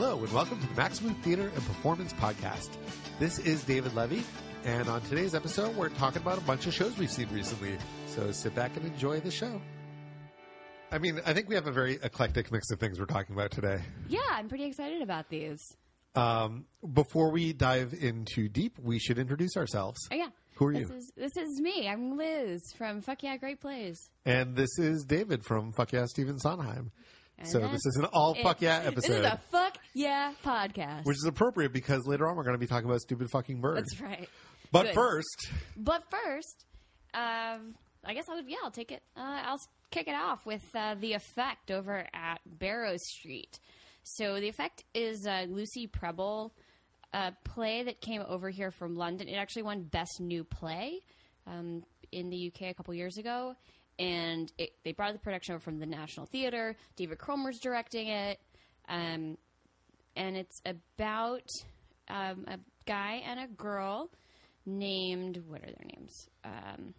Hello, 0.00 0.16
and 0.16 0.32
welcome 0.32 0.60
to 0.60 0.66
the 0.68 0.80
Maxamoo 0.80 1.20
Theater 1.22 1.50
and 1.52 1.66
Performance 1.66 2.12
Podcast. 2.12 2.68
This 3.18 3.40
is 3.40 3.64
David 3.64 3.96
Levy, 3.96 4.22
and 4.64 4.88
on 4.88 5.00
today's 5.00 5.34
episode, 5.34 5.74
we're 5.74 5.88
talking 5.88 6.22
about 6.22 6.38
a 6.38 6.40
bunch 6.42 6.68
of 6.68 6.72
shows 6.72 6.96
we've 6.96 7.10
seen 7.10 7.28
recently. 7.32 7.76
So 8.06 8.30
sit 8.30 8.54
back 8.54 8.76
and 8.76 8.86
enjoy 8.86 9.18
the 9.18 9.32
show. 9.32 9.60
I 10.92 10.98
mean, 10.98 11.20
I 11.26 11.32
think 11.32 11.48
we 11.48 11.56
have 11.56 11.66
a 11.66 11.72
very 11.72 11.94
eclectic 12.00 12.52
mix 12.52 12.70
of 12.70 12.78
things 12.78 13.00
we're 13.00 13.06
talking 13.06 13.34
about 13.34 13.50
today. 13.50 13.80
Yeah, 14.08 14.20
I'm 14.30 14.48
pretty 14.48 14.66
excited 14.66 15.02
about 15.02 15.30
these. 15.30 15.76
Um, 16.14 16.66
before 16.92 17.32
we 17.32 17.52
dive 17.52 17.92
into 17.92 18.48
deep, 18.48 18.78
we 18.80 19.00
should 19.00 19.18
introduce 19.18 19.56
ourselves. 19.56 19.98
Oh 20.12 20.14
yeah. 20.14 20.28
Who 20.54 20.66
are 20.68 20.74
this 20.74 20.88
you? 20.88 20.94
Is, 20.94 21.12
this 21.16 21.36
is 21.36 21.60
me. 21.60 21.88
I'm 21.88 22.16
Liz 22.16 22.72
from 22.76 23.00
Fuck 23.00 23.24
Yeah 23.24 23.36
Great 23.36 23.60
Plays. 23.60 24.10
And 24.24 24.54
this 24.54 24.78
is 24.78 25.02
David 25.02 25.44
from 25.44 25.72
Fuck 25.72 25.92
Yeah 25.92 26.04
Stephen 26.04 26.38
Sondheim. 26.38 26.92
And 27.38 27.48
So 27.48 27.60
this 27.60 27.86
is 27.86 27.96
an 27.96 28.06
all 28.06 28.34
it. 28.34 28.42
Fuck 28.42 28.60
Yeah 28.60 28.80
episode. 28.84 29.10
This 29.10 29.18
is 29.18 29.24
a 29.24 29.40
Fuck 29.50 29.78
Yeah 29.94 30.32
podcast. 30.44 31.04
which 31.04 31.16
is 31.16 31.24
appropriate 31.26 31.72
because 31.72 32.06
later 32.06 32.28
on 32.28 32.36
we're 32.36 32.42
going 32.44 32.54
to 32.54 32.58
be 32.58 32.66
talking 32.66 32.88
about 32.88 33.00
stupid 33.00 33.30
fucking 33.30 33.60
birds. 33.60 33.88
That's 33.90 34.00
right. 34.00 34.28
But 34.72 34.86
Good. 34.86 34.94
first, 34.94 35.48
But 35.76 36.02
first, 36.10 36.66
um, 37.14 37.74
I 38.04 38.14
guess 38.14 38.24
I'll 38.28 38.42
yeah 38.42 38.58
I'll 38.64 38.70
take 38.70 38.92
it. 38.92 39.02
Uh, 39.16 39.40
I'll 39.44 39.60
kick 39.90 40.08
it 40.08 40.14
off 40.14 40.44
with 40.44 40.64
uh, 40.74 40.94
the 41.00 41.14
effect 41.14 41.70
over 41.70 42.06
at 42.12 42.40
Barrow 42.44 42.96
Street. 42.96 43.58
So 44.02 44.40
the 44.40 44.48
effect 44.48 44.84
is 44.94 45.26
a 45.26 45.46
Lucy 45.46 45.86
Prebble 45.86 46.54
uh, 47.12 47.30
play 47.44 47.82
that 47.84 48.00
came 48.00 48.22
over 48.26 48.50
here 48.50 48.70
from 48.70 48.96
London. 48.96 49.28
It 49.28 49.34
actually 49.34 49.62
won 49.62 49.82
Best 49.82 50.20
New 50.20 50.44
Play 50.44 51.00
um, 51.46 51.82
in 52.12 52.30
the 52.30 52.52
UK 52.52 52.70
a 52.70 52.74
couple 52.74 52.94
years 52.94 53.16
ago, 53.18 53.54
and 53.98 54.52
it, 54.58 54.70
they 54.84 54.92
brought 54.92 55.12
the 55.12 55.18
production 55.18 55.54
over 55.54 55.60
from 55.60 55.78
the 55.78 55.86
National 55.86 56.26
Theatre. 56.26 56.76
David 56.96 57.18
Cromer's 57.18 57.58
directing 57.58 58.08
it. 58.08 58.38
Um, 58.88 59.36
and 60.16 60.36
it's 60.36 60.60
about 60.64 61.48
um, 62.08 62.44
a 62.48 62.58
guy 62.86 63.22
and 63.26 63.40
a 63.40 63.46
girl 63.46 64.10
named 64.66 65.42
what 65.46 65.62
are 65.62 65.66
their 65.66 65.86
names? 65.96 66.28
Um, 66.44 66.94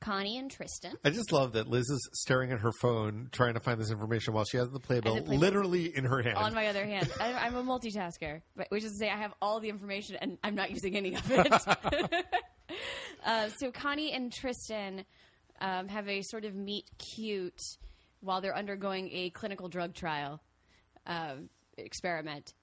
Connie 0.00 0.38
and 0.38 0.50
Tristan. 0.50 0.92
I 1.04 1.10
just 1.10 1.32
love 1.32 1.52
that 1.52 1.68
Liz 1.68 1.88
is 1.88 2.08
staring 2.12 2.52
at 2.52 2.60
her 2.60 2.70
phone 2.80 3.28
trying 3.32 3.54
to 3.54 3.60
find 3.60 3.80
this 3.80 3.90
information 3.90 4.34
while 4.34 4.44
she 4.44 4.56
has 4.58 4.70
the 4.70 4.78
playbill 4.78 5.16
the 5.16 5.22
playbill. 5.22 5.40
literally 5.40 5.96
in 5.96 6.04
her 6.04 6.22
hand. 6.22 6.36
On 6.36 6.54
my 6.54 6.68
other 6.68 6.84
hand, 6.84 7.10
I, 7.20 7.32
I'm 7.32 7.56
a 7.56 7.62
multitasker, 7.62 8.42
but 8.54 8.66
which 8.68 8.84
is 8.84 8.92
to 8.92 8.98
say, 8.98 9.08
I 9.08 9.16
have 9.16 9.32
all 9.40 9.58
the 9.58 9.68
information 9.68 10.16
and 10.20 10.38
I'm 10.44 10.54
not 10.54 10.70
using 10.70 10.96
any 10.96 11.14
of 11.14 11.30
it. 11.30 11.52
uh, 13.26 13.48
so 13.56 13.70
Connie 13.72 14.12
and 14.12 14.32
Tristan 14.32 15.04
um, 15.60 15.88
have 15.88 16.08
a 16.08 16.22
sort 16.22 16.44
of 16.44 16.54
meet 16.54 16.86
cute 16.98 17.60
while 18.20 18.40
they're 18.40 18.56
undergoing 18.56 19.10
a 19.12 19.30
clinical 19.30 19.68
drug 19.68 19.94
trial 19.94 20.40
um, 21.06 21.48
experiment, 21.76 22.54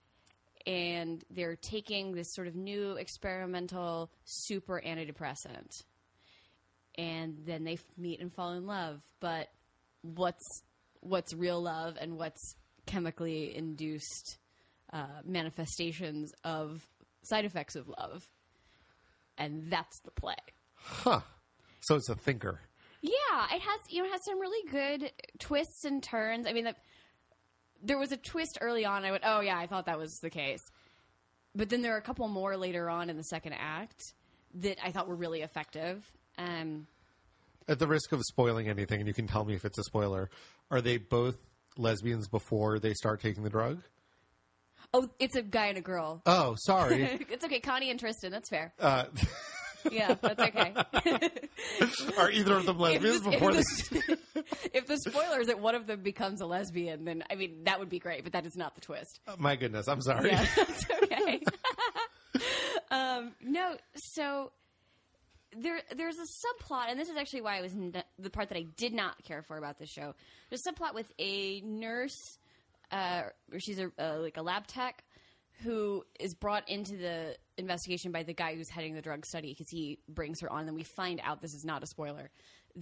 and 0.66 1.24
they're 1.30 1.56
taking 1.56 2.14
this 2.14 2.34
sort 2.34 2.48
of 2.48 2.56
new 2.56 2.94
experimental 2.94 4.12
super 4.26 4.82
antidepressant, 4.86 5.84
and 6.98 7.38
then 7.46 7.64
they 7.64 7.78
meet 7.98 8.20
and 8.20 8.34
fall 8.34 8.54
in 8.54 8.66
love. 8.66 9.02
But 9.20 9.48
what's 10.02 10.64
what's 11.00 11.34
real 11.34 11.62
love 11.62 11.98
and 12.00 12.18
what's 12.18 12.56
chemically 12.86 13.56
induced 13.56 14.38
uh, 14.92 15.22
manifestations 15.26 16.32
of 16.44 16.86
side 17.24 17.46
effects 17.46 17.76
of 17.76 17.88
love, 17.88 18.28
and 19.38 19.72
that's 19.72 20.00
the 20.02 20.12
play. 20.12 20.36
huh. 20.76 21.22
So 21.82 21.96
it's 21.96 22.08
a 22.08 22.16
thinker. 22.16 22.62
Yeah, 23.04 23.46
it 23.52 23.62
has 23.62 23.80
you 23.90 24.02
know 24.02 24.08
it 24.08 24.12
has 24.14 24.24
some 24.24 24.40
really 24.40 24.70
good 24.72 25.12
twists 25.38 25.84
and 25.84 26.02
turns. 26.02 26.48
I 26.48 26.54
mean, 26.54 26.64
the, 26.64 26.76
there 27.84 27.98
was 27.98 28.14
a 28.14 28.18
twist 28.18 28.58
early 28.62 28.86
on. 28.86 29.04
I 29.04 29.12
went, 29.12 29.24
oh 29.26 29.42
yeah, 29.42 29.58
I 29.58 29.68
thought 29.68 29.88
that 29.88 30.00
was 30.00 30.18
the 30.22 30.30
case, 30.30 30.62
but 31.54 31.70
then 31.70 31.82
there 31.82 31.94
are 31.94 31.98
a 31.98 32.02
couple 32.02 32.28
more 32.30 32.56
later 32.56 32.90
on 32.90 33.10
in 33.10 33.18
the 33.18 33.24
second 33.24 33.54
act 33.60 34.14
that 34.56 34.78
I 34.82 34.92
thought 34.92 35.10
were 35.10 35.16
really 35.16 35.42
effective. 35.42 36.10
Um, 36.38 36.88
At 37.68 37.78
the 37.80 37.88
risk 37.88 38.14
of 38.14 38.22
spoiling 38.24 38.70
anything, 38.70 39.02
and 39.02 39.08
you 39.08 39.14
can 39.14 39.28
tell 39.28 39.44
me 39.44 39.54
if 39.54 39.66
it's 39.66 39.78
a 39.78 39.84
spoiler, 39.84 40.30
are 40.72 40.80
they 40.80 40.98
both 40.98 41.38
lesbians 41.78 42.30
before 42.30 42.80
they 42.80 42.94
start 42.94 43.20
taking 43.22 43.44
the 43.44 43.50
drug? 43.50 43.82
oh, 44.94 45.10
it's 45.20 45.36
a 45.36 45.42
guy 45.42 45.68
and 45.68 45.78
a 45.78 45.82
girl. 45.82 46.22
Oh, 46.26 46.56
sorry. 46.58 47.04
it's 47.30 47.44
okay, 47.44 47.60
Connie 47.60 47.90
and 47.90 48.00
Tristan. 48.00 48.32
That's 48.32 48.50
fair. 48.50 48.74
uh, 48.80 49.06
Yeah, 49.92 50.16
that's 50.22 50.40
okay. 50.40 50.74
are 52.18 52.32
either 52.32 52.54
of 52.56 52.66
them 52.66 52.80
lesbians 52.80 53.18
If 53.18 53.24
the- 53.24 53.30
before 53.32 53.52
if 53.52 53.90
the, 53.90 54.44
if 54.74 54.88
the 54.88 54.98
spoiler 54.98 55.40
is 55.42 55.48
that 55.48 55.60
one 55.60 55.76
of 55.76 55.88
them 55.88 56.02
becomes 56.02 56.42
a 56.42 56.46
lesbian, 56.46 57.06
then 57.06 57.24
I 57.30 57.36
mean 57.36 57.64
that 57.66 57.80
would 57.80 57.90
be 57.90 58.00
great, 58.00 58.24
but 58.24 58.34
that 58.34 58.46
is 58.46 58.56
not 58.56 58.76
the 58.76 58.82
twist. 58.82 59.20
My 59.38 59.56
goodness, 59.56 59.88
I'm 59.88 60.02
sorry. 60.02 60.32
Yeah, 60.32 60.46
that's 60.56 60.86
okay. 61.04 61.42
um, 62.92 63.32
no, 63.42 63.76
so 63.96 64.52
there 65.58 65.80
there's 65.96 66.16
a 66.18 66.22
subplot, 66.72 66.90
and 66.90 67.00
this 67.00 67.10
is 67.10 67.18
actually 67.18 67.42
why 67.42 67.58
I 67.58 67.62
was 67.62 67.74
n- 67.74 67.94
the 68.20 68.30
part 68.30 68.50
that 68.50 68.58
I 68.58 68.66
did 68.78 68.94
not 68.94 69.24
care 69.24 69.42
for 69.44 69.58
about 69.58 69.80
the 69.80 69.86
show. 69.86 70.14
There's 70.50 70.62
a 70.66 70.72
subplot 70.72 70.94
with 70.96 71.12
a 71.20 71.62
nurse, 71.62 72.18
uh, 72.92 73.24
or 73.52 73.60
she's 73.60 73.80
a 73.80 73.92
uh, 74.00 74.18
like 74.20 74.38
a 74.38 74.42
lab 74.42 74.68
tech 74.68 75.04
who 75.62 76.04
is 76.20 76.34
brought 76.34 76.68
into 76.70 76.98
the 76.98 77.36
investigation 77.58 78.12
by 78.12 78.24
the 78.24 78.34
guy 78.34 78.56
who's 78.56 78.70
heading 78.70 78.96
the 78.96 79.02
drug 79.02 79.26
study 79.26 79.50
because 79.50 79.70
he 79.70 80.00
brings 80.08 80.42
her 80.42 80.52
on. 80.52 80.68
And 80.68 80.76
we 80.76 80.84
find 80.84 81.22
out 81.24 81.42
this 81.42 81.54
is 81.54 81.64
not 81.64 81.84
a 81.84 81.88
spoiler 81.88 82.30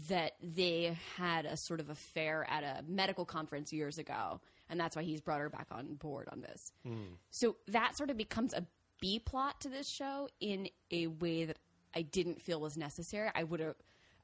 that 0.08 0.34
they 0.42 0.98
had 1.18 1.46
a 1.46 1.58
sort 1.58 1.80
of 1.80 1.90
affair 1.90 2.46
at 2.50 2.64
a 2.64 2.84
medical 2.88 3.26
conference 3.26 3.74
years 3.74 3.98
ago, 3.98 4.40
and 4.70 4.80
that's 4.80 4.96
why 4.96 5.04
he's 5.04 5.22
brought 5.22 5.42
her 5.42 5.50
back 5.50 5.68
on 5.72 5.96
board 5.96 6.30
on 6.32 6.42
this. 6.42 6.72
Hmm. 6.86 7.16
So 7.30 7.58
that 7.68 7.98
sort 7.98 8.10
of 8.10 8.18
becomes 8.18 8.54
a 8.54 8.66
B 9.02 9.20
plot 9.20 9.60
to 9.62 9.70
this 9.70 9.90
show 9.90 10.30
in 10.40 10.70
a 10.92 11.08
way 11.08 11.46
that 11.46 11.58
I 11.94 12.04
didn't 12.04 12.42
feel 12.42 12.62
was 12.62 12.78
necessary. 12.78 13.30
I 13.36 13.44
would 13.44 13.60
have. 13.60 13.76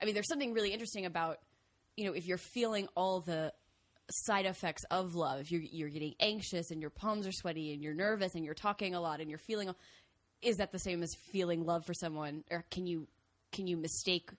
I 0.01 0.05
mean, 0.05 0.13
there's 0.13 0.29
something 0.29 0.53
really 0.53 0.71
interesting 0.71 1.05
about 1.05 1.39
you 1.97 2.05
know 2.05 2.13
if 2.13 2.25
you're 2.25 2.37
feeling 2.37 2.87
all 2.95 3.19
the 3.19 3.51
side 4.09 4.45
effects 4.45 4.83
of 4.89 5.15
love. 5.15 5.41
If 5.41 5.51
you're 5.51 5.61
you're 5.61 5.89
getting 5.89 6.15
anxious 6.19 6.71
and 6.71 6.79
your 6.79 6.89
palms 6.89 7.27
are 7.27 7.31
sweaty 7.31 7.73
and 7.73 7.81
you're 7.81 7.93
nervous 7.93 8.35
and 8.35 8.45
you're 8.45 8.53
talking 8.53 8.95
a 8.95 9.01
lot 9.01 9.19
and 9.19 9.29
you're 9.29 9.39
feeling, 9.39 9.73
is 10.41 10.57
that 10.57 10.71
the 10.71 10.79
same 10.79 11.03
as 11.03 11.15
feeling 11.31 11.65
love 11.65 11.85
for 11.85 11.93
someone, 11.93 12.43
or 12.51 12.65
can 12.71 12.85
you 12.85 13.07
can 13.51 13.67
you 13.67 13.77
mistake? 13.77 14.29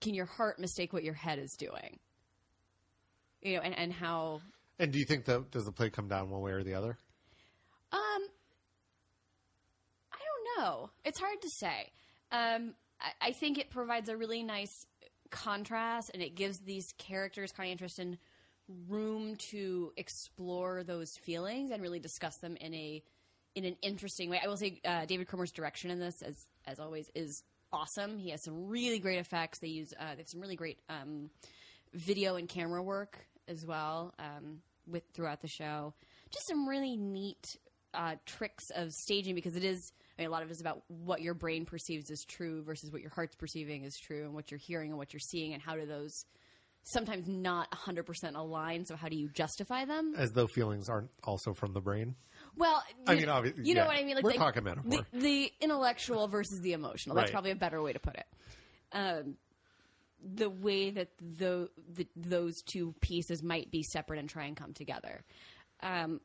Can 0.00 0.14
your 0.14 0.26
heart 0.26 0.58
mistake 0.58 0.92
what 0.92 1.02
your 1.02 1.14
head 1.14 1.38
is 1.38 1.54
doing? 1.58 1.98
You 3.42 3.56
know, 3.56 3.62
and, 3.62 3.76
and 3.76 3.92
how 3.92 4.40
And 4.78 4.92
do 4.92 4.98
you 4.98 5.04
think 5.04 5.24
that 5.26 5.50
does 5.50 5.64
the 5.64 5.72
play 5.72 5.90
come 5.90 6.08
down 6.08 6.30
one 6.30 6.40
way 6.40 6.52
or 6.52 6.62
the 6.62 6.74
other? 6.74 6.98
Um, 7.92 8.22
I 10.12 10.18
don't 10.18 10.62
know. 10.62 10.90
It's 11.04 11.18
hard 11.18 11.40
to 11.40 11.48
say. 11.50 11.92
Um, 12.30 12.74
I, 13.00 13.28
I 13.28 13.32
think 13.32 13.58
it 13.58 13.70
provides 13.70 14.08
a 14.08 14.16
really 14.16 14.42
nice 14.42 14.86
contrast, 15.30 16.10
and 16.14 16.22
it 16.22 16.34
gives 16.34 16.58
these 16.60 16.92
characters, 16.98 17.52
Connie 17.52 17.70
and 17.70 17.78
Tristan, 17.78 18.18
room 18.88 19.36
to 19.50 19.92
explore 19.96 20.82
those 20.84 21.10
feelings 21.24 21.70
and 21.70 21.82
really 21.82 22.00
discuss 22.00 22.36
them 22.38 22.56
in 22.60 22.74
a 22.74 23.02
in 23.58 23.64
an 23.64 23.76
interesting 23.82 24.30
way. 24.30 24.40
I 24.42 24.46
will 24.46 24.56
say 24.56 24.80
uh, 24.84 25.04
David 25.04 25.26
Cromer's 25.26 25.52
direction 25.52 25.90
in 25.90 25.98
this, 25.98 26.22
as 26.22 26.46
as 26.66 26.78
always, 26.78 27.10
is 27.14 27.42
awesome. 27.72 28.16
He 28.16 28.30
has 28.30 28.42
some 28.42 28.68
really 28.68 28.98
great 28.98 29.18
effects. 29.18 29.58
They 29.58 29.68
use 29.68 29.92
uh, 29.98 30.12
they 30.12 30.18
have 30.18 30.28
some 30.28 30.40
really 30.40 30.56
great 30.56 30.78
um, 30.88 31.30
video 31.92 32.36
and 32.36 32.48
camera 32.48 32.82
work 32.82 33.18
as 33.48 33.66
well 33.66 34.14
um, 34.18 34.60
with 34.86 35.02
throughout 35.12 35.42
the 35.42 35.48
show. 35.48 35.92
Just 36.30 36.46
some 36.46 36.68
really 36.68 36.96
neat 36.96 37.56
uh, 37.94 38.14
tricks 38.26 38.70
of 38.70 38.92
staging 38.92 39.34
because 39.34 39.56
it 39.56 39.64
is. 39.64 39.92
I 40.16 40.22
mean, 40.22 40.28
a 40.28 40.32
lot 40.32 40.42
of 40.42 40.48
it 40.48 40.52
is 40.52 40.60
about 40.60 40.82
what 40.88 41.20
your 41.20 41.34
brain 41.34 41.64
perceives 41.64 42.10
as 42.10 42.24
true 42.24 42.62
versus 42.62 42.92
what 42.92 43.00
your 43.00 43.10
heart's 43.10 43.36
perceiving 43.36 43.84
as 43.84 43.96
true, 43.98 44.24
and 44.24 44.34
what 44.34 44.50
you're 44.50 44.58
hearing 44.58 44.90
and 44.90 44.98
what 44.98 45.12
you're 45.12 45.20
seeing, 45.20 45.52
and 45.52 45.62
how 45.62 45.74
do 45.74 45.86
those 45.86 46.24
sometimes 46.82 47.28
not 47.28 47.70
100% 47.70 48.34
align. 48.34 48.84
So 48.84 48.96
how 48.96 49.08
do 49.08 49.16
you 49.16 49.28
justify 49.28 49.84
them? 49.84 50.14
As 50.16 50.32
though 50.32 50.46
feelings 50.46 50.88
aren't 50.88 51.10
also 51.22 51.52
from 51.52 51.72
the 51.72 51.80
brain. 51.80 52.16
Well, 52.58 52.82
I 53.06 53.14
mean, 53.14 53.26
obvi- 53.26 53.64
you 53.64 53.74
know 53.74 53.82
yeah. 53.82 53.86
what 53.86 53.96
I 53.96 54.04
mean. 54.04 54.16
Like 54.16 54.24
We're 54.24 54.32
the, 54.32 54.38
talking 54.38 54.64
metaphor. 54.64 55.04
The, 55.12 55.18
the 55.18 55.52
intellectual 55.60 56.28
versus 56.28 56.60
the 56.60 56.72
emotional. 56.72 57.14
That's 57.16 57.26
Right. 57.28 57.32
probably 57.32 57.50
a 57.52 57.56
better 57.56 57.80
way 57.80 57.92
to 57.92 57.98
put 58.00 58.16
it. 58.16 58.26
Um, 58.92 59.36
the 60.34 60.50
way 60.50 60.90
that 60.90 61.08
the, 61.20 61.70
the 61.94 62.06
those 62.16 62.60
two 62.62 62.94
pieces 63.00 63.42
might 63.42 63.70
be 63.70 63.82
separate 63.84 64.18
and 64.18 64.28
try 64.28 64.46
and 64.46 64.56
come 64.56 64.72
together. 64.74 65.22
Um, 65.80 66.20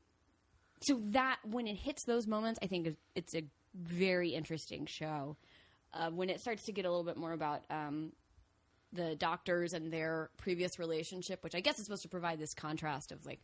so 0.81 0.99
that 1.11 1.37
when 1.43 1.67
it 1.67 1.75
hits 1.75 2.03
those 2.05 2.25
moments, 2.27 2.59
I 2.63 2.67
think 2.67 2.97
it's 3.15 3.35
a 3.35 3.43
very 3.75 4.31
interesting 4.31 4.85
show. 4.87 5.37
Uh, 5.93 6.09
when 6.09 6.29
it 6.29 6.41
starts 6.41 6.63
to 6.63 6.71
get 6.71 6.85
a 6.85 6.89
little 6.89 7.03
bit 7.05 7.17
more 7.17 7.33
about 7.33 7.61
um, 7.69 8.11
the 8.93 9.15
doctors 9.15 9.73
and 9.73 9.93
their 9.93 10.31
previous 10.37 10.79
relationship, 10.79 11.43
which 11.43 11.53
I 11.55 11.59
guess 11.59 11.77
is 11.77 11.85
supposed 11.85 12.01
to 12.01 12.09
provide 12.09 12.39
this 12.39 12.53
contrast 12.55 13.11
of 13.11 13.23
like 13.25 13.39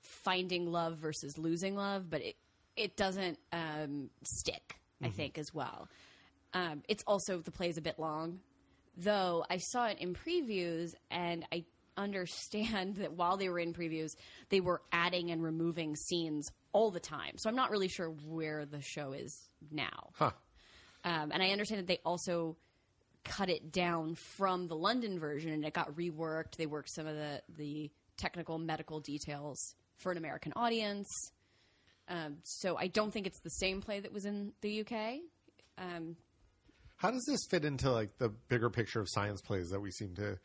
finding 0.00 0.70
love 0.70 0.98
versus 0.98 1.38
losing 1.38 1.76
love, 1.76 2.10
but 2.10 2.22
it 2.22 2.36
it 2.76 2.96
doesn't 2.96 3.38
um, 3.52 4.10
stick. 4.22 4.76
I 5.02 5.08
think 5.08 5.38
as 5.38 5.54
well. 5.54 5.88
Um, 6.52 6.82
it's 6.88 7.02
also 7.06 7.38
the 7.38 7.50
play 7.50 7.68
is 7.68 7.78
a 7.78 7.82
bit 7.82 7.98
long, 7.98 8.40
though. 8.96 9.44
I 9.48 9.58
saw 9.58 9.86
it 9.86 9.98
in 9.98 10.14
previews, 10.14 10.94
and 11.10 11.46
I 11.52 11.64
understand 11.96 12.96
that 13.00 13.12
while 13.12 13.36
they 13.36 13.48
were 13.48 13.58
in 13.58 13.72
previews, 13.72 14.16
they 14.48 14.60
were 14.60 14.82
adding 14.92 15.30
and 15.30 15.42
removing 15.42 15.96
scenes 15.96 16.50
all 16.72 16.90
the 16.90 17.00
time. 17.00 17.36
So 17.36 17.48
I'm 17.48 17.56
not 17.56 17.70
really 17.70 17.88
sure 17.88 18.08
where 18.08 18.66
the 18.66 18.80
show 18.80 19.12
is 19.12 19.48
now. 19.70 20.10
Huh. 20.14 20.32
Um, 21.04 21.30
and 21.32 21.42
I 21.42 21.48
understand 21.50 21.80
that 21.80 21.86
they 21.86 22.00
also 22.04 22.56
cut 23.24 23.48
it 23.48 23.72
down 23.72 24.14
from 24.14 24.68
the 24.68 24.76
London 24.76 25.18
version 25.18 25.52
and 25.52 25.64
it 25.64 25.72
got 25.72 25.94
reworked. 25.96 26.56
They 26.56 26.66
worked 26.66 26.90
some 26.90 27.06
of 27.06 27.16
the, 27.16 27.42
the 27.56 27.90
technical 28.16 28.58
medical 28.58 29.00
details 29.00 29.74
for 30.00 30.10
an 30.12 30.18
American 30.18 30.52
audience. 30.56 31.08
Um, 32.08 32.38
so 32.42 32.76
I 32.76 32.88
don't 32.88 33.12
think 33.12 33.26
it's 33.26 33.40
the 33.40 33.50
same 33.50 33.80
play 33.80 34.00
that 34.00 34.12
was 34.12 34.24
in 34.24 34.52
the 34.62 34.80
UK. 34.80 35.20
Um, 35.78 36.16
How 36.96 37.10
does 37.10 37.24
this 37.28 37.40
fit 37.50 37.64
into 37.64 37.90
like 37.90 38.18
the 38.18 38.28
bigger 38.48 38.68
picture 38.68 39.00
of 39.00 39.06
science 39.08 39.40
plays 39.40 39.68
that 39.70 39.80
we 39.80 39.90
seem 39.92 40.14
to 40.16 40.38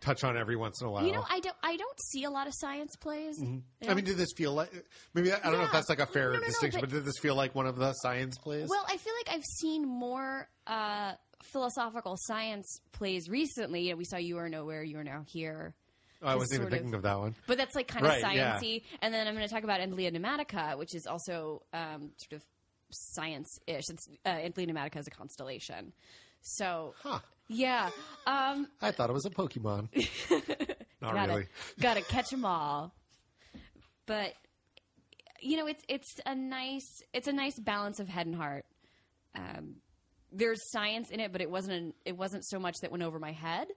touch 0.00 0.24
on 0.24 0.36
every 0.36 0.56
once 0.56 0.80
in 0.80 0.88
a 0.88 0.90
while? 0.90 1.06
you 1.06 1.12
know, 1.12 1.24
I 1.30 1.40
don't 1.40 1.56
I 1.62 1.76
don't 1.76 2.00
see 2.12 2.24
a 2.24 2.30
lot 2.30 2.46
of 2.48 2.52
science 2.56 2.96
plays. 2.96 3.36
You 3.40 3.62
I 3.88 3.94
mean, 3.94 4.04
did 4.04 4.16
this 4.16 4.32
feel 4.36 4.52
like 4.52 4.72
maybe 5.14 5.32
I 5.32 5.38
don't 5.38 5.58
know 5.58 5.64
if 5.64 5.72
that's 5.72 5.88
like 5.88 6.00
a 6.00 6.06
fair 6.06 6.30
No, 6.30 6.34
no, 6.36 6.40
no, 6.40 6.46
distinction, 6.46 6.80
but- 6.80 6.90
but, 6.90 6.96
did 6.96 7.04
this 7.04 7.18
feel 7.18 7.34
like 7.36 7.54
one 7.54 7.66
of 7.66 7.76
the 7.76 7.92
science 7.92 8.36
plays? 8.38 8.68
Well, 8.68 8.84
I 8.88 8.96
feel 8.96 9.12
like 9.24 9.34
I've 9.34 9.44
seen 9.60 9.86
more 9.86 10.48
uh, 10.66 11.12
philosophical 11.44 12.16
science 12.18 12.80
plays 12.92 13.28
recently. 13.28 13.82
You 13.82 13.90
know, 13.92 13.96
we 13.96 14.04
saw 14.04 14.16
You 14.16 14.38
Are 14.38 14.48
Nowhere, 14.48 14.82
You 14.82 14.98
Are 14.98 15.04
Now 15.04 15.22
Here. 15.26 15.74
I 16.22 16.34
wasn't 16.36 16.60
even 16.60 16.66
of- 16.66 16.72
thinking 16.72 16.94
of 16.94 17.02
that 17.02 17.18
one. 17.18 17.34
But 17.46 17.58
that's 17.58 17.74
like 17.74 17.88
kind 17.88 18.04
of 18.06 18.12
Right, 18.22 18.36
yeah. 18.36 18.58
sciencey. 18.58 18.82
And 19.02 19.12
then 19.14 19.26
I'm 19.26 19.34
going 19.34 19.46
to 19.46 19.52
talk 19.54 19.64
about 19.64 19.80
Antlia 19.80 20.10
Pneumatica, 20.14 20.76
which 20.78 20.94
is 20.94 21.06
also 21.06 21.62
um, 21.72 22.10
sort 22.18 22.32
of 22.40 22.44
science-ish. 22.90 23.84
It's 23.88 24.08
uh, 24.26 24.30
Antlia 24.30 24.68
Pneumatica 24.68 24.98
is 24.98 25.06
a 25.06 25.10
constellation. 25.10 25.92
So 26.42 26.94
Huh. 27.02 27.20
yeah, 27.48 27.90
um, 28.26 28.66
I 28.80 28.90
thought 28.90 29.10
it 29.10 29.12
was 29.12 29.26
a 29.26 29.30
Pokemon. 29.30 29.88
Not 31.00 31.14
gotta 31.14 31.32
really. 31.32 31.46
gotta 31.80 32.02
catch 32.02 32.30
them 32.30 32.44
all. 32.44 32.94
But 34.06 34.32
you 35.40 35.56
know, 35.56 35.66
it's 35.66 35.82
it's 35.88 36.14
a 36.26 36.34
nice 36.34 37.02
it's 37.14 37.28
a 37.28 37.32
nice 37.32 37.58
balance 37.58 38.00
of 38.00 38.08
head 38.08 38.26
and 38.26 38.34
heart. 38.34 38.64
Um, 39.34 39.76
there's 40.32 40.58
science 40.70 41.10
in 41.10 41.20
it, 41.20 41.32
but 41.32 41.40
it 41.40 41.50
wasn't 41.50 41.74
an, 41.74 41.94
it 42.04 42.16
wasn't 42.16 42.44
so 42.44 42.58
much 42.58 42.76
that 42.82 42.90
went 42.90 43.02
over 43.02 43.18
my 43.18 43.32
head. 43.32 43.68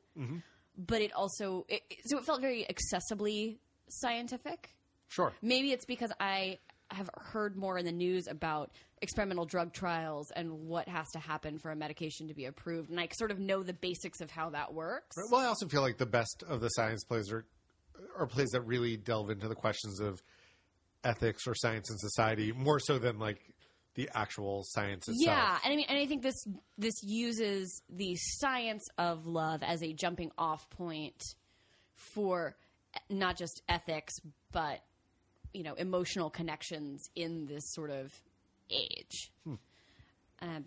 But 0.78 1.02
it 1.02 1.14
also 1.14 1.66
it, 1.70 1.82
it- 1.90 1.98
so 2.06 2.18
it 2.18 2.26
felt 2.26 2.42
very 2.42 2.66
accessibly 2.70 3.58
scientific. 3.90 4.76
Sure. 5.08 5.34
Maybe 5.42 5.72
it's 5.72 5.86
because 5.86 6.12
I 6.20 6.58
have 6.90 7.10
heard 7.16 7.56
more 7.56 7.78
in 7.78 7.86
the 7.86 7.92
news 7.92 8.28
about 8.28 8.72
experimental 9.02 9.46
drug 9.46 9.74
trials 9.74 10.32
and 10.36 10.52
what 10.68 10.88
has 10.88 11.10
to 11.12 11.20
happen 11.20 11.58
for 11.58 11.72
a 11.72 11.76
medication 11.76 12.28
to 12.28 12.34
be 12.34 12.46
approved, 12.46 12.90
and 12.90 13.00
I 13.00 13.08
sort 13.14 13.32
of 13.32 13.40
know 13.40 13.64
the 13.64 13.74
basics 13.74 14.22
of 14.22 14.32
how 14.32 14.50
that 14.52 14.74
works. 14.74 15.16
Well, 15.32 15.42
I 15.42 15.46
also 15.46 15.68
feel 15.68 15.82
like 15.82 15.98
the 15.98 16.06
best 16.06 16.44
of 16.48 16.62
the 16.62 16.70
science 16.70 17.04
plays 17.04 17.32
are 17.32 17.46
are 18.18 18.26
plays 18.28 18.50
that 18.50 18.62
really 18.62 18.98
delve 18.98 19.30
into 19.30 19.48
the 19.48 19.56
questions 19.56 20.00
of 20.00 20.22
ethics 21.04 21.46
or 21.48 21.54
science 21.56 21.90
and 21.90 22.00
society 22.00 22.52
more 22.52 22.80
so 22.80 22.98
than 22.98 23.20
like 23.20 23.40
the 23.96 24.10
actual 24.14 24.64
science 24.66 25.08
itself. 25.08 25.18
Yeah, 25.26 25.58
and 25.64 25.74
I 25.74 25.76
mean, 25.76 25.86
and 25.90 25.98
I 25.98 26.06
think 26.06 26.24
this 26.24 26.46
this 26.78 27.04
uses 27.04 27.82
the 27.90 28.16
science 28.16 28.88
of 28.98 29.26
love 29.28 29.62
as 29.64 29.84
a 29.84 29.94
jumping 29.94 30.32
off 30.38 30.70
point 30.70 31.22
for 31.96 32.56
not 33.10 33.38
just 33.38 33.62
ethics, 33.70 34.14
but 34.52 34.80
you 35.54 35.64
know, 35.64 35.74
emotional 35.76 36.30
connections 36.30 37.10
in 37.16 37.46
this 37.46 37.64
sort 37.74 37.92
of 37.92 38.12
age. 38.70 39.32
Um, 40.42 40.66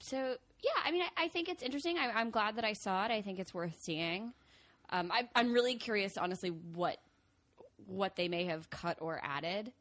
so 0.00 0.36
yeah, 0.62 0.70
I 0.84 0.90
mean, 0.90 1.02
I, 1.02 1.24
I 1.24 1.28
think 1.28 1.48
it's 1.48 1.62
interesting. 1.62 1.98
I, 1.98 2.10
I'm 2.10 2.30
glad 2.30 2.56
that 2.56 2.64
I 2.64 2.74
saw 2.74 3.04
it. 3.06 3.10
I 3.10 3.22
think 3.22 3.38
it's 3.38 3.54
worth 3.54 3.76
seeing. 3.80 4.32
Um, 4.90 5.10
I, 5.10 5.28
I'm 5.34 5.52
really 5.52 5.76
curious, 5.76 6.16
honestly, 6.18 6.50
what 6.50 6.98
what 7.86 8.16
they 8.16 8.28
may 8.28 8.44
have 8.44 8.70
cut 8.70 8.98
or 9.00 9.20
added 9.22 9.72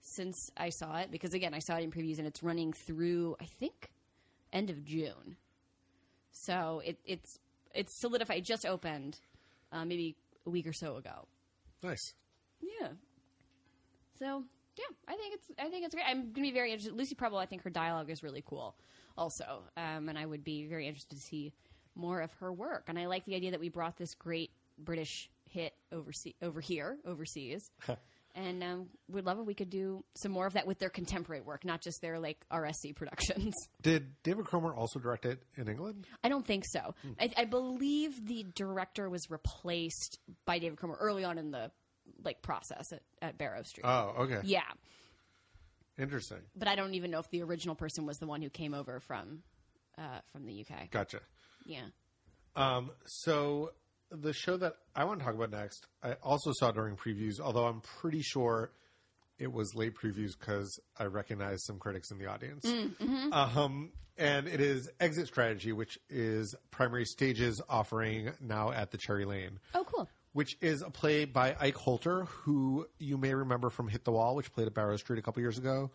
since 0.00 0.50
I 0.56 0.70
saw 0.70 0.96
it 0.96 1.10
because 1.10 1.34
again 1.34 1.54
I 1.54 1.58
saw 1.58 1.76
it 1.76 1.84
in 1.84 1.90
previews 1.90 2.18
and 2.18 2.26
it's 2.26 2.42
running 2.42 2.72
through 2.72 3.36
I 3.40 3.44
think 3.44 3.90
end 4.52 4.70
of 4.70 4.84
June. 4.84 5.36
So 6.32 6.82
it, 6.84 6.98
it's 7.04 7.38
it's 7.74 8.00
solidified. 8.00 8.38
It 8.38 8.44
just 8.44 8.66
opened 8.66 9.18
uh, 9.72 9.84
maybe 9.84 10.16
a 10.46 10.50
week 10.50 10.66
or 10.66 10.72
so 10.72 10.96
ago. 10.96 11.28
Nice. 11.82 12.14
Yeah. 12.60 12.88
So 14.18 14.44
yeah, 14.76 14.96
I 15.08 15.16
think 15.16 15.34
it's 15.34 15.50
I 15.58 15.68
think 15.68 15.84
it's 15.84 15.94
great. 15.94 16.06
I'm 16.06 16.32
gonna 16.32 16.46
be 16.46 16.52
very 16.52 16.70
interested. 16.72 16.96
Lucy 16.96 17.14
Prebble, 17.14 17.38
I 17.38 17.46
think 17.46 17.62
her 17.62 17.70
dialogue 17.70 18.10
is 18.10 18.22
really 18.22 18.42
cool, 18.46 18.76
also, 19.16 19.62
um, 19.76 20.08
and 20.08 20.18
I 20.18 20.26
would 20.26 20.44
be 20.44 20.66
very 20.66 20.86
interested 20.86 21.16
to 21.16 21.22
see 21.22 21.52
more 21.94 22.20
of 22.20 22.32
her 22.34 22.52
work. 22.52 22.84
And 22.88 22.98
I 22.98 23.06
like 23.06 23.24
the 23.24 23.34
idea 23.34 23.50
that 23.50 23.60
we 23.60 23.68
brought 23.68 23.96
this 23.96 24.14
great 24.14 24.50
British 24.78 25.30
hit 25.48 25.74
overseas 25.92 26.34
over 26.42 26.60
here 26.60 26.98
overseas. 27.04 27.70
And 28.34 28.62
um, 28.62 28.86
would 29.08 29.26
love 29.26 29.40
if 29.40 29.46
we 29.46 29.54
could 29.54 29.70
do 29.70 30.04
some 30.16 30.30
more 30.30 30.46
of 30.46 30.52
that 30.52 30.66
with 30.66 30.78
their 30.78 30.88
contemporary 30.88 31.40
work, 31.42 31.64
not 31.64 31.82
just 31.82 32.00
their 32.00 32.20
like 32.20 32.38
RSC 32.52 32.94
productions. 32.94 33.54
Did 33.82 34.22
David 34.22 34.44
Cromer 34.44 34.72
also 34.72 35.00
direct 35.00 35.26
it 35.26 35.42
in 35.56 35.68
England? 35.68 36.06
I 36.22 36.28
don't 36.28 36.46
think 36.46 36.64
so. 36.66 36.94
I, 37.18 37.30
I 37.36 37.44
believe 37.44 38.24
the 38.26 38.46
director 38.54 39.10
was 39.10 39.28
replaced 39.30 40.20
by 40.44 40.60
David 40.60 40.78
Cromer 40.78 40.96
early 41.00 41.24
on 41.24 41.38
in 41.38 41.50
the 41.50 41.72
like 42.24 42.40
process 42.42 42.92
at, 42.92 43.02
at 43.20 43.38
Barrow 43.38 43.62
Street. 43.64 43.84
Oh, 43.84 44.14
okay. 44.20 44.40
yeah, 44.44 44.62
Interesting. 45.98 46.38
but 46.56 46.68
I 46.68 46.76
don't 46.76 46.94
even 46.94 47.10
know 47.10 47.18
if 47.18 47.28
the 47.30 47.42
original 47.42 47.74
person 47.74 48.06
was 48.06 48.16
the 48.18 48.26
one 48.26 48.42
who 48.42 48.48
came 48.48 48.74
over 48.74 49.00
from 49.00 49.42
uh, 49.98 50.20
from 50.32 50.46
the 50.46 50.60
UK. 50.60 50.90
Gotcha. 50.90 51.20
Yeah. 51.66 51.86
Um, 52.56 52.90
so 53.06 53.72
the 54.10 54.32
show 54.32 54.56
that 54.56 54.74
I 54.94 55.04
want 55.04 55.20
to 55.20 55.24
talk 55.26 55.34
about 55.34 55.50
next, 55.50 55.86
I 56.02 56.12
also 56.22 56.52
saw 56.54 56.70
during 56.70 56.96
previews, 56.96 57.40
although 57.40 57.66
I'm 57.66 57.80
pretty 58.00 58.22
sure 58.22 58.72
it 59.38 59.52
was 59.52 59.74
late 59.74 59.94
previews 59.94 60.32
because 60.38 60.78
I 60.98 61.04
recognized 61.04 61.62
some 61.66 61.78
critics 61.78 62.10
in 62.10 62.18
the 62.18 62.26
audience. 62.26 62.66
Um, 63.32 63.92
and 64.18 64.46
it 64.48 64.60
is 64.60 64.90
Exit 65.00 65.28
Strategy, 65.28 65.72
which 65.72 65.98
is 66.10 66.54
Primary 66.70 67.04
Stages 67.06 67.60
offering 67.68 68.32
now 68.40 68.70
at 68.70 68.90
the 68.90 68.98
Cherry 68.98 69.24
Lane, 69.24 69.58
Oh, 69.74 69.84
cool. 69.84 70.08
which 70.32 70.56
is 70.60 70.82
a 70.82 70.90
play 70.90 71.24
by 71.24 71.56
Ike 71.58 71.76
Holter, 71.76 72.24
who 72.24 72.86
you 72.98 73.16
may 73.16 73.32
remember 73.34 73.70
from 73.70 73.88
Hit 73.88 74.04
the 74.04 74.12
Wall, 74.12 74.36
which 74.36 74.52
played 74.52 74.66
at 74.66 74.74
Barrow 74.74 74.96
Street 74.96 75.18
a 75.18 75.22
couple 75.22 75.40
years 75.40 75.56
ago. 75.56 75.90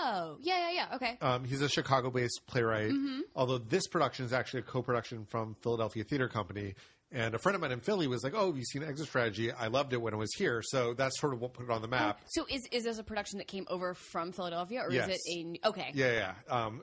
Oh, 0.00 0.38
yeah, 0.40 0.70
yeah, 0.70 0.70
yeah. 0.88 0.94
Okay. 0.96 1.18
Um, 1.20 1.44
he's 1.44 1.60
a 1.60 1.68
Chicago-based 1.68 2.40
playwright. 2.46 2.92
Although 3.36 3.58
this 3.58 3.86
production 3.88 4.24
is 4.24 4.32
actually 4.32 4.60
a 4.60 4.62
co-production 4.62 5.26
from 5.26 5.54
Philadelphia 5.60 6.04
Theater 6.04 6.28
Company. 6.28 6.74
And 7.10 7.34
a 7.34 7.38
friend 7.38 7.54
of 7.56 7.62
mine 7.62 7.72
in 7.72 7.80
Philly 7.80 8.06
was 8.06 8.22
like, 8.22 8.34
"Oh, 8.34 8.48
have 8.48 8.58
you 8.58 8.64
seen 8.64 8.82
Exit 8.82 9.06
Strategy? 9.08 9.50
I 9.50 9.68
loved 9.68 9.94
it 9.94 9.96
when 10.02 10.12
it 10.12 10.18
was 10.18 10.32
here." 10.34 10.60
So 10.62 10.92
that's 10.92 11.18
sort 11.18 11.32
of 11.32 11.40
what 11.40 11.54
put 11.54 11.64
it 11.64 11.70
on 11.70 11.80
the 11.80 11.88
map. 11.88 12.20
So 12.26 12.44
is 12.50 12.66
is 12.70 12.84
this 12.84 12.98
a 12.98 13.02
production 13.04 13.38
that 13.38 13.46
came 13.48 13.66
over 13.70 13.94
from 13.94 14.32
Philadelphia, 14.32 14.82
or 14.82 14.92
Yes. 14.92 15.08
is 15.08 15.20
it 15.24 15.56
a 15.64 15.68
okay? 15.68 15.90
Yeah, 15.94 16.34
yeah. 16.48 16.54
Um, 16.54 16.82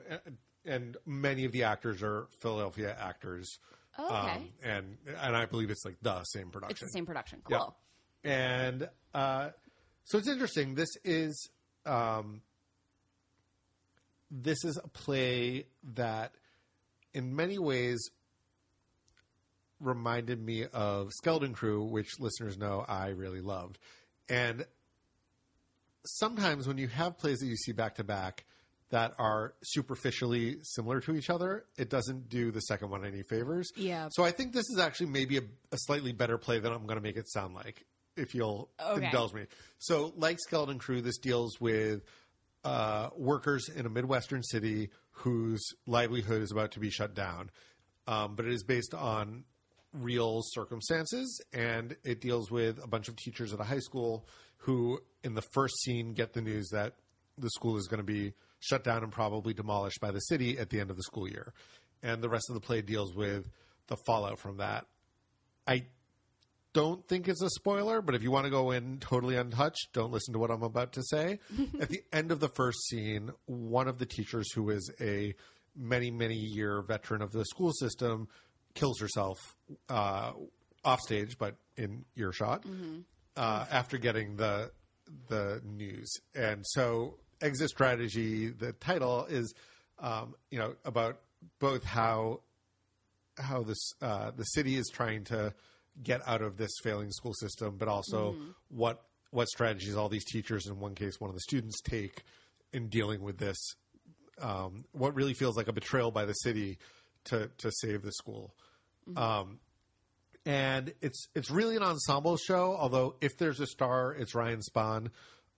and- 0.64 0.96
many 1.06 1.44
of 1.44 1.52
the 1.52 1.62
actors 1.62 2.02
are 2.02 2.26
Philadelphia 2.40 2.96
actors. 2.98 3.58
Oh, 3.98 4.04
okay. 4.06 4.32
Um, 4.32 4.48
and 4.64 4.98
and 5.20 5.36
I 5.36 5.46
believe 5.46 5.70
it's 5.70 5.84
like 5.84 5.96
the 6.02 6.24
same 6.24 6.50
production. 6.50 6.72
it's 6.72 6.80
the 6.80 6.88
same 6.88 7.06
production. 7.06 7.42
Yeah. 7.48 7.58
Cool. 7.58 7.76
And 8.24 8.88
uh, 9.14 9.50
so 10.04 10.18
it's 10.18 10.26
interesting. 10.26 10.74
This 10.74 10.90
is 11.04 11.48
um, 11.86 12.42
this 14.30 14.64
is 14.64 14.76
a 14.82 14.88
play 14.88 15.66
that, 15.94 16.32
in 17.14 17.36
many 17.36 17.58
ways, 17.60 18.10
reminded 19.80 20.40
me 20.42 20.64
of 20.72 21.12
Skeleton 21.12 21.52
Crew, 21.52 21.84
which 21.84 22.18
listeners 22.18 22.56
know 22.56 22.84
I 22.88 23.08
really 23.08 23.40
loved. 23.40 23.78
And 24.28 24.64
sometimes 26.04 26.66
when 26.66 26.78
you 26.78 26.88
have 26.88 27.18
plays 27.18 27.38
that 27.40 27.46
you 27.46 27.56
see 27.56 27.72
back 27.72 27.96
to 27.96 28.04
back 28.04 28.44
that 28.90 29.12
are 29.18 29.54
superficially 29.64 30.56
similar 30.62 31.00
to 31.00 31.16
each 31.16 31.28
other, 31.28 31.64
it 31.76 31.90
doesn't 31.90 32.28
do 32.28 32.52
the 32.52 32.60
second 32.60 32.90
one 32.90 33.04
any 33.04 33.22
favors. 33.28 33.68
Yeah. 33.76 34.08
So 34.12 34.24
I 34.24 34.30
think 34.30 34.52
this 34.52 34.68
is 34.70 34.78
actually 34.78 35.08
maybe 35.10 35.38
a, 35.38 35.42
a 35.72 35.76
slightly 35.78 36.12
better 36.12 36.38
play 36.38 36.60
than 36.60 36.72
I'm 36.72 36.86
going 36.86 36.96
to 36.98 37.02
make 37.02 37.16
it 37.16 37.28
sound 37.28 37.54
like, 37.54 37.84
if 38.16 38.34
you'll 38.34 38.70
Okay. 38.80 39.06
indulge 39.06 39.34
me. 39.34 39.46
So, 39.78 40.12
like 40.16 40.38
Skeleton 40.38 40.78
Crew, 40.78 41.00
this 41.02 41.18
deals 41.18 41.60
with 41.60 42.02
uh, 42.64 43.10
workers 43.16 43.68
in 43.68 43.86
a 43.86 43.88
Midwestern 43.90 44.42
city 44.44 44.90
whose 45.10 45.64
livelihood 45.86 46.42
is 46.42 46.52
about 46.52 46.72
to 46.72 46.80
be 46.80 46.90
shut 46.90 47.14
down. 47.14 47.50
Um, 48.06 48.36
but 48.36 48.44
it 48.46 48.52
is 48.52 48.62
based 48.62 48.94
on 48.94 49.44
real 49.92 50.40
circumstances, 50.42 51.40
and 51.52 51.96
it 52.04 52.20
deals 52.20 52.50
with 52.50 52.82
a 52.82 52.86
bunch 52.86 53.08
of 53.08 53.16
teachers 53.16 53.52
at 53.52 53.60
a 53.60 53.64
high 53.64 53.78
school 53.78 54.26
who, 54.58 55.00
in 55.22 55.34
the 55.34 55.42
first 55.52 55.80
scene, 55.82 56.12
get 56.12 56.32
the 56.32 56.42
news 56.42 56.68
that 56.70 56.94
the 57.38 57.50
school 57.50 57.76
is 57.76 57.86
going 57.86 57.98
to 57.98 58.04
be 58.04 58.32
shut 58.60 58.84
down 58.84 59.02
and 59.02 59.12
probably 59.12 59.54
demolished 59.54 60.00
by 60.00 60.10
the 60.10 60.20
city 60.20 60.58
at 60.58 60.70
the 60.70 60.80
end 60.80 60.90
of 60.90 60.96
the 60.96 61.02
school 61.02 61.28
year. 61.28 61.52
And 62.02 62.22
the 62.22 62.28
rest 62.28 62.46
of 62.48 62.54
the 62.54 62.60
play 62.60 62.82
deals 62.82 63.14
with 63.14 63.48
the 63.88 63.96
fallout 64.06 64.38
from 64.38 64.58
that. 64.58 64.86
I 65.66 65.86
don't 66.72 67.06
think 67.08 67.28
it's 67.28 67.42
a 67.42 67.50
spoiler, 67.50 68.02
but 68.02 68.14
if 68.14 68.22
you 68.22 68.30
want 68.30 68.44
to 68.44 68.50
go 68.50 68.70
in 68.70 68.98
totally 68.98 69.36
untouched, 69.36 69.88
don't 69.92 70.12
listen 70.12 70.34
to 70.34 70.38
what 70.38 70.50
I'm 70.50 70.62
about 70.62 70.92
to 70.92 71.02
say. 71.02 71.38
At 71.80 71.88
the 71.88 72.02
end 72.12 72.30
of 72.30 72.40
the 72.40 72.48
first 72.50 72.86
scene, 72.86 73.30
one 73.46 73.88
of 73.88 73.98
the 73.98 74.06
teachers, 74.06 74.52
who 74.52 74.70
is 74.70 74.90
a 75.00 75.34
many, 75.74 76.10
many 76.10 76.34
year 76.34 76.82
veteran 76.82 77.22
of 77.22 77.32
the 77.32 77.44
school 77.44 77.72
system, 77.72 78.28
kills 78.76 79.00
herself 79.00 79.38
uh, 79.88 80.32
off 80.84 81.00
stage, 81.00 81.36
but 81.36 81.56
in 81.76 82.04
earshot 82.16 82.64
uh, 83.36 83.66
after 83.70 83.98
getting 83.98 84.36
the 84.36 84.70
the 85.28 85.60
news. 85.64 86.12
And 86.34 86.64
so, 86.64 87.18
exit 87.40 87.70
strategy. 87.70 88.48
The 88.48 88.72
title 88.72 89.26
is, 89.26 89.52
um, 89.98 90.34
you 90.50 90.58
know, 90.58 90.74
about 90.84 91.18
both 91.58 91.84
how 91.84 92.40
how 93.38 93.62
this 93.62 93.92
uh, 94.00 94.30
the 94.36 94.44
city 94.44 94.76
is 94.76 94.88
trying 94.92 95.24
to 95.24 95.52
get 96.02 96.20
out 96.26 96.42
of 96.42 96.56
this 96.56 96.70
failing 96.82 97.10
school 97.10 97.34
system, 97.34 97.76
but 97.78 97.88
also 97.88 98.36
what 98.68 99.02
what 99.30 99.48
strategies 99.48 99.96
all 99.96 100.08
these 100.08 100.24
teachers, 100.24 100.66
in 100.66 100.78
one 100.78 100.94
case, 100.94 101.20
one 101.20 101.28
of 101.28 101.34
the 101.34 101.40
students, 101.40 101.80
take 101.82 102.22
in 102.72 102.88
dealing 102.88 103.22
with 103.22 103.38
this. 103.38 103.56
Um, 104.40 104.84
what 104.92 105.14
really 105.14 105.34
feels 105.34 105.56
like 105.56 105.68
a 105.68 105.72
betrayal 105.72 106.10
by 106.10 106.26
the 106.26 106.34
city 106.34 106.78
to 107.24 107.50
to 107.58 107.70
save 107.70 108.02
the 108.02 108.12
school. 108.12 108.54
Um, 109.14 109.60
and 110.46 110.94
it's 111.02 111.28
it's 111.34 111.50
really 111.50 111.76
an 111.76 111.82
ensemble 111.82 112.36
show. 112.36 112.76
Although 112.78 113.16
if 113.20 113.36
there's 113.36 113.60
a 113.60 113.66
star, 113.66 114.12
it's 114.12 114.34
Ryan 114.34 114.60
Spahn, 114.60 115.08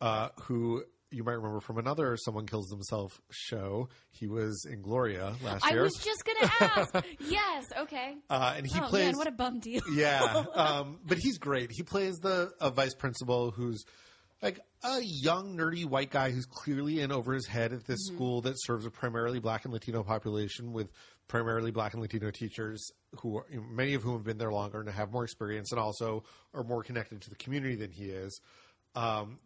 uh, 0.01 0.31
who 0.43 0.83
you 1.11 1.25
might 1.25 1.33
remember 1.33 1.61
from 1.61 1.79
another 1.79 2.17
"Someone 2.17 2.47
Kills 2.47 2.69
Themselves" 2.69 3.21
show. 3.31 3.89
He 4.11 4.27
was 4.27 4.67
in 4.69 4.81
Gloria 4.83 5.35
last 5.43 5.65
I 5.65 5.71
year, 5.71 5.81
I 5.81 5.83
was 5.83 5.95
just 5.95 6.25
gonna 6.25 6.53
ask. 6.61 7.07
yes. 7.21 7.67
Okay. 7.79 8.17
uh, 8.31 8.55
and 8.57 8.67
he 8.67 8.81
oh 8.81 8.87
plays. 8.89 9.07
man, 9.07 9.17
what 9.19 9.27
a 9.27 9.33
bum 9.33 9.61
deal. 9.61 9.83
yeah, 9.93 10.45
um, 10.55 10.99
but 11.07 11.19
he's 11.19 11.39
great. 11.39 11.71
He 11.71 11.83
plays 11.83 12.17
the 12.19 12.51
a 12.61 12.71
vice 12.71 12.95
principal 12.95 13.51
who's 13.51 13.85
like 14.43 14.61
a 14.85 15.01
young 15.03 15.57
nerdy 15.57 15.85
white 15.85 16.11
guy 16.11 16.31
who's 16.31 16.47
clearly 16.47 17.01
in 17.01 17.13
over 17.13 17.35
his 17.35 17.47
head 17.47 17.73
at 17.73 17.85
this 17.87 18.07
school 18.07 18.41
that 18.43 18.55
serves 18.57 18.87
a 18.87 18.91
primarily 18.91 19.41
black 19.41 19.65
and 19.65 19.73
Latino 19.75 20.03
population 20.03 20.73
with 20.73 20.91
primarily 21.29 21.71
black 21.71 21.93
and 21.93 22.03
Latino 22.03 22.31
teachers 22.31 22.91
who 23.21 23.37
are, 23.39 23.47
you 23.51 23.59
know, 23.59 23.67
many 23.71 23.95
of 23.95 24.03
whom 24.03 24.15
have 24.15 24.25
been 24.25 24.39
there 24.39 24.53
longer 24.53 24.81
and 24.81 24.89
have 24.89 25.13
more 25.13 25.25
experience 25.25 25.71
and 25.71 25.79
also 25.81 26.25
are 26.55 26.65
more 26.65 26.83
connected 26.83 27.21
to 27.21 27.31
the 27.31 27.37
community 27.37 27.75
than 27.77 27.91
he 27.91 28.07
is. 28.07 28.41
Um, 28.95 29.39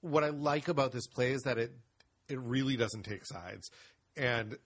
what 0.00 0.24
I 0.24 0.28
like 0.30 0.68
about 0.68 0.92
this 0.92 1.06
play 1.06 1.32
is 1.32 1.42
that 1.42 1.58
it 1.58 1.72
it 2.28 2.38
really 2.40 2.76
doesn't 2.76 3.02
take 3.02 3.26
sides 3.26 3.70
and 4.16 4.56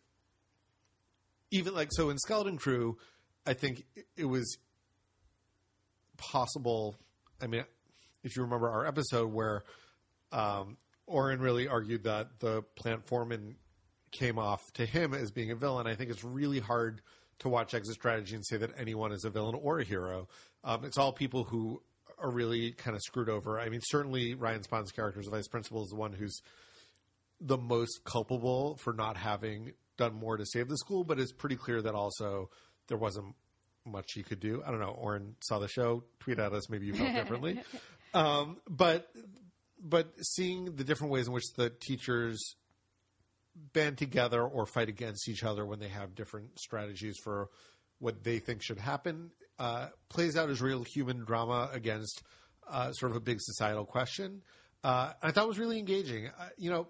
even 1.50 1.74
like 1.74 1.88
so 1.92 2.10
in 2.10 2.18
Skeleton 2.18 2.58
Crew, 2.58 2.98
I 3.46 3.54
think 3.54 3.84
it- 4.16 4.26
was 4.26 4.58
possible. 6.18 6.96
I 7.40 7.46
mean, 7.46 7.64
if 8.22 8.36
you 8.36 8.42
remember 8.42 8.68
our 8.68 8.86
episode 8.86 9.32
where 9.32 9.64
um, 10.32 10.76
Oren 11.06 11.40
really 11.40 11.66
argued 11.66 12.04
that 12.04 12.40
the 12.40 12.62
plant 12.76 13.06
foreman 13.06 13.56
came 14.10 14.38
off 14.38 14.72
to 14.74 14.86
him 14.86 15.14
as 15.14 15.30
being 15.30 15.50
a 15.50 15.56
villain, 15.56 15.86
I 15.86 15.94
think 15.94 16.10
it's 16.10 16.24
really 16.24 16.60
hard 16.60 17.00
to 17.40 17.48
watch 17.48 17.74
Exit 17.74 17.94
Strategy 17.94 18.34
and 18.34 18.44
say 18.44 18.56
that 18.56 18.70
anyone 18.78 19.12
is 19.12 19.24
a 19.24 19.30
villain 19.30 19.54
or 19.54 19.80
a 19.80 19.84
hero. 19.84 20.28
Um, 20.64 20.84
it's 20.84 20.98
all 20.98 21.12
people 21.12 21.44
who 21.44 21.82
are 22.18 22.30
really 22.30 22.72
kind 22.72 22.96
of 22.96 23.02
screwed 23.02 23.28
over. 23.28 23.60
I 23.60 23.68
mean, 23.68 23.80
certainly 23.82 24.34
Ryan 24.34 24.62
Spahn's 24.62 24.90
character 24.90 25.20
as 25.20 25.26
the 25.26 25.30
vice 25.30 25.48
principal 25.48 25.82
is 25.82 25.90
the 25.90 25.96
one 25.96 26.12
who's 26.12 26.40
the 27.40 27.56
most 27.56 28.02
culpable 28.04 28.76
for 28.76 28.92
not 28.92 29.16
having 29.16 29.72
done 29.96 30.14
more 30.14 30.36
to 30.36 30.44
save 30.44 30.68
the 30.68 30.76
school, 30.76 31.04
but 31.04 31.20
it's 31.20 31.32
pretty 31.32 31.56
clear 31.56 31.80
that 31.82 31.94
also 31.94 32.50
there 32.88 32.98
wasn't 32.98 33.34
much 33.86 34.12
he 34.14 34.22
could 34.22 34.40
do. 34.40 34.62
I 34.66 34.70
don't 34.70 34.80
know. 34.80 34.90
Oren 34.90 35.36
saw 35.40 35.58
the 35.58 35.68
show. 35.68 36.04
Tweet 36.20 36.38
at 36.38 36.52
us. 36.52 36.68
Maybe 36.68 36.86
you 36.86 36.94
felt 36.94 37.14
differently. 37.14 37.62
um, 38.14 38.58
but 38.68 39.08
but 39.80 40.12
seeing 40.20 40.76
the 40.76 40.84
different 40.84 41.12
ways 41.12 41.28
in 41.28 41.32
which 41.32 41.52
the 41.56 41.70
teachers 41.70 42.56
band 43.72 43.98
together 43.98 44.42
or 44.42 44.66
fight 44.66 44.88
against 44.88 45.28
each 45.28 45.44
other 45.44 45.64
when 45.64 45.78
they 45.78 45.88
have 45.88 46.14
different 46.14 46.58
strategies 46.58 47.16
for 47.22 47.48
what 47.98 48.22
they 48.22 48.38
think 48.38 48.62
should 48.62 48.78
happen 48.78 49.30
uh, 49.58 49.88
plays 50.08 50.36
out 50.36 50.50
as 50.50 50.60
real 50.60 50.84
human 50.84 51.24
drama 51.24 51.68
against 51.72 52.22
uh, 52.70 52.92
sort 52.92 53.10
of 53.10 53.16
a 53.16 53.20
big 53.20 53.38
societal 53.40 53.84
question. 53.84 54.42
Uh, 54.84 55.12
I 55.22 55.32
thought 55.32 55.44
it 55.44 55.48
was 55.48 55.58
really 55.58 55.78
engaging. 55.78 56.26
Uh, 56.26 56.48
you 56.56 56.70
know, 56.70 56.88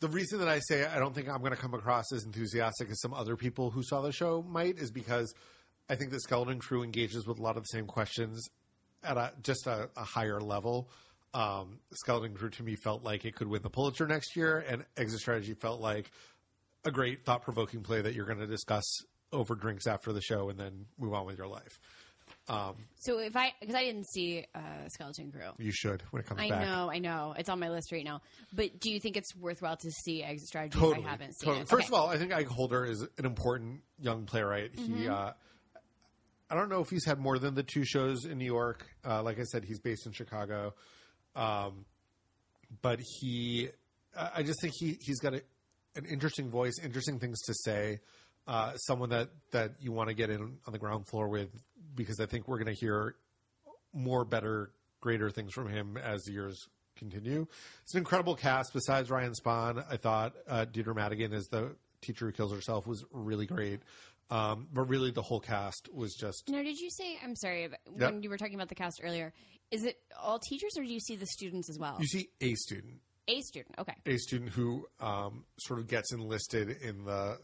the 0.00 0.08
reason 0.08 0.40
that 0.40 0.48
I 0.48 0.60
say 0.60 0.84
I 0.84 0.98
don't 0.98 1.14
think 1.14 1.28
I'm 1.28 1.40
going 1.40 1.52
to 1.52 1.58
come 1.58 1.74
across 1.74 2.12
as 2.12 2.24
enthusiastic 2.24 2.90
as 2.90 3.00
some 3.00 3.14
other 3.14 3.36
people 3.36 3.70
who 3.70 3.82
saw 3.82 4.00
the 4.00 4.12
show 4.12 4.42
might 4.42 4.78
is 4.78 4.90
because 4.90 5.32
I 5.88 5.94
think 5.94 6.10
the 6.10 6.20
Skeleton 6.20 6.58
Crew 6.58 6.82
engages 6.82 7.26
with 7.26 7.38
a 7.38 7.42
lot 7.42 7.56
of 7.56 7.62
the 7.64 7.68
same 7.68 7.86
questions 7.86 8.48
at 9.02 9.16
a, 9.16 9.32
just 9.42 9.66
a, 9.66 9.90
a 9.96 10.04
higher 10.04 10.40
level. 10.40 10.88
Um, 11.34 11.80
Skeleton 11.92 12.34
Crew 12.34 12.48
to 12.50 12.62
me 12.62 12.76
felt 12.76 13.02
like 13.02 13.24
it 13.24 13.34
could 13.34 13.48
win 13.48 13.60
the 13.62 13.68
Pulitzer 13.70 14.06
next 14.06 14.36
year, 14.36 14.64
and 14.68 14.84
Exit 14.96 15.18
Strategy 15.20 15.54
felt 15.54 15.80
like 15.80 16.10
a 16.84 16.90
great 16.92 17.24
thought 17.24 17.42
provoking 17.42 17.82
play 17.82 18.00
that 18.00 18.14
you're 18.14 18.26
going 18.26 18.38
to 18.38 18.46
discuss 18.46 18.84
over 19.32 19.54
drinks 19.56 19.86
after 19.88 20.12
the 20.12 20.20
show 20.20 20.48
and 20.48 20.58
then 20.58 20.86
move 20.98 21.12
on 21.12 21.26
with 21.26 21.36
your 21.38 21.48
life. 21.48 21.78
Um, 22.48 22.74
So 22.96 23.18
if 23.18 23.36
I 23.36 23.52
because 23.60 23.74
I 23.74 23.82
didn't 23.84 24.06
see 24.06 24.46
uh, 24.54 24.60
Skeleton 24.92 25.32
Crew. 25.32 25.50
you 25.58 25.72
should 25.72 26.02
when 26.10 26.20
it 26.22 26.26
comes 26.26 26.40
I 26.40 26.48
back. 26.50 26.60
know, 26.66 26.90
I 26.90 26.98
know. 26.98 27.34
It's 27.36 27.48
on 27.48 27.58
my 27.58 27.68
list 27.70 27.90
right 27.90 28.04
now. 28.04 28.20
But 28.52 28.78
do 28.80 28.90
you 28.92 29.00
think 29.00 29.16
it's 29.16 29.34
worthwhile 29.34 29.76
to 29.76 29.90
see 29.90 30.22
Exit 30.22 30.46
Strategy 30.48 30.78
Totally. 30.78 31.00
if 31.00 31.06
I 31.06 31.10
haven't 31.10 31.34
seen 31.38 31.46
totally. 31.46 31.62
it? 31.62 31.68
First 31.68 31.88
Okay. 31.88 31.96
of 31.96 32.00
all, 32.02 32.08
I 32.10 32.16
think 32.18 32.32
Ike 32.32 32.46
Holter 32.46 32.84
is 32.84 33.00
an 33.18 33.24
important 33.26 33.80
young 33.98 34.24
playwright. 34.26 34.76
Mm-hmm. 34.76 34.94
He, 34.96 35.08
uh, 35.08 35.32
I 36.50 36.54
don't 36.54 36.68
know 36.68 36.80
if 36.80 36.90
he's 36.90 37.04
had 37.06 37.18
more 37.18 37.38
than 37.38 37.54
the 37.54 37.62
two 37.62 37.84
shows 37.84 38.24
in 38.26 38.38
New 38.38 38.44
York. 38.44 38.86
Uh, 39.04 39.22
like 39.22 39.40
I 39.40 39.44
said, 39.44 39.64
he's 39.64 39.80
based 39.80 40.06
in 40.06 40.12
Chicago, 40.12 40.74
um, 41.34 41.84
but 42.82 43.00
he, 43.00 43.68
I 44.16 44.42
just 44.42 44.60
think 44.60 44.74
he 44.78 44.98
he's 45.00 45.20
got 45.20 45.34
a, 45.34 45.42
an 45.96 46.04
interesting 46.06 46.50
voice, 46.50 46.74
interesting 46.82 47.18
things 47.18 47.40
to 47.42 47.54
say. 47.54 48.00
Uh, 48.46 48.74
someone 48.76 49.08
that 49.08 49.30
that 49.52 49.72
you 49.80 49.90
want 49.90 50.08
to 50.08 50.14
get 50.14 50.28
in 50.28 50.58
on 50.66 50.72
the 50.72 50.78
ground 50.78 51.06
floor 51.06 51.28
with, 51.28 51.48
because 51.94 52.20
I 52.20 52.26
think 52.26 52.46
we're 52.46 52.58
going 52.58 52.74
to 52.74 52.78
hear 52.78 53.14
more, 53.94 54.24
better, 54.24 54.70
greater 55.00 55.30
things 55.30 55.52
from 55.52 55.68
him 55.68 55.96
as 55.96 56.24
the 56.24 56.32
years 56.32 56.68
continue. 56.96 57.46
It's 57.82 57.94
an 57.94 57.98
incredible 57.98 58.34
cast. 58.34 58.72
Besides 58.72 59.10
Ryan 59.10 59.32
Spahn, 59.32 59.84
I 59.90 59.96
thought 59.96 60.34
uh, 60.46 60.66
Deirdre 60.66 60.94
Madigan 60.94 61.32
as 61.32 61.46
the 61.46 61.74
teacher 62.02 62.26
who 62.26 62.32
kills 62.32 62.52
herself 62.52 62.86
was 62.86 63.04
really 63.12 63.46
great. 63.46 63.80
Um, 64.30 64.68
but 64.72 64.88
really, 64.88 65.10
the 65.10 65.22
whole 65.22 65.40
cast 65.40 65.88
was 65.92 66.14
just 66.14 66.48
Now, 66.48 66.62
did 66.62 66.78
you 66.78 66.90
say? 66.90 67.18
I'm 67.22 67.36
sorry, 67.36 67.68
but 67.68 67.78
Yep. 67.98 68.12
when 68.12 68.22
you 68.22 68.30
were 68.30 68.38
talking 68.38 68.54
about 68.54 68.68
the 68.68 68.74
cast 68.74 69.00
earlier, 69.04 69.32
is 69.70 69.84
it 69.84 69.96
all 70.20 70.38
teachers 70.38 70.72
or 70.78 70.82
do 70.84 70.92
you 70.92 71.00
see 71.00 71.16
the 71.16 71.26
students 71.26 71.68
as 71.68 71.78
well? 71.78 71.96
you 72.00 72.06
see 72.06 72.28
a 72.40 72.54
student, 72.54 73.00
A 73.28 73.40
student. 73.42 73.74
Okay. 73.78 73.94
a 74.06 74.16
student 74.16 74.50
who 74.50 74.86
um, 75.00 75.44
sort 75.60 75.78
of 75.80 75.88
gets 75.88 76.12
enlisted 76.12 76.70
in 76.82 77.04
the 77.04 77.38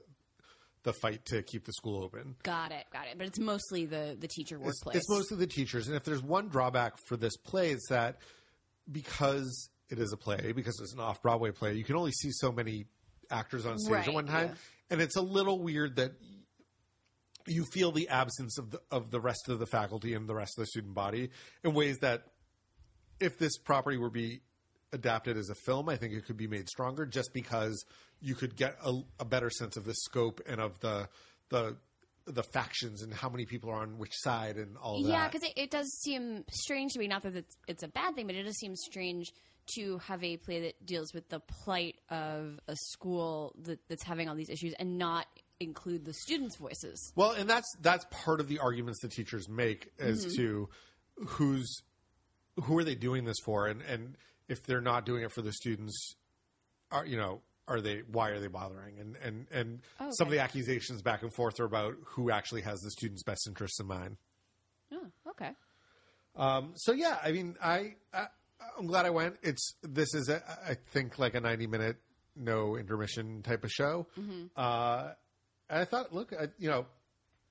the 0.82 0.94
fight 0.94 1.22
to 1.26 1.42
keep 1.42 1.66
the 1.66 1.72
school 1.74 2.02
open. 2.02 2.34
Got 2.42 2.72
it. 2.72 2.86
Got 2.90 3.06
it. 3.08 3.18
But 3.18 3.26
it's 3.26 3.38
mostly 3.38 3.84
the 3.84 4.16
the 4.18 4.28
teacher 4.28 4.56
It's, 4.56 4.64
workplace. 4.64 4.96
it's 4.96 5.10
mostly 5.10 5.36
the 5.36 5.46
teachers, 5.46 5.86
and 5.88 5.94
if 5.96 6.04
there's 6.04 6.22
one 6.22 6.48
drawback 6.48 6.94
for 7.06 7.18
this 7.18 7.36
play, 7.36 7.70
it's 7.72 7.88
that 7.90 8.16
because 8.90 9.68
it 9.90 9.98
is 9.98 10.12
a 10.12 10.16
play, 10.16 10.52
because 10.52 10.78
it's 10.80 10.94
an 10.94 11.00
off 11.00 11.20
Broadway 11.22 11.50
play, 11.50 11.74
you 11.74 11.84
can 11.84 11.96
only 11.96 12.12
see 12.12 12.30
so 12.32 12.50
many 12.52 12.86
actors 13.30 13.66
on 13.66 13.78
stage 13.78 13.92
Right, 13.92 14.08
at 14.08 14.14
one 14.14 14.26
time, 14.26 14.48
yeah. 14.48 14.54
and 14.90 15.00
it's 15.02 15.16
a 15.16 15.20
little 15.22 15.60
weird 15.60 15.96
that 15.96 16.12
you 17.46 17.64
feel 17.64 17.92
the 17.92 18.08
absence 18.08 18.58
of 18.58 18.70
the 18.70 18.80
of 18.90 19.10
the 19.10 19.20
rest 19.20 19.48
of 19.48 19.58
the 19.58 19.66
faculty 19.66 20.14
and 20.14 20.28
the 20.28 20.34
rest 20.34 20.58
of 20.58 20.62
the 20.62 20.66
student 20.66 20.94
body 20.94 21.30
in 21.64 21.74
ways 21.74 21.98
that 21.98 22.24
if 23.20 23.38
this 23.38 23.58
property 23.58 23.96
were 23.96 24.10
be 24.10 24.40
adapted 24.92 25.36
as 25.36 25.50
a 25.50 25.54
film, 25.54 25.88
I 25.88 25.96
think 25.96 26.14
it 26.14 26.26
could 26.26 26.36
be 26.36 26.46
made 26.46 26.68
stronger 26.68 27.06
just 27.06 27.32
because 27.32 27.84
you 28.20 28.34
could 28.34 28.56
get 28.56 28.76
a, 28.84 29.00
a 29.20 29.24
better 29.24 29.50
sense 29.50 29.76
of 29.76 29.84
the 29.84 29.94
scope 29.94 30.40
and 30.46 30.60
of 30.60 30.80
the 30.80 31.08
the 31.50 31.76
the 32.26 32.42
factions 32.42 33.02
and 33.02 33.12
how 33.12 33.28
many 33.28 33.44
people 33.44 33.70
are 33.70 33.82
on 33.82 33.98
which 33.98 34.12
side 34.14 34.56
and 34.56 34.76
all 34.76 35.02
that. 35.02 35.08
Yeah, 35.08 35.26
because 35.26 35.42
it, 35.42 35.52
it 35.56 35.70
does 35.70 35.90
seem 36.00 36.44
strange 36.50 36.92
to 36.92 36.98
me. 36.98 37.08
Not 37.08 37.22
that 37.22 37.34
it's, 37.34 37.56
it's 37.66 37.82
a 37.82 37.88
bad 37.88 38.14
thing, 38.14 38.26
but 38.26 38.36
it 38.36 38.42
does 38.44 38.58
seem 38.58 38.76
strange 38.76 39.32
to 39.74 39.98
have 39.98 40.22
a 40.22 40.36
play 40.36 40.60
that 40.60 40.84
deals 40.84 41.12
with 41.14 41.28
the 41.28 41.40
plight 41.40 41.96
of 42.10 42.58
a 42.68 42.76
school 42.76 43.54
that, 43.62 43.78
that's 43.88 44.02
having 44.02 44.28
all 44.28 44.34
these 44.34 44.50
issues 44.50 44.74
and 44.78 44.98
not 44.98 45.26
include 45.60 46.04
the 46.04 46.12
students' 46.14 46.56
voices. 46.56 47.12
Well, 47.14 47.32
and 47.32 47.48
that's 47.48 47.68
that's 47.80 48.04
part 48.10 48.40
of 48.40 48.48
the 48.48 48.58
arguments 48.58 49.00
the 49.00 49.08
teachers 49.08 49.48
make 49.48 49.90
as 49.98 50.24
Mm-hmm. 50.26 50.36
to 50.36 50.68
who's 51.26 51.82
who 52.64 52.76
are 52.78 52.84
they 52.84 52.94
doing 52.94 53.24
this 53.24 53.36
for, 53.44 53.66
and 53.66 53.82
and 53.82 54.16
if 54.48 54.62
they're 54.64 54.80
not 54.80 55.06
doing 55.06 55.22
it 55.22 55.30
for 55.32 55.42
the 55.42 55.52
students, 55.52 56.16
are 56.90 57.06
you 57.06 57.16
know 57.16 57.42
are 57.68 57.80
they 57.80 58.02
why 58.10 58.30
are 58.30 58.40
they 58.40 58.48
bothering? 58.48 58.98
And 58.98 59.16
and 59.22 59.46
and 59.52 59.80
Oh, 60.00 60.08
some 60.12 60.26
of 60.26 60.32
the 60.32 60.40
accusations 60.40 61.02
back 61.02 61.22
and 61.22 61.32
forth 61.32 61.60
are 61.60 61.64
about 61.64 61.94
who 62.04 62.30
actually 62.30 62.62
has 62.62 62.80
the 62.80 62.90
students' 62.90 63.22
best 63.22 63.46
interests 63.46 63.78
in 63.80 63.86
mind. 63.86 64.16
Oh, 64.92 65.06
okay. 65.30 65.50
Um, 66.36 66.72
so 66.76 66.92
yeah, 66.92 67.18
I 67.22 67.32
mean, 67.32 67.56
I, 67.62 67.94
I 68.12 68.26
I'm 68.78 68.86
glad 68.86 69.04
I 69.06 69.10
went. 69.10 69.36
It's 69.42 69.74
this 69.82 70.14
is 70.14 70.28
a, 70.28 70.42
I 70.68 70.74
think 70.92 71.18
like 71.18 71.34
a 71.34 71.40
90 71.40 71.66
minute 71.66 71.96
no 72.36 72.76
intermission 72.76 73.42
type 73.42 73.62
of 73.64 73.70
show. 73.70 74.06
Uh, 74.56 75.10
and 75.10 75.14
I 75.70 75.84
thought, 75.84 76.12
look, 76.12 76.32
I, 76.32 76.48
you 76.58 76.68
know, 76.68 76.86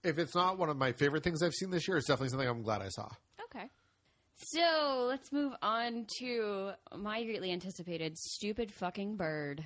if 0.03 0.17
it's 0.17 0.35
not 0.35 0.57
one 0.57 0.69
of 0.69 0.77
my 0.77 0.91
favorite 0.91 1.23
things 1.23 1.41
I've 1.41 1.53
seen 1.53 1.71
this 1.71 1.87
year, 1.87 1.97
it's 1.97 2.07
definitely 2.07 2.29
something 2.29 2.47
I'm 2.47 2.63
glad 2.63 2.81
I 2.81 2.89
saw. 2.89 3.07
Okay. 3.45 3.69
So 4.35 5.05
let's 5.07 5.31
move 5.31 5.53
on 5.61 6.05
to 6.19 6.71
my 6.95 7.23
greatly 7.23 7.51
anticipated 7.51 8.17
stupid 8.17 8.71
fucking 8.71 9.17
bird. 9.17 9.63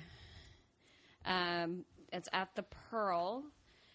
Um, 1.24 1.84
it's 2.12 2.28
at 2.32 2.48
the 2.54 2.64
Pearl, 2.90 3.44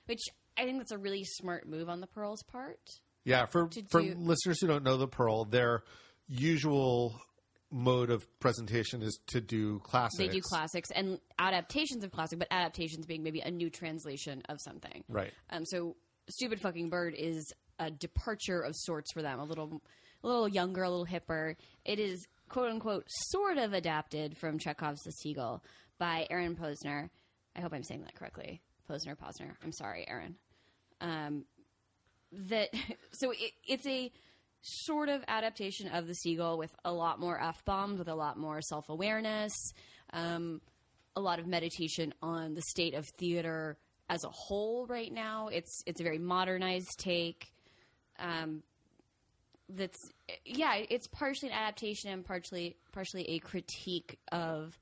which 0.05 0.21
I 0.57 0.63
think 0.65 0.77
that's 0.77 0.91
a 0.91 0.97
really 0.97 1.23
smart 1.23 1.67
move 1.67 1.89
on 1.89 1.99
the 1.99 2.07
Pearl's 2.07 2.43
part. 2.43 2.79
Yeah, 3.25 3.45
for 3.45 3.69
for 3.89 4.01
do- 4.01 4.15
listeners 4.17 4.59
who 4.61 4.67
don't 4.67 4.83
know 4.83 4.97
the 4.97 5.07
Pearl, 5.07 5.45
their 5.45 5.83
usual 6.27 7.19
mode 7.71 8.09
of 8.09 8.25
presentation 8.39 9.01
is 9.01 9.19
to 9.27 9.41
do 9.41 9.79
classics. 9.79 10.17
They 10.17 10.27
do 10.27 10.41
classics 10.41 10.89
and 10.91 11.19
adaptations 11.37 12.03
of 12.03 12.11
classic, 12.11 12.39
but 12.39 12.47
adaptations 12.51 13.05
being 13.05 13.23
maybe 13.23 13.41
a 13.41 13.51
new 13.51 13.69
translation 13.69 14.41
of 14.49 14.57
something. 14.59 15.03
Right. 15.07 15.31
Um, 15.49 15.65
so 15.65 15.95
Stupid 16.29 16.59
Fucking 16.61 16.89
Bird 16.89 17.15
is 17.17 17.53
a 17.79 17.91
departure 17.91 18.61
of 18.61 18.73
sorts 18.75 19.11
for 19.13 19.21
them, 19.21 19.39
a 19.39 19.43
little 19.43 19.81
a 20.23 20.27
little 20.27 20.47
younger, 20.47 20.83
a 20.83 20.89
little 20.89 21.05
hipper. 21.05 21.55
It 21.85 21.99
is 21.99 22.25
quote 22.49 22.71
unquote 22.71 23.05
sort 23.07 23.57
of 23.57 23.73
adapted 23.73 24.37
from 24.37 24.59
Chekhov's 24.59 25.01
The 25.03 25.11
Seagull 25.11 25.63
by 25.97 26.27
Aaron 26.29 26.55
Posner. 26.55 27.09
I 27.55 27.61
hope 27.61 27.73
I'm 27.73 27.83
saying 27.83 28.01
that 28.01 28.15
correctly. 28.15 28.61
Posner, 28.89 29.15
Posner. 29.15 29.53
I'm 29.63 29.71
sorry, 29.71 30.05
Aaron. 30.07 30.35
Um, 31.01 31.45
that 32.31 32.69
so 33.13 33.31
it, 33.31 33.51
it's 33.67 33.85
a 33.85 34.11
sort 34.61 35.09
of 35.09 35.23
adaptation 35.27 35.87
of 35.89 36.07
the 36.07 36.13
seagull 36.13 36.57
with 36.57 36.75
a 36.83 36.91
lot 36.91 37.19
more 37.19 37.41
f 37.41 37.63
bombs, 37.65 37.99
with 37.99 38.07
a 38.07 38.15
lot 38.15 38.37
more 38.37 38.61
self 38.61 38.89
awareness, 38.89 39.53
um, 40.13 40.61
a 41.15 41.21
lot 41.21 41.39
of 41.39 41.47
meditation 41.47 42.13
on 42.21 42.53
the 42.53 42.61
state 42.61 42.93
of 42.93 43.07
theater 43.17 43.77
as 44.09 44.23
a 44.23 44.29
whole. 44.29 44.85
Right 44.87 45.11
now, 45.11 45.47
it's 45.47 45.83
it's 45.85 45.99
a 45.99 46.03
very 46.03 46.19
modernized 46.19 46.99
take. 46.99 47.51
Um, 48.19 48.63
that's 49.69 49.97
yeah, 50.45 50.75
it's 50.89 51.07
partially 51.07 51.49
an 51.49 51.55
adaptation 51.55 52.11
and 52.11 52.25
partially 52.25 52.75
partially 52.91 53.29
a 53.29 53.39
critique 53.39 54.17
of 54.31 54.77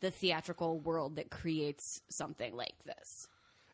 the 0.00 0.10
theatrical 0.10 0.80
world 0.80 1.16
that 1.16 1.30
creates 1.30 2.00
something 2.10 2.54
like 2.54 2.74
this. 2.84 3.28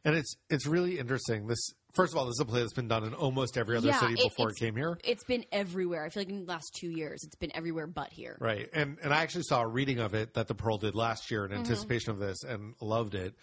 And 0.05 0.17
it's 0.17 0.35
it's 0.51 0.67
really 0.67 0.99
interesting. 0.99 1.47
This 1.47 1.73
first 1.93 2.13
of 2.13 2.19
all, 2.19 2.27
this 2.27 2.35
is 2.35 2.41
a 2.41 2.45
play 2.45 2.61
that's 2.61 2.73
been 2.73 2.89
done 2.89 3.05
in 3.05 3.15
almost 3.15 3.57
every 3.57 3.77
other 3.77 3.89
Yeah, 3.89 4.01
city 4.01 4.15
before 4.15 4.49
it 4.49 4.53
it's- 4.53 4.59
came 4.59 4.77
here. 4.77 4.99
It's 5.05 5.25
been 5.25 5.45
everywhere. 5.53 6.05
I 6.05 6.09
feel 6.09 6.23
like 6.23 6.31
in 6.31 6.45
the 6.47 6.51
last 6.53 6.75
two 6.75 6.91
years, 6.91 7.23
it's 7.25 7.37
been 7.37 7.55
everywhere 7.55 7.87
but 7.87 8.13
here. 8.13 8.37
Right. 8.41 8.69
And 8.73 8.99
and 9.03 9.13
I 9.15 9.23
actually 9.23 9.45
saw 9.45 9.63
a 9.63 9.69
reading 9.69 9.99
of 9.99 10.15
it 10.15 10.35
that 10.35 10.49
the 10.49 10.55
Pearl 10.55 10.79
did 10.79 10.95
last 10.95 11.31
year 11.31 11.43
Mm-hmm. 11.45 11.53
in 11.55 11.59
anticipation 11.61 12.13
of 12.13 12.19
this 12.19 12.43
and 12.45 12.75
loved 12.81 13.15
it. 13.15 13.35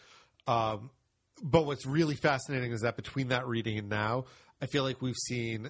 Um, 0.48 0.89
but 1.41 1.65
what's 1.65 1.86
really 1.86 2.15
fascinating 2.15 2.72
is 2.72 2.82
that 2.82 2.96
between 2.96 3.29
that 3.29 3.48
reading 3.48 3.77
and 3.77 3.88
now, 3.89 4.25
I 4.62 4.65
feel 4.65 4.84
like 4.84 5.01
we've 5.01 5.15
seen 5.15 5.70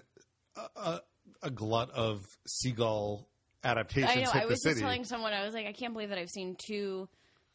a, 0.55 0.79
a, 0.79 1.01
a 1.43 1.51
glut 1.51 1.91
of 1.91 2.21
seagull 2.47 3.27
adaptations 3.63 4.29
I 4.29 4.39
know. 4.39 4.43
I 4.43 4.45
was 4.45 4.63
city. 4.63 4.73
just 4.75 4.81
telling 4.81 5.03
someone, 5.03 5.33
I 5.33 5.43
was 5.45 5.53
like, 5.53 5.67
I 5.67 5.73
can't 5.73 5.93
believe 5.93 6.09
that 6.09 6.17
I've 6.17 6.29
seen 6.29 6.55
two 6.65 7.07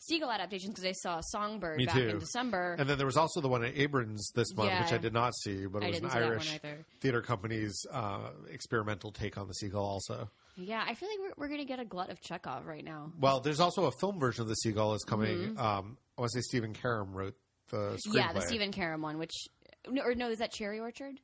seagull 0.06 0.30
adaptations 0.30 0.74
because 0.74 0.84
I 0.84 0.92
saw 0.92 1.20
Songbird 1.20 1.78
Me 1.78 1.86
back 1.86 1.94
too. 1.96 2.08
in 2.08 2.18
December. 2.18 2.76
and 2.78 2.88
then 2.88 2.98
there 2.98 3.06
was 3.06 3.16
also 3.16 3.40
the 3.40 3.48
one 3.48 3.64
at 3.64 3.74
Abrons 3.74 4.20
this 4.34 4.54
month, 4.54 4.72
which 4.80 4.92
I 4.92 4.98
did 4.98 5.12
not 5.12 5.34
see, 5.36 5.66
but 5.66 5.82
it 5.82 5.86
I 5.86 5.88
was 5.88 5.96
an 5.98 6.02
didn't 6.02 6.12
see 6.12 6.18
that 6.18 6.24
one 6.24 6.32
Irish 6.32 6.54
either. 6.54 6.86
theater 7.00 7.22
company's 7.22 7.86
uh, 7.92 8.30
experimental 8.50 9.12
take 9.12 9.38
on 9.38 9.48
the 9.48 9.54
seagull. 9.54 9.84
Also, 9.84 10.28
yeah, 10.56 10.84
I 10.86 10.94
feel 10.94 11.08
like 11.08 11.18
we're, 11.20 11.44
we're 11.44 11.48
going 11.48 11.60
to 11.60 11.66
get 11.66 11.80
a 11.80 11.84
glut 11.84 12.10
of 12.10 12.20
Chekhov 12.20 12.66
right 12.66 12.84
now. 12.84 13.12
well, 13.18 13.40
there's 13.40 13.60
also 13.60 13.86
a 13.86 13.92
film 13.92 14.18
version 14.20 14.42
of 14.42 14.48
the 14.48 14.54
seagull 14.54 14.94
is 14.94 15.02
coming. 15.04 15.36
Mm-hmm. 15.36 15.58
Um, 15.58 15.96
I 16.16 16.20
want 16.20 16.32
to 16.32 16.38
say 16.38 16.42
Stephen 16.42 16.74
Karam 16.74 17.12
wrote 17.12 17.34
the 17.70 17.98
screenplay. 18.06 18.14
Yeah, 18.14 18.32
the 18.32 18.42
Stephen 18.42 18.70
Karam 18.72 19.02
one, 19.02 19.18
which 19.18 19.32
no, 19.88 20.02
or 20.02 20.14
no, 20.14 20.28
is 20.30 20.38
that 20.38 20.52
Cherry 20.52 20.80
Orchard? 20.80 21.18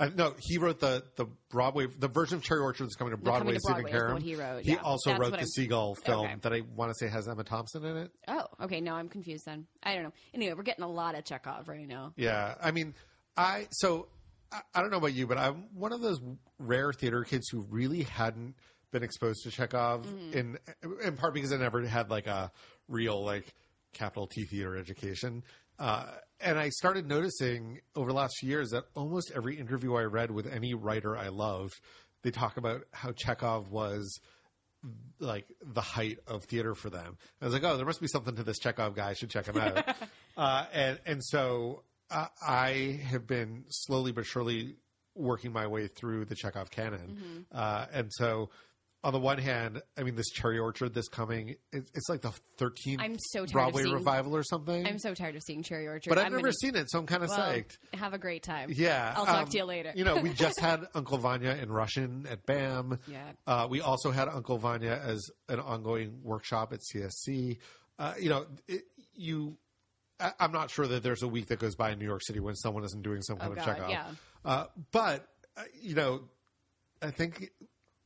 Uh, 0.00 0.10
no, 0.14 0.34
he 0.38 0.58
wrote 0.58 0.78
the 0.78 1.02
the 1.16 1.26
Broadway 1.50 1.86
the 1.98 2.06
version 2.08 2.36
of 2.38 2.44
Cherry 2.44 2.60
Orchard 2.60 2.84
that's 2.84 2.94
coming 2.94 3.10
to 3.10 3.16
coming 3.16 3.32
Broadway. 3.32 3.54
to 3.54 3.60
Stephen 3.60 3.82
Broadway 3.82 3.90
is 3.90 3.96
Karam. 4.00 4.12
one 4.12 4.22
he 4.22 4.34
wrote, 4.36 4.62
He 4.64 4.72
yeah. 4.72 4.82
also 4.82 5.16
wrote 5.18 5.32
the 5.32 5.38
I'm- 5.38 5.46
Seagull 5.46 5.94
film 5.96 6.26
Okay. 6.26 6.34
that 6.42 6.52
I 6.52 6.60
want 6.76 6.90
to 6.92 6.94
say 6.94 7.10
has 7.10 7.28
Emma 7.28 7.42
Thompson 7.42 7.84
in 7.84 7.96
it. 7.96 8.10
Oh, 8.28 8.44
okay. 8.62 8.80
No, 8.80 8.94
I'm 8.94 9.08
confused 9.08 9.44
then. 9.46 9.66
I 9.82 9.94
don't 9.94 10.04
know. 10.04 10.12
Anyway, 10.34 10.54
we're 10.54 10.62
getting 10.62 10.84
a 10.84 10.88
lot 10.90 11.16
of 11.16 11.24
Chekhov 11.24 11.66
right 11.68 11.86
now. 11.88 12.12
Yeah, 12.16 12.54
I 12.62 12.70
mean, 12.70 12.94
I 13.36 13.66
so 13.72 14.06
I, 14.52 14.60
I 14.74 14.80
don't 14.82 14.90
know 14.90 14.98
about 14.98 15.14
you, 15.14 15.26
but 15.26 15.36
I'm 15.36 15.64
one 15.74 15.92
of 15.92 16.00
those 16.00 16.20
rare 16.60 16.92
theater 16.92 17.24
kids 17.24 17.48
who 17.48 17.62
really 17.68 18.04
hadn't 18.04 18.54
been 18.92 19.02
exposed 19.02 19.42
to 19.42 19.50
Chekhov 19.50 20.06
Mm-hmm. 20.06 20.38
in 20.38 20.58
in 21.04 21.16
part 21.16 21.34
because 21.34 21.52
I 21.52 21.56
never 21.56 21.84
had 21.86 22.08
like 22.08 22.26
a 22.28 22.52
real 22.86 23.24
like 23.24 23.52
capital 23.94 24.26
T 24.28 24.44
theater 24.44 24.76
education. 24.76 25.42
Uh, 25.78 26.06
and 26.40 26.58
I 26.58 26.68
started 26.68 27.06
noticing 27.06 27.80
over 27.96 28.10
the 28.10 28.16
last 28.16 28.36
few 28.38 28.48
years 28.48 28.70
that 28.70 28.84
almost 28.94 29.32
every 29.34 29.58
interview 29.58 29.94
I 29.96 30.04
read 30.04 30.30
with 30.30 30.46
any 30.46 30.74
writer 30.74 31.16
I 31.16 31.28
loved, 31.28 31.80
they 32.22 32.30
talk 32.30 32.56
about 32.56 32.82
how 32.92 33.12
Chekhov 33.12 33.70
was 33.70 34.20
like 35.18 35.46
the 35.64 35.80
height 35.80 36.18
of 36.26 36.44
theater 36.44 36.74
for 36.74 36.90
them. 36.90 37.16
I 37.40 37.46
was 37.46 37.54
like, 37.54 37.64
oh, 37.64 37.76
there 37.76 37.86
must 37.86 38.00
be 38.00 38.06
something 38.06 38.36
to 38.36 38.44
this 38.44 38.58
Chekhov 38.58 38.94
guy. 38.94 39.10
I 39.10 39.14
should 39.14 39.30
check 39.30 39.46
him 39.46 39.58
out. 39.58 39.96
uh, 40.36 40.66
and 40.72 41.00
and 41.04 41.24
so 41.24 41.82
uh, 42.10 42.26
I 42.46 43.00
have 43.10 43.26
been 43.26 43.64
slowly 43.68 44.12
but 44.12 44.26
surely 44.26 44.76
working 45.14 45.52
my 45.52 45.66
way 45.66 45.88
through 45.88 46.24
the 46.24 46.36
Chekhov 46.36 46.70
canon. 46.70 47.46
Uh, 47.52 47.86
and 47.92 48.12
so, 48.12 48.50
on 49.04 49.12
the 49.12 49.18
one 49.20 49.38
hand, 49.38 49.80
I 49.96 50.02
mean, 50.02 50.16
this 50.16 50.28
Cherry 50.30 50.58
Orchard 50.58 50.92
that's 50.92 51.06
coming, 51.08 51.54
it's, 51.72 51.88
it's 51.94 52.08
like 52.08 52.20
the 52.20 52.32
13th 52.58 52.96
I'm 52.98 53.16
so 53.18 53.40
tired 53.40 53.44
of 53.46 53.52
Broadway 53.52 53.82
seeing- 53.84 53.94
revival 53.94 54.34
or 54.34 54.42
something. 54.42 54.86
I'm 54.86 54.98
so 54.98 55.14
tired 55.14 55.36
of 55.36 55.42
seeing 55.44 55.62
Cherry 55.62 55.86
Orchard. 55.86 56.08
but 56.10 56.18
I've 56.18 56.26
I'm 56.26 56.32
never 56.32 56.42
gonna- 56.42 56.52
seen 56.54 56.74
it, 56.74 56.90
so 56.90 56.98
I'm 56.98 57.06
kind 57.06 57.22
of 57.22 57.28
well, 57.30 57.38
psyched. 57.38 57.78
Have 57.94 58.12
a 58.12 58.18
great 58.18 58.42
time. 58.42 58.70
Yeah, 58.74 59.14
I'll 59.16 59.24
talk 59.24 59.42
um, 59.44 59.48
to 59.48 59.56
you 59.58 59.64
later. 59.64 59.92
You 59.94 60.04
know, 60.04 60.16
we 60.16 60.32
just 60.34 60.58
had 60.58 60.84
Uncle 60.94 61.18
Vanya 61.18 61.50
in 61.62 61.70
Russian 61.70 62.26
at 62.28 62.44
BAM. 62.44 62.98
Yeah. 63.06 63.18
Uh, 63.46 63.68
we 63.70 63.80
also 63.80 64.10
had 64.10 64.28
Uncle 64.28 64.58
Vanya 64.58 65.00
as 65.04 65.24
an 65.48 65.60
ongoing 65.60 66.20
workshop 66.24 66.72
at 66.72 66.80
CSC. 66.80 67.58
Uh, 68.00 68.14
you 68.20 68.28
know, 68.30 68.46
it, 68.66 68.82
you. 69.14 69.56
I, 70.20 70.32
I'm 70.40 70.50
not 70.50 70.70
sure 70.72 70.88
that 70.88 71.04
there's 71.04 71.22
a 71.22 71.28
week 71.28 71.46
that 71.46 71.60
goes 71.60 71.76
by 71.76 71.90
in 71.92 72.00
New 72.00 72.04
York 72.04 72.22
City 72.24 72.40
when 72.40 72.56
someone 72.56 72.84
isn't 72.84 73.02
doing 73.02 73.22
some 73.22 73.36
kind 73.38 73.50
Oh, 73.50 73.52
of 73.52 73.58
God, 73.58 73.64
Chekhov. 73.66 73.90
yeah. 73.90 74.04
Uh, 74.44 74.64
but 74.90 75.28
uh, 75.56 75.62
you 75.80 75.94
know, 75.94 76.22
I 77.00 77.12
think 77.12 77.50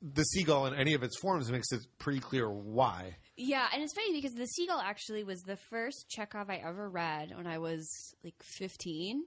the 0.02 0.24
seagull 0.24 0.66
in 0.66 0.74
any 0.74 0.94
of 0.94 1.02
its 1.02 1.18
forms 1.18 1.50
makes 1.50 1.70
it 1.72 1.80
pretty 1.98 2.20
clear 2.20 2.50
why. 2.50 3.16
Yeah, 3.36 3.66
and 3.72 3.82
it's 3.82 3.94
funny 3.94 4.12
because 4.12 4.34
The 4.34 4.46
Seagull 4.46 4.80
actually 4.80 5.24
was 5.24 5.40
the 5.42 5.56
first 5.56 6.08
Chekhov 6.10 6.50
I 6.50 6.56
ever 6.56 6.88
read 6.88 7.34
when 7.34 7.46
I 7.46 7.58
was 7.58 8.14
like 8.22 8.34
15. 8.42 9.24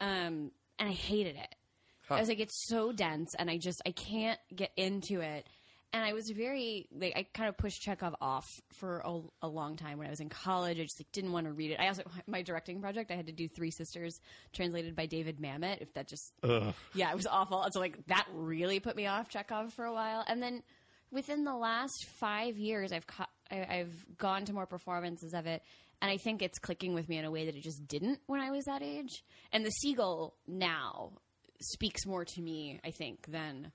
Um, 0.00 0.50
and 0.78 0.88
I 0.88 0.92
hated 0.92 1.36
it. 1.36 1.54
I 2.10 2.20
was 2.20 2.28
like, 2.28 2.40
it's 2.40 2.66
so 2.68 2.92
dense, 2.92 3.34
and 3.38 3.48
I 3.48 3.56
just 3.56 3.80
I 3.86 3.92
can't 3.92 4.38
get 4.54 4.70
into 4.76 5.20
it. 5.20 5.46
And 5.94 6.02
I 6.04 6.12
was 6.12 6.28
very 6.28 6.88
like 6.92 7.12
I 7.14 7.22
kind 7.32 7.48
of 7.48 7.56
pushed 7.56 7.80
Chekhov 7.80 8.16
off 8.20 8.44
for 8.72 8.98
a, 9.04 9.20
a 9.42 9.48
long 9.48 9.76
time 9.76 9.96
when 9.96 10.08
I 10.08 10.10
was 10.10 10.18
in 10.18 10.28
college. 10.28 10.80
I 10.80 10.82
just 10.82 10.98
like 10.98 11.12
didn't 11.12 11.30
want 11.30 11.46
to 11.46 11.52
read 11.52 11.70
it. 11.70 11.78
I 11.78 11.86
also 11.86 12.02
my 12.26 12.42
directing 12.42 12.80
project 12.80 13.12
I 13.12 13.14
had 13.14 13.26
to 13.26 13.32
do 13.32 13.46
Three 13.48 13.70
Sisters 13.70 14.18
translated 14.52 14.96
by 14.96 15.06
David 15.06 15.38
Mamet. 15.40 15.80
If 15.80 15.94
that 15.94 16.08
just 16.08 16.32
yeah, 16.94 17.12
it 17.12 17.16
was 17.16 17.28
awful. 17.28 17.64
So 17.70 17.78
like 17.78 18.04
that 18.08 18.26
really 18.34 18.80
put 18.80 18.96
me 18.96 19.06
off 19.06 19.28
Chekhov 19.28 19.72
for 19.72 19.84
a 19.84 19.92
while, 19.92 20.24
and 20.26 20.42
then 20.42 20.64
within 21.12 21.44
the 21.44 21.54
last 21.54 22.06
five 22.18 22.58
years, 22.58 22.90
I've 22.90 23.06
co- 23.06 23.24
I, 23.48 23.64
I've 23.76 24.04
gone 24.18 24.46
to 24.46 24.52
more 24.52 24.66
performances 24.66 25.32
of 25.32 25.46
it, 25.46 25.62
and 26.02 26.10
I 26.10 26.16
think 26.16 26.42
it's 26.42 26.58
clicking 26.58 26.94
with 26.94 27.08
me 27.08 27.18
in 27.18 27.24
a 27.24 27.30
way 27.30 27.46
that 27.46 27.54
it 27.54 27.62
just 27.62 27.86
didn't 27.86 28.18
when 28.26 28.40
I 28.40 28.50
was 28.50 28.64
that 28.64 28.82
age. 28.82 29.22
And 29.52 29.64
the 29.64 29.70
seagull 29.70 30.34
now 30.48 31.12
speaks 31.60 32.04
more 32.04 32.24
to 32.24 32.42
me, 32.42 32.80
I 32.84 32.90
think, 32.90 33.26
than 33.28 33.70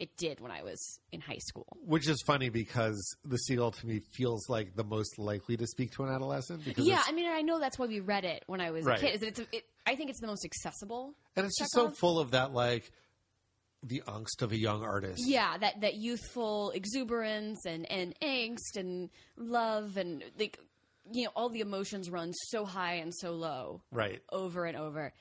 it 0.00 0.16
did 0.16 0.40
when 0.40 0.50
I 0.50 0.62
was 0.62 0.98
in 1.12 1.20
high 1.20 1.38
school. 1.38 1.66
Which 1.84 2.08
is 2.08 2.22
funny 2.26 2.48
because 2.48 3.00
the 3.24 3.36
seagull 3.38 3.70
to 3.70 3.86
me 3.86 4.00
feels 4.12 4.48
like 4.48 4.74
the 4.74 4.84
most 4.84 5.18
likely 5.18 5.56
to 5.56 5.66
speak 5.66 5.92
to 5.92 6.04
an 6.04 6.12
adolescent 6.12 6.64
because 6.64 6.86
Yeah, 6.86 7.02
I 7.06 7.12
mean, 7.12 7.26
I 7.30 7.42
know 7.42 7.60
that's 7.60 7.78
why 7.78 7.86
we 7.86 8.00
read 8.00 8.24
it 8.24 8.42
when 8.46 8.60
I 8.60 8.70
was 8.70 8.84
Right. 8.84 8.98
a 8.98 9.00
kid. 9.02 9.14
Is 9.14 9.20
that 9.20 9.26
it's 9.28 9.40
a, 9.40 9.46
it, 9.56 9.64
I 9.86 9.94
think 9.96 10.10
it's 10.10 10.20
the 10.20 10.26
most 10.26 10.44
accessible. 10.44 11.14
and 11.36 11.46
it's 11.46 11.58
just 11.58 11.72
so 11.72 11.90
full 11.90 12.18
of 12.18 12.32
that 12.32 12.52
like 12.52 12.90
the 13.82 14.02
angst 14.06 14.40
of 14.42 14.50
a 14.52 14.56
young 14.56 14.82
artist. 14.82 15.22
Yeah, 15.26 15.58
that 15.58 15.82
that 15.82 15.94
youthful 15.96 16.70
exuberance 16.70 17.66
and 17.66 17.90
and 17.90 18.14
angst 18.20 18.76
and 18.76 19.10
love 19.36 19.96
and 19.96 20.24
like 20.38 20.58
you 21.12 21.24
know 21.24 21.30
all 21.36 21.50
the 21.50 21.60
emotions 21.60 22.08
run 22.10 22.32
so 22.32 22.64
high 22.64 22.94
and 22.94 23.14
so 23.14 23.32
low 23.32 23.82
Right. 23.92 24.22
over 24.32 24.64
and 24.64 24.76
over. 24.76 25.12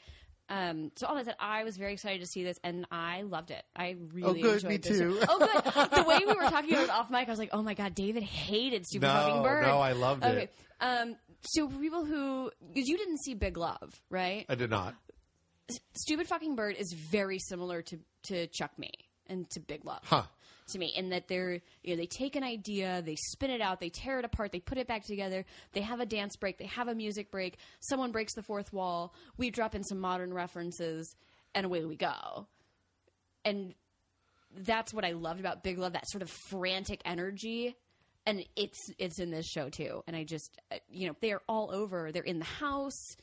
Um, 0.54 0.92
so 0.98 1.08
all 1.08 1.16
that 1.16 1.26
said, 1.26 1.36
I 1.40 1.64
was 1.64 1.78
very 1.78 1.94
excited 1.94 2.22
to 2.22 2.28
see 2.28 2.44
this, 2.44 2.60
and 2.64 2.86
I 2.92 3.24
loved 3.24 3.50
it. 3.50 3.64
I 3.76 3.96
really 4.14 4.40
good, 4.42 4.56
enjoyed 4.56 4.70
me 4.70 4.78
this. 4.78 5.00
too. 5.00 5.20
Oh, 5.28 5.40
good. 5.40 5.90
the 5.96 6.04
way 6.04 6.20
we 6.20 6.34
were 6.34 6.48
talking 6.50 6.74
about 6.74 6.84
it 6.84 6.90
off 6.92 7.10
mic, 7.10 7.28
I 7.28 7.32
was 7.32 7.40
like, 7.40 7.50
oh 7.54 7.64
my 7.64 7.74
god, 7.74 7.96
David 7.96 8.22
hated 8.22 8.86
Stupid 8.86 9.08
No, 9.08 9.14
Fucking 9.14 9.44
Bird. 9.44 9.64
no, 9.64 9.80
I 9.80 9.94
loved 9.94 10.24
okay. 10.24 10.44
it. 10.44 10.54
Um, 10.80 11.16
so 11.42 11.68
for 11.70 11.80
people 11.80 12.06
who, 12.06 12.52
because 12.72 12.88
you 12.88 12.98
didn't 13.00 13.18
see 13.24 13.34
Big 13.34 13.58
Love, 13.58 14.00
right? 14.12 14.46
I 14.48 14.54
did 14.54 14.70
not. 14.70 14.96
Stupid 15.96 16.28
Fucking 16.28 16.56
Bird 16.56 16.76
is 16.78 16.94
very 16.94 17.40
similar 17.40 17.82
to 17.82 17.98
to 18.26 18.48
Chuck 18.48 18.78
Me 18.78 18.92
and 19.28 19.50
to 19.52 19.60
Big 19.60 19.86
Love 19.86 20.02
Huh. 20.04 20.24
To 20.74 20.80
me 20.80 20.94
in 20.96 21.10
that 21.10 21.28
they're 21.28 21.62
you 21.84 21.92
know 21.92 21.96
they 21.96 22.06
take 22.06 22.36
an 22.36 22.44
idea 22.44 23.02
they 23.06 23.16
spin 23.16 23.50
it 23.50 23.62
out 23.62 23.80
they 23.80 23.90
tear 23.90 24.20
it 24.20 24.26
apart 24.26 24.52
they 24.52 24.60
put 24.60 24.78
it 24.78 24.88
back 24.88 25.04
together 25.04 25.46
they 25.72 25.82
have 25.82 26.00
a 26.00 26.06
dance 26.06 26.36
break 26.36 26.58
they 26.58 26.66
have 26.66 26.88
a 26.88 26.96
music 26.96 27.32
break 27.32 27.58
someone 27.80 28.12
breaks 28.12 28.34
the 28.36 28.44
fourth 28.44 28.72
wall 28.74 29.14
we 29.38 29.50
drop 29.50 29.74
in 29.74 29.84
some 29.84 30.00
modern 30.00 30.34
references 30.34 31.16
and 31.56 31.66
away 31.66 31.86
we 31.86 31.96
go. 31.96 32.48
And 33.46 33.74
that's 34.56 34.94
what 34.94 35.04
i 35.04 35.14
loved 35.14 35.40
about 35.40 35.64
big 35.64 35.80
love 35.80 35.94
that 35.94 36.08
sort 36.10 36.22
of 36.22 36.30
frantic 36.50 37.02
energy. 37.06 37.76
And 38.26 38.46
it's 38.56 38.80
it's 39.00 39.20
in 39.20 39.32
this 39.32 39.48
show 39.48 39.70
too. 39.70 40.04
And 40.08 40.16
i 40.16 40.24
just 40.24 40.58
uh, 40.72 40.78
you 40.90 41.08
know 41.08 41.16
they're 41.22 41.42
all 41.48 41.72
over. 41.74 42.12
They're 42.12 42.24
in 42.24 42.40
the 42.40 42.46
house. 42.46 43.16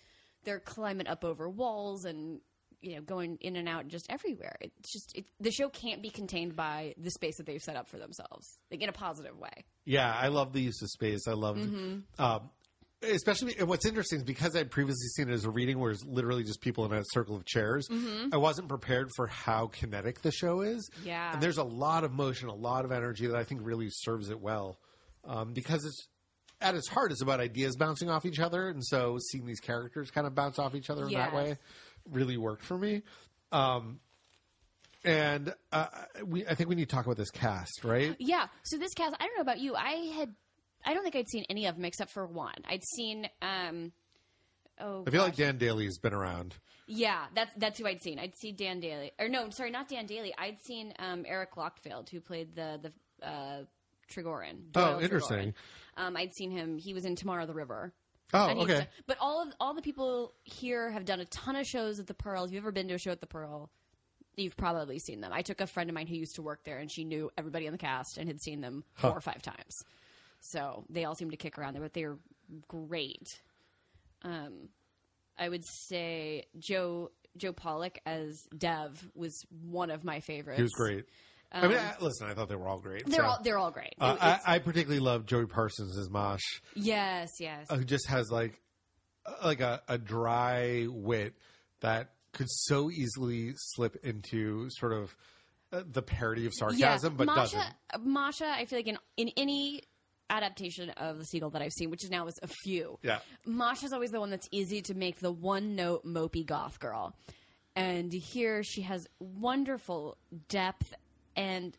They're 0.44 0.60
climbing 0.60 1.06
up 1.06 1.24
over 1.24 1.48
walls 1.48 2.04
and 2.04 2.40
you 2.82 2.96
know 2.96 3.02
going 3.02 3.38
in 3.40 3.56
and 3.56 3.68
out 3.68 3.88
just 3.88 4.06
everywhere. 4.10 4.56
It's 4.60 4.92
just 4.92 5.12
it, 5.16 5.26
the 5.40 5.50
show 5.50 5.68
can't 5.68 6.02
be 6.02 6.10
contained 6.10 6.56
by 6.56 6.94
the 6.96 7.10
space 7.10 7.36
that 7.38 7.46
they've 7.46 7.62
set 7.62 7.76
up 7.76 7.88
for 7.88 7.98
themselves, 7.98 8.58
like 8.70 8.82
in 8.82 8.88
a 8.88 8.92
positive 8.92 9.38
way. 9.38 9.64
Yeah, 9.84 10.12
I 10.14 10.28
love 10.28 10.52
the 10.52 10.60
use 10.60 10.80
of 10.82 10.88
space. 10.90 11.26
I 11.28 11.32
loved, 11.32 11.60
Mm-hmm. 11.60 12.22
um, 12.22 12.50
especially. 13.02 13.56
And 13.58 13.68
what's 13.68 13.86
interesting 13.86 14.18
is 14.18 14.24
because 14.24 14.54
I'd 14.54 14.70
previously 14.70 15.08
seen 15.16 15.30
it 15.30 15.32
as 15.32 15.44
a 15.44 15.50
reading 15.50 15.78
where 15.78 15.90
it's 15.90 16.04
literally 16.04 16.44
just 16.44 16.60
people 16.60 16.84
in 16.84 16.92
a 16.92 17.02
circle 17.12 17.36
of 17.36 17.44
chairs. 17.44 17.88
I 18.32 18.36
wasn't 18.36 18.68
prepared 18.68 19.08
for 19.16 19.26
how 19.26 19.68
kinetic 19.68 20.22
the 20.22 20.32
show 20.32 20.60
is. 20.60 20.88
Mm-hmm. 20.98 21.08
Yeah. 21.08 21.32
and 21.32 21.42
there's 21.42 21.58
a 21.58 21.64
lot 21.64 22.04
of 22.04 22.12
motion, 22.12 22.48
a 22.48 22.54
lot 22.54 22.84
of 22.84 22.92
energy 22.92 23.26
that 23.26 23.36
I 23.36 23.44
think 23.44 23.60
really 23.64 23.88
serves 23.90 24.30
it 24.30 24.40
well, 24.40 24.78
um, 25.24 25.52
because 25.52 25.84
it's 25.84 26.06
at 26.62 26.74
its 26.74 26.88
heart 26.88 27.10
it's 27.10 27.22
about 27.22 27.40
ideas 27.40 27.74
bouncing 27.76 28.10
off 28.10 28.26
each 28.26 28.38
other, 28.38 28.68
and 28.68 28.84
so 28.84 29.16
seeing 29.30 29.46
these 29.46 29.60
characters 29.60 30.10
kind 30.10 30.26
of 30.26 30.34
bounce 30.34 30.58
off 30.58 30.74
each 30.74 30.90
other 30.90 31.06
in 31.06 31.14
that 31.14 31.34
way 31.34 31.56
really 32.08 32.36
worked 32.36 32.64
for 32.64 32.76
me. 32.78 33.02
Um, 33.52 34.00
and 35.04 35.54
uh, 35.72 35.86
we, 36.24 36.46
I 36.46 36.54
think 36.54 36.68
we 36.68 36.74
need 36.74 36.88
to 36.88 36.94
talk 36.94 37.06
about 37.06 37.16
this 37.16 37.30
cast, 37.30 37.84
right? 37.84 38.14
Yeah. 38.20 38.46
So 38.64 38.76
this 38.78 38.92
cast, 38.94 39.14
I 39.18 39.26
don't 39.26 39.36
know 39.36 39.42
about 39.42 39.58
you. 39.60 39.74
I 39.74 40.12
had, 40.16 40.34
I 40.84 40.92
don't 40.94 41.02
think 41.02 41.16
I'd 41.16 41.28
seen 41.28 41.44
any 41.48 41.66
of 41.66 41.76
them 41.76 41.84
except 41.84 42.10
for 42.12 42.26
one. 42.26 42.54
I'd 42.68 42.82
seen, 42.96 43.28
um, 43.40 43.92
oh, 44.80 45.04
I 45.06 45.10
feel 45.10 45.22
like. 45.22 45.36
Dan 45.36 45.56
Daly's 45.58 45.98
been 45.98 46.12
around. 46.12 46.54
yeah, 46.86 47.24
that's 47.34 47.52
that's 47.56 47.78
who 47.78 47.86
I'd 47.86 48.02
seen. 48.02 48.18
I'd 48.18 48.36
seen 48.36 48.56
Dan 48.56 48.80
Daly, 48.80 49.12
or 49.18 49.28
no, 49.28 49.48
sorry, 49.50 49.70
not 49.70 49.88
Dan 49.88 50.06
Daly. 50.06 50.34
I'd 50.36 50.60
seen 50.66 50.92
um, 50.98 51.24
Erik 51.26 51.54
Lochtefeld, 51.54 52.10
who 52.10 52.20
played 52.20 52.54
the 52.54 52.80
the 52.82 53.26
uh, 53.26 53.62
Trigorin. 54.12 54.56
Oh, 54.74 55.00
interesting. 55.00 55.54
Um, 55.96 56.16
I'd 56.16 56.34
seen 56.34 56.50
him. 56.50 56.78
He 56.78 56.94
was 56.94 57.04
in 57.04 57.14
Tomorrow 57.16 57.46
the 57.46 57.54
River. 57.54 57.92
Oh, 58.32 58.50
okay. 58.62 58.74
done- 58.74 58.86
but 59.06 59.16
all 59.20 59.42
of 59.42 59.48
all 59.60 59.74
the 59.74 59.82
people 59.82 60.32
here 60.44 60.90
have 60.90 61.04
done 61.04 61.20
a 61.20 61.24
ton 61.26 61.56
of 61.56 61.66
shows 61.66 61.98
at 62.00 62.06
the 62.06 62.14
Pearl. 62.14 62.44
If 62.44 62.52
you've 62.52 62.62
ever 62.62 62.72
been 62.72 62.88
to 62.88 62.94
a 62.94 62.98
show 62.98 63.10
at 63.10 63.20
the 63.20 63.26
Pearl, 63.26 63.70
you've 64.36 64.56
probably 64.56 64.98
seen 64.98 65.20
them. 65.20 65.32
I 65.32 65.42
took 65.42 65.60
a 65.60 65.66
friend 65.66 65.90
of 65.90 65.94
mine 65.94 66.06
who 66.06 66.14
used 66.16 66.36
to 66.36 66.42
work 66.42 66.64
there, 66.64 66.78
and 66.78 66.90
she 66.90 67.04
knew 67.04 67.30
everybody 67.36 67.66
on 67.66 67.72
the 67.72 67.78
cast 67.78 68.16
and 68.18 68.28
had 68.28 68.40
seen 68.40 68.60
them 68.60 68.84
four 68.94 69.10
or 69.10 69.20
five 69.20 69.42
times. 69.42 69.76
So 70.40 70.84
they 70.88 71.04
all 71.04 71.14
seem 71.14 71.30
to 71.30 71.36
kick 71.36 71.58
around 71.58 71.74
there, 71.74 71.82
but 71.82 71.92
they're 71.92 72.16
great. 72.68 73.40
Um, 74.22 74.68
I 75.38 75.48
would 75.48 75.64
say 75.64 76.46
Joe 76.58 77.10
Joe 77.36 77.52
Pollock 77.52 77.98
as 78.06 78.46
Dev 78.56 79.08
was 79.14 79.44
one 79.62 79.90
of 79.90 80.04
my 80.04 80.20
favorites. 80.20 80.58
He 80.58 80.62
was 80.62 80.72
great. 80.72 81.04
I 81.52 81.66
mean, 81.68 81.78
I, 81.78 81.94
listen, 82.00 82.28
I 82.28 82.34
thought 82.34 82.48
they 82.48 82.56
were 82.56 82.68
all 82.68 82.78
great. 82.78 83.04
Um, 83.04 83.10
They're 83.10 83.20
so. 83.20 83.26
all 83.26 83.38
they're 83.42 83.58
all 83.58 83.70
great. 83.70 83.94
Uh, 84.00 84.16
I, 84.20 84.54
I 84.54 84.58
particularly 84.60 85.00
love 85.00 85.26
Joey 85.26 85.46
Parsons 85.46 85.98
as 85.98 86.08
Mosh, 86.08 86.42
yes, 86.74 87.30
yes. 87.40 87.66
uh, 87.68 87.76
who 87.76 87.84
just 87.84 88.08
has 88.08 88.30
like 88.30 88.60
uh, 89.26 89.32
like 89.44 89.60
a, 89.60 89.82
a 89.88 89.98
dry 89.98 90.86
wit 90.88 91.34
that 91.80 92.10
could 92.32 92.48
so 92.48 92.90
easily 92.90 93.52
slip 93.56 93.96
into 94.04 94.68
sort 94.70 94.92
of 94.92 95.16
uh, 95.72 95.82
the 95.90 96.02
parody 96.02 96.46
of 96.46 96.52
sarcasm, 96.54 97.16
but 97.16 97.26
Masha, 97.26 97.56
doesn't. 97.56 98.06
Masha, 98.06 98.46
I 98.46 98.64
feel 98.66 98.78
like 98.78 98.86
in, 98.88 98.98
in 99.16 99.30
any 99.36 99.82
adaptation 100.28 100.90
of 100.90 101.18
the 101.18 101.24
Seagull 101.24 101.50
that 101.50 101.62
I've 101.62 101.72
seen, 101.72 101.90
which 101.90 102.04
is 102.04 102.10
now 102.10 102.28
is 102.28 102.38
a 102.42 102.46
few, 102.46 102.98
Yeah. 103.02 103.18
Masha's 103.44 103.92
always 103.92 104.12
the 104.12 104.20
one 104.20 104.30
that's 104.30 104.48
easy 104.52 104.82
to 104.82 104.94
make 104.94 105.18
the 105.18 105.32
one 105.32 105.74
note 105.74 106.04
mopey 106.04 106.46
goth 106.46 106.78
girl. 106.78 107.16
And 107.74 108.12
here 108.12 108.62
she 108.62 108.82
has 108.82 109.06
wonderful 109.18 110.16
depth 110.48 110.94
and 111.36 111.76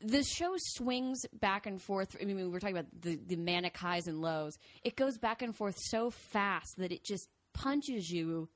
the 0.00 0.22
show 0.22 0.54
swings 0.56 1.26
back 1.32 1.66
and 1.66 1.80
forth. 1.80 2.16
I 2.20 2.24
mean, 2.24 2.36
we 2.36 2.46
were 2.48 2.60
talking 2.60 2.76
about 2.76 2.90
the, 3.00 3.16
the 3.26 3.36
manic 3.36 3.76
highs 3.76 4.06
and 4.06 4.20
lows. 4.20 4.56
It 4.82 4.96
goes 4.96 5.18
back 5.18 5.42
and 5.42 5.54
forth 5.54 5.76
so 5.78 6.10
fast 6.10 6.76
that 6.78 6.92
it 6.92 7.04
just 7.04 7.28
punches 7.52 8.10
you 8.10 8.48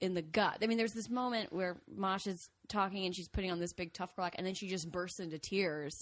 in 0.00 0.14
the 0.14 0.22
gut. 0.22 0.58
I 0.62 0.66
mean, 0.66 0.76
there's 0.76 0.92
this 0.92 1.08
moment 1.08 1.52
where 1.52 1.76
Masha's 1.88 2.50
talking 2.68 3.06
and 3.06 3.14
she's 3.14 3.28
putting 3.28 3.50
on 3.50 3.60
this 3.60 3.72
big 3.72 3.94
tough 3.94 4.12
rock, 4.18 4.34
and 4.36 4.46
then 4.46 4.54
she 4.54 4.68
just 4.68 4.90
bursts 4.90 5.20
into 5.20 5.38
tears. 5.38 5.96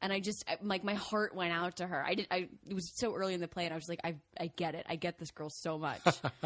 And 0.00 0.12
I 0.12 0.20
just 0.20 0.44
I, 0.48 0.56
like 0.62 0.84
my 0.84 0.94
heart 0.94 1.34
went 1.34 1.52
out 1.52 1.76
to 1.76 1.86
her. 1.86 2.02
I 2.04 2.14
did. 2.14 2.26
I 2.30 2.48
it 2.66 2.74
was 2.74 2.90
so 2.96 3.14
early 3.14 3.34
in 3.34 3.40
the 3.40 3.48
play, 3.48 3.64
and 3.64 3.72
I 3.72 3.76
was 3.76 3.88
like, 3.88 4.00
I 4.04 4.16
I 4.40 4.46
get 4.56 4.74
it. 4.74 4.86
I 4.88 4.96
get 4.96 5.18
this 5.18 5.30
girl 5.30 5.50
so 5.50 5.78
much. 5.78 6.00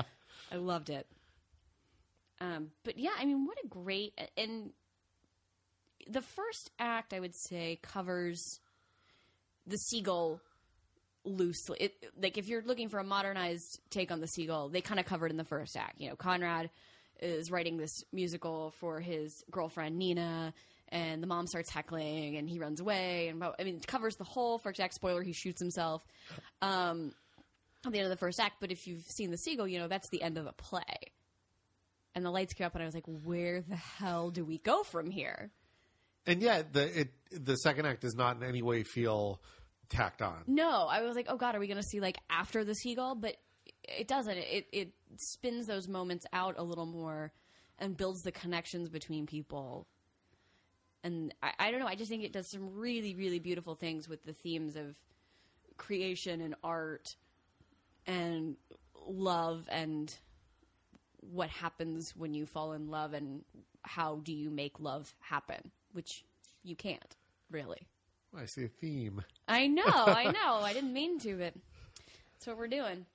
I 0.53 0.57
loved 0.57 0.91
it. 0.91 1.07
Um, 2.41 2.71
but 2.85 2.99
yeah, 2.99 3.11
I 3.19 3.25
mean, 3.25 3.47
what 3.47 3.59
a 3.65 3.69
great 3.69 4.19
and 4.37 4.71
the 6.09 6.23
first 6.23 6.71
act 6.79 7.13
I 7.13 7.21
would 7.21 7.35
say 7.35 7.79
covers 7.83 8.61
the 9.67 9.77
seagull 9.77 10.41
loosely. 11.25 11.79
It, 11.81 12.13
like 12.21 12.39
if 12.39 12.49
you're 12.49 12.63
looking 12.63 12.89
for 12.89 12.99
a 12.99 13.05
modernized 13.05 13.81
take 13.91 14.11
on 14.11 14.21
the 14.21 14.27
seagull, 14.27 14.69
they 14.69 14.81
kind 14.81 14.99
of 14.99 15.07
covered 15.07 15.31
in 15.31 15.37
the 15.37 15.45
first 15.45 15.77
act. 15.77 16.01
You 16.01 16.09
know, 16.09 16.17
Conrad 16.17 16.71
is 17.21 17.51
writing 17.51 17.77
this 17.77 18.05
musical 18.13 18.73
for 18.79 19.01
his 19.01 19.45
girlfriend 19.51 19.99
Nina, 19.99 20.55
and 20.89 21.23
the 21.23 21.27
mom 21.27 21.47
starts 21.47 21.71
heckling, 21.71 22.37
and 22.37 22.49
he 22.49 22.59
runs 22.59 22.81
away. 22.81 23.29
And 23.29 23.43
I 23.43 23.65
mean, 23.65 23.77
it 23.77 23.87
covers 23.87 24.17
the 24.17 24.25
whole 24.25 24.59
first 24.59 24.81
act. 24.81 24.95
Spoiler: 24.95 25.23
he 25.23 25.33
shoots 25.33 25.61
himself. 25.61 26.03
Um, 26.61 27.13
at 27.87 27.93
the 27.93 27.99
end 27.99 28.07
of 28.07 28.11
the 28.11 28.17
first 28.17 28.41
act, 28.41 28.57
but 28.61 28.73
if 28.73 28.89
you've 28.89 29.05
seen 29.05 29.31
the 29.31 29.39
seagull, 29.39 29.69
you 29.69 29.79
know 29.79 29.87
that's 29.87 30.09
the 30.11 30.21
end 30.21 30.37
of 30.37 30.45
the 30.45 30.53
play. 30.53 31.13
And 32.17 32.25
the 32.25 32.31
lights 32.31 32.53
came 32.53 32.67
up, 32.67 32.75
and 32.75 32.83
I 32.83 32.87
was 32.87 32.95
like, 32.95 33.07
"Where 33.07 33.63
the 33.63 33.77
hell 33.77 34.31
do 34.31 34.45
we 34.45 34.59
go 34.59 34.83
from 34.83 35.09
here?" 35.09 35.53
And 36.29 36.43
yet, 36.43 36.73
the 36.75 37.01
it 37.01 37.09
the 37.33 37.57
second 37.57 37.87
act 37.87 38.03
does 38.03 38.15
not 38.15 38.37
in 38.37 38.43
any 38.43 38.63
way 38.63 38.83
feel 38.83 39.41
tacked 39.89 40.21
on. 40.21 40.45
No, 40.47 40.87
I 40.87 41.01
was 41.01 41.17
like, 41.17 41.27
oh 41.29 41.39
god, 41.39 41.55
are 41.55 41.59
we 41.59 41.67
going 41.67 41.81
to 41.81 41.89
see 41.89 42.01
like 42.01 42.19
after 42.29 42.65
the 42.65 42.75
seagull? 42.75 43.15
But 43.15 43.37
it 43.83 44.07
doesn't. 44.07 44.37
It 44.37 44.67
it 44.73 44.93
spins 45.17 45.67
those 45.67 45.89
moments 45.89 46.27
out 46.33 46.57
a 46.59 46.63
little 46.63 46.87
more 46.87 47.33
and 47.79 47.97
builds 47.97 48.23
the 48.23 48.33
connections 48.33 48.91
between 48.91 49.27
people. 49.27 49.87
And 51.03 51.33
I, 51.43 51.53
I 51.59 51.71
don't 51.71 51.81
know. 51.81 51.87
I 51.87 51.95
just 51.95 52.11
think 52.11 52.25
it 52.25 52.33
does 52.33 52.51
some 52.51 52.75
really 52.75 53.15
really 53.15 53.39
beautiful 53.39 53.75
things 53.75 54.07
with 54.07 54.23
the 54.25 54.35
themes 54.35 54.77
of 54.77 54.99
creation 55.79 56.43
and 56.43 56.55
art 56.63 57.17
and 58.07 58.57
love 59.07 59.67
and 59.71 60.15
what 61.21 61.49
happens 61.49 62.15
when 62.17 62.35
you 62.35 62.45
fall 62.45 62.73
in 62.73 62.91
love 62.91 63.15
and 63.15 63.45
how 63.83 64.17
do 64.17 64.33
you 64.33 64.51
make 64.51 64.81
love 64.81 65.15
happen, 65.21 65.71
which 65.93 66.25
you 66.63 66.77
can't 66.77 67.17
really. 67.51 67.87
I 68.37 68.45
see 68.47 68.65
a 68.65 68.69
theme. 68.69 69.23
I 69.47 69.67
know, 69.69 69.83
I 69.87 70.25
know. 70.33 70.57
I 70.63 70.73
didn't 70.73 70.93
mean 70.93 71.19
to, 71.21 71.35
but 71.37 71.55
that's 72.35 72.47
what 72.47 72.59
we're 72.59 72.69
doing. 72.69 73.07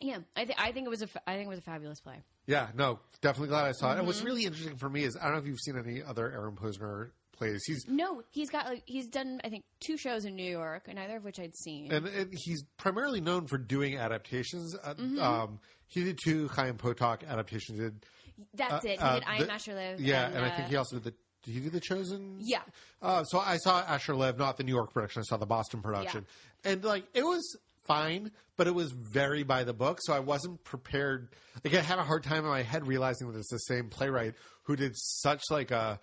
Yeah, 0.00 0.18
I, 0.36 0.44
th- 0.44 0.58
I 0.60 0.70
think 0.72 0.86
it 0.86 0.90
was 0.90 1.02
a 1.02 1.06
fa- 1.08 1.22
I 1.26 1.34
think 1.34 1.46
it 1.46 1.50
was 1.50 1.58
a 1.58 1.62
fabulous 1.62 2.00
play. 2.00 2.22
Yeah, 2.46 2.68
no, 2.74 3.00
definitely 3.20 3.48
glad 3.48 3.66
I 3.66 3.72
saw 3.72 3.88
it. 3.88 3.90
And 3.92 3.98
Mm-hmm. 4.00 4.06
what's 4.06 4.22
really 4.22 4.44
interesting 4.44 4.76
for 4.76 4.88
me 4.88 5.02
is 5.04 5.16
I 5.16 5.24
don't 5.24 5.32
know 5.32 5.38
if 5.38 5.46
you've 5.46 5.58
seen 5.60 5.76
any 5.76 6.02
other 6.02 6.30
Aaron 6.30 6.54
Posner 6.54 7.10
plays. 7.32 7.62
He's 7.66 7.84
No, 7.88 8.22
he's 8.30 8.48
got 8.48 8.66
like 8.66 8.82
he's 8.86 9.08
done 9.08 9.40
I 9.44 9.48
think 9.48 9.64
two 9.80 9.96
shows 9.96 10.24
in 10.24 10.36
New 10.36 10.48
York, 10.50 10.84
and 10.86 10.96
neither 10.96 11.16
of 11.16 11.24
which 11.24 11.40
I'd 11.40 11.56
seen. 11.56 11.90
and, 11.92 12.06
and 12.06 12.30
he's 12.32 12.62
primarily 12.76 13.20
known 13.20 13.46
for 13.48 13.58
doing 13.58 13.96
adaptations. 13.96 14.74
Uh, 14.76 14.94
Mm-hmm. 14.94 15.18
um, 15.20 15.58
he 15.88 16.04
did 16.04 16.18
two 16.22 16.48
Chaim 16.48 16.76
Potok 16.76 17.26
adaptations. 17.26 17.78
He 17.78 17.84
did 17.84 18.06
That's 18.54 18.84
uh, 18.84 18.88
it. 18.88 18.98
He 18.98 19.04
uh, 19.04 19.14
did 19.14 19.24
I 19.26 19.38
the- 19.38 19.44
Am 19.44 19.50
Asher 19.50 19.74
Lev. 19.74 20.00
yeah, 20.00 20.26
and, 20.26 20.36
and, 20.36 20.44
I 20.44 20.48
uh, 20.50 20.56
think 20.56 20.68
he 20.68 20.76
also 20.76 20.96
did 20.96 21.04
the. 21.04 21.14
Did 21.44 21.54
he 21.54 21.60
do 21.60 21.70
the 21.70 21.80
Chosen? 21.80 22.36
Yeah. 22.40 22.60
Uh, 23.00 23.22
so 23.24 23.38
I 23.38 23.56
saw 23.58 23.80
Asher 23.80 24.14
Lev, 24.14 24.38
not 24.38 24.56
the 24.56 24.64
New 24.64 24.74
York 24.74 24.92
production. 24.92 25.20
I 25.20 25.24
saw 25.24 25.36
the 25.36 25.46
Boston 25.46 25.80
production, 25.82 26.26
and 26.64 26.84
like 26.84 27.04
it 27.14 27.22
was 27.24 27.56
fine, 27.86 28.32
but 28.56 28.66
it 28.66 28.74
was 28.74 28.92
very 28.92 29.44
by 29.44 29.64
the 29.64 29.72
book. 29.72 29.98
So 30.02 30.12
I 30.12 30.18
wasn't 30.20 30.62
prepared. 30.64 31.28
Like 31.64 31.74
I 31.74 31.80
had 31.80 31.98
a 31.98 32.02
hard 32.02 32.24
time 32.24 32.44
in 32.44 32.50
my 32.50 32.62
head 32.62 32.86
realizing 32.86 33.30
that 33.30 33.38
it's 33.38 33.50
the 33.50 33.58
same 33.58 33.88
playwright 33.88 34.34
who 34.64 34.76
did 34.76 34.92
such 34.96 35.42
like 35.50 35.70
a 35.70 36.00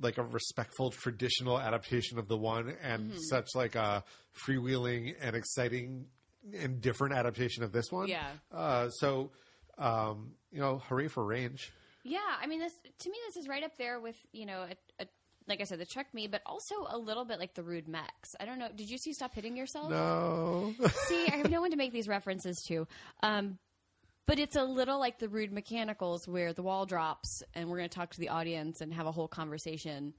like 0.00 0.16
a 0.16 0.22
respectful 0.22 0.90
traditional 0.90 1.60
adaptation 1.60 2.18
of 2.18 2.26
the 2.26 2.36
one, 2.38 2.74
and 2.82 3.10
Mm-hmm. 3.10 3.18
such 3.28 3.48
like 3.54 3.74
a 3.74 4.02
freewheeling 4.46 5.14
and 5.20 5.36
exciting 5.36 6.06
and 6.58 6.80
different 6.80 7.14
adaptation 7.14 7.62
of 7.64 7.70
this 7.72 7.92
one. 7.92 8.08
Yeah. 8.08 8.26
Uh, 8.50 8.88
so 8.88 9.30
um, 9.78 10.32
you 10.50 10.60
know, 10.60 10.82
hooray 10.88 11.08
for 11.08 11.24
range. 11.24 11.72
Yeah, 12.02 12.18
I 12.40 12.46
mean, 12.46 12.60
this 12.60 12.72
to 13.00 13.10
me, 13.10 13.16
this 13.26 13.36
is 13.36 13.48
right 13.48 13.62
up 13.62 13.76
there 13.76 14.00
with 14.00 14.16
you 14.32 14.46
know, 14.46 14.66
a, 14.98 15.02
a, 15.02 15.06
like 15.46 15.60
I 15.60 15.64
said, 15.64 15.78
the 15.78 15.86
Chuck 15.86 16.06
Me, 16.12 16.26
but 16.26 16.42
also 16.46 16.86
a 16.88 16.96
little 16.96 17.24
bit 17.24 17.38
like 17.38 17.54
the 17.54 17.62
Rude 17.62 17.88
Mechs. 17.88 18.34
I 18.38 18.44
don't 18.44 18.58
know. 18.58 18.68
Did 18.74 18.90
you 18.90 18.98
see 18.98 19.12
Stop 19.12 19.34
Hitting 19.34 19.56
Yourself? 19.56 19.90
No. 19.90 20.74
See, 21.08 21.26
I 21.26 21.36
have 21.36 21.50
no 21.50 21.60
one 21.60 21.70
to 21.72 21.76
make 21.76 21.92
these 21.92 22.08
references 22.08 22.62
to. 22.64 22.86
Um, 23.22 23.58
but 24.26 24.38
it's 24.38 24.54
a 24.54 24.62
little 24.62 24.98
like 25.00 25.18
the 25.18 25.28
Rude 25.28 25.52
Mechanicals, 25.52 26.28
where 26.28 26.52
the 26.52 26.62
wall 26.62 26.86
drops, 26.86 27.42
and 27.54 27.68
we're 27.68 27.78
going 27.78 27.88
to 27.88 27.94
talk 27.94 28.10
to 28.10 28.20
the 28.20 28.28
audience 28.28 28.80
and 28.80 28.94
have 28.94 29.06
a 29.06 29.12
whole 29.12 29.26
conversation, 29.26 30.14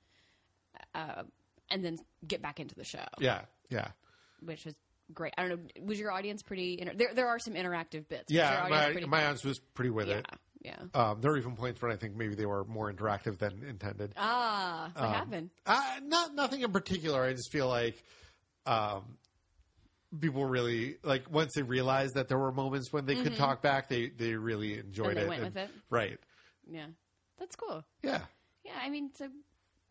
uh, 0.93 1.23
and 1.69 1.83
then 1.85 1.97
get 2.27 2.41
back 2.41 2.59
into 2.59 2.75
the 2.75 2.83
show, 2.83 3.05
yeah. 3.19 3.41
Yeah. 3.69 3.87
which 4.41 4.65
was 4.65 4.75
great. 5.13 5.33
I 5.37 5.47
don't 5.47 5.63
know. 5.63 5.83
Was 5.85 5.99
your 5.99 6.11
audience 6.11 6.41
pretty? 6.43 6.77
Inter- 6.79 6.93
there, 6.95 7.13
there 7.13 7.27
are 7.27 7.39
some 7.39 7.53
interactive 7.53 8.07
bits. 8.07 8.25
Yeah, 8.29 8.67
my, 8.69 8.91
pretty- 8.91 9.07
my 9.07 9.23
audience 9.23 9.43
was 9.43 9.59
pretty 9.73 9.89
with 9.91 10.07
yeah, 10.07 10.15
it. 10.17 10.25
yeah. 10.61 10.75
Um, 10.93 11.21
there 11.21 11.31
were 11.31 11.37
even 11.37 11.55
points 11.55 11.81
when 11.81 11.91
I 11.91 11.95
think 11.95 12.15
maybe 12.15 12.35
they 12.35 12.45
were 12.45 12.63
more 12.65 12.91
interactive 12.91 13.37
than 13.37 13.63
intended. 13.67 14.13
Ah, 14.17 14.91
what 14.95 15.09
happened? 15.09 15.49
Uh, 15.65 15.81
not 16.03 16.33
nothing 16.35 16.61
in 16.61 16.71
particular. 16.71 17.23
I 17.23 17.33
just 17.33 17.51
feel 17.51 17.67
like 17.67 18.01
um, 18.65 19.17
people 20.19 20.45
really 20.45 20.97
like 21.03 21.31
once 21.31 21.53
they 21.55 21.63
realized 21.63 22.15
that 22.15 22.27
there 22.27 22.37
were 22.37 22.51
moments 22.51 22.91
when 22.91 23.05
they 23.05 23.15
could 23.15 23.35
talk 23.37 23.61
back, 23.61 23.89
they 23.89 24.09
they 24.09 24.35
really 24.35 24.77
enjoyed 24.77 25.15
Mm-hmm. 25.15 25.17
And 25.17 25.17
they 25.17 25.23
it. 25.23 25.29
went 25.29 25.43
with 25.43 25.57
it? 25.57 25.69
Right. 25.89 26.19
Yeah, 26.69 26.85
that's 27.39 27.55
cool. 27.55 27.83
Yeah. 28.03 28.21
Yeah, 28.63 28.73
I 28.81 28.89
mean, 28.89 29.09
so 29.15 29.27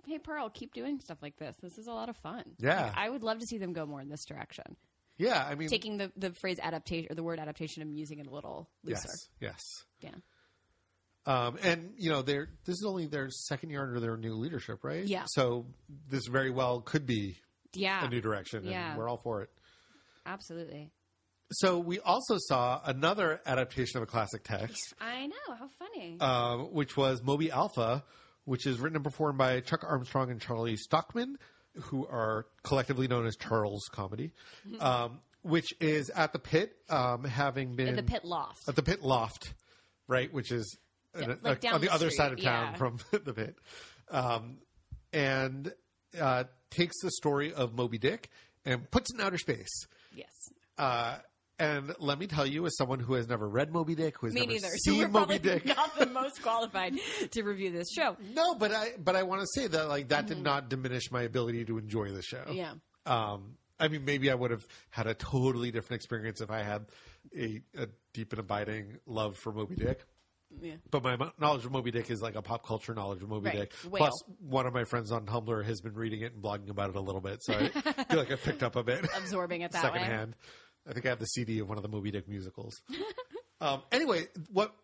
hey, 0.06 0.18
Pearl, 0.18 0.48
keep 0.50 0.72
doing 0.72 1.00
stuff 1.00 1.18
like 1.20 1.36
this. 1.36 1.56
This 1.62 1.76
is 1.78 1.86
a 1.86 1.92
lot 1.92 2.08
of 2.08 2.16
fun. 2.18 2.44
Yeah. 2.58 2.84
Like, 2.84 2.96
I 2.96 3.08
would 3.10 3.22
love 3.22 3.38
to 3.40 3.46
see 3.46 3.58
them 3.58 3.72
go 3.72 3.84
more 3.86 4.00
in 4.00 4.08
this 4.08 4.24
direction. 4.24 4.76
Yeah. 5.20 5.44
I 5.48 5.54
mean, 5.54 5.68
Taking 5.68 5.98
the 5.98 6.10
the 6.16 6.32
phrase 6.32 6.58
adaptation 6.62 7.12
or 7.12 7.14
the 7.14 7.22
word 7.22 7.38
adaptation 7.38 7.82
and 7.82 7.96
using 7.98 8.18
it 8.18 8.26
a 8.26 8.30
little 8.30 8.68
looser. 8.84 9.00
yes, 9.08 9.28
yes. 9.40 9.60
Yeah. 10.00 10.10
Um, 11.26 11.58
and 11.62 11.92
you 11.98 12.10
know, 12.10 12.22
they're 12.22 12.48
this 12.64 12.76
is 12.76 12.84
only 12.86 13.06
their 13.06 13.28
second 13.30 13.70
year 13.70 13.82
under 13.82 14.00
their 14.00 14.16
new 14.16 14.34
leadership, 14.34 14.82
right? 14.82 15.04
Yeah. 15.04 15.24
So 15.28 15.66
this 16.08 16.26
very 16.26 16.50
well 16.50 16.80
could 16.80 17.06
be 17.06 17.36
Yeah. 17.74 18.04
a 18.04 18.08
new 18.08 18.20
direction, 18.20 18.64
Yeah. 18.64 18.90
and 18.90 18.98
we're 18.98 19.08
all 19.08 19.18
for 19.22 19.42
it. 19.42 19.50
Absolutely. 20.24 20.90
So 21.52 21.78
we 21.78 21.98
also 22.00 22.36
saw 22.38 22.80
another 22.84 23.40
adaptation 23.44 23.96
of 23.98 24.04
a 24.04 24.06
classic 24.06 24.44
text, 24.44 24.94
I 25.00 25.26
know. 25.26 25.54
How 25.58 25.68
funny. 25.78 26.18
um, 26.20 26.72
which 26.72 26.96
was 26.96 27.22
Moby 27.22 27.50
Alpha, 27.50 28.04
which 28.44 28.66
is 28.66 28.78
written 28.78 28.96
and 28.96 29.04
performed 29.04 29.36
by 29.38 29.60
Chuck 29.60 29.82
Armstrong 29.84 30.30
and 30.30 30.40
Charlie 30.40 30.76
Stockman, 30.76 31.36
who 31.78 32.06
are 32.06 32.46
collectively 32.62 33.08
known 33.08 33.26
as 33.26 33.36
Charles 33.36 33.88
Comedy, 33.92 34.32
um, 34.80 35.20
which 35.42 35.72
is 35.80 36.10
at 36.10 36.32
the 36.32 36.38
pit, 36.38 36.76
um, 36.88 37.24
having 37.24 37.74
been 37.76 37.88
At 37.88 37.96
the 37.96 38.02
pit 38.02 38.24
loft. 38.24 38.68
at 38.68 38.76
the 38.76 38.82
pit 38.82 39.02
loft, 39.02 39.54
right? 40.08 40.32
Which 40.32 40.50
is 40.52 40.76
an- 41.14 41.38
like 41.42 41.60
down 41.60 41.74
on 41.74 41.80
the, 41.80 41.86
the 41.86 41.92
other 41.92 42.10
street, 42.10 42.16
side 42.16 42.32
of 42.32 42.40
town 42.42 42.72
yeah. 42.72 42.74
from 42.74 42.98
the 43.24 43.32
pit, 43.34 43.56
um, 44.10 44.58
and 45.12 45.72
uh, 46.20 46.44
takes 46.70 47.00
the 47.02 47.10
story 47.12 47.52
of 47.52 47.74
Moby 47.74 47.98
Dick 47.98 48.28
and 48.64 48.90
puts 48.90 49.10
it 49.12 49.18
in 49.18 49.24
outer 49.26 49.38
space. 49.38 49.86
yes. 50.14 50.28
Uh, 50.78 51.18
and 51.60 51.94
let 51.98 52.18
me 52.18 52.26
tell 52.26 52.46
you, 52.46 52.66
as 52.66 52.76
someone 52.76 52.98
who 52.98 53.14
has 53.14 53.28
never 53.28 53.48
read 53.48 53.72
Moby 53.72 53.94
Dick, 53.94 54.16
who 54.18 54.26
has 54.26 54.34
Me 54.34 54.40
never 54.40 54.52
neither. 54.52 54.68
So 54.78 54.90
seen 54.92 54.98
we're 55.00 55.08
Moby 55.08 55.38
Dick, 55.38 55.66
not 55.66 55.96
the 55.98 56.06
most 56.20 56.42
qualified 56.42 56.94
to 57.30 57.42
review 57.42 57.70
this 57.70 57.90
show. 57.92 58.16
no, 58.34 58.54
but 58.54 58.72
I 58.72 58.92
but 58.98 59.14
I 59.16 59.22
want 59.22 59.42
to 59.42 59.46
say 59.54 59.66
that 59.68 59.88
like 59.88 60.08
that 60.08 60.26
did 60.26 60.42
not 60.42 60.68
diminish 60.68 61.10
my 61.12 61.22
ability 61.22 61.64
to 61.66 61.78
enjoy 61.78 62.10
the 62.10 62.22
show. 62.22 62.38
Mm-hmm. 62.38 62.52
Yeah. 62.54 62.72
Um, 63.06 63.56
I 63.78 63.88
mean, 63.88 64.04
maybe 64.04 64.30
I 64.30 64.34
would 64.34 64.50
have 64.50 64.66
had 64.90 65.06
a 65.06 65.14
totally 65.14 65.70
different 65.70 66.00
experience 66.00 66.40
if 66.40 66.50
I 66.50 66.62
had 66.62 66.86
a, 67.36 67.62
a 67.78 67.88
deep 68.12 68.32
and 68.32 68.40
abiding 68.40 68.98
love 69.06 69.36
for 69.38 69.52
Moby 69.52 69.76
Dick. 69.76 70.04
Yeah. 70.60 70.74
But 70.90 71.04
my 71.04 71.16
knowledge 71.38 71.64
of 71.64 71.70
Moby 71.70 71.90
Dick 71.92 72.10
is 72.10 72.20
like 72.20 72.34
a 72.34 72.42
pop 72.42 72.66
culture 72.66 72.92
knowledge 72.92 73.22
of 73.22 73.28
Moby 73.28 73.46
Right. 73.50 73.56
Dick. 73.60 73.72
Whale. 73.88 73.98
Plus, 73.98 74.22
one 74.40 74.66
of 74.66 74.74
my 74.74 74.82
friends 74.84 75.12
on 75.12 75.24
Tumblr 75.24 75.64
has 75.64 75.80
been 75.80 75.94
reading 75.94 76.22
it 76.22 76.34
and 76.34 76.42
blogging 76.42 76.70
about 76.70 76.90
it 76.90 76.96
a 76.96 77.00
little 77.00 77.20
bit, 77.20 77.38
so 77.42 77.54
I 77.54 77.68
feel 78.08 78.18
like 78.18 78.32
I 78.32 78.34
picked 78.34 78.62
up 78.64 78.74
a 78.76 78.82
bit 78.82 79.06
Absorbing 79.16 79.60
it 79.62 79.70
that 79.72 79.92
way. 79.92 80.00
I 80.88 80.92
think 80.92 81.06
I 81.06 81.10
have 81.10 81.18
the 81.18 81.26
CD 81.26 81.58
of 81.60 81.68
one 81.68 81.76
of 81.76 81.82
the 81.82 81.88
Moby 81.88 82.10
Dick 82.10 82.28
musicals. 82.28 82.80
um, 83.60 83.82
anyway, 83.92 84.26
what? 84.52 84.74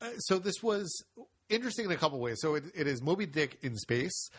Uh, 0.00 0.10
so 0.18 0.38
this 0.38 0.62
was 0.62 1.04
interesting 1.48 1.86
in 1.86 1.90
a 1.90 1.96
couple 1.96 2.18
ways. 2.20 2.38
So 2.40 2.54
it, 2.54 2.64
it 2.74 2.86
is 2.86 3.02
Moby 3.02 3.26
Dick 3.26 3.58
in 3.62 3.76
space. 3.76 4.30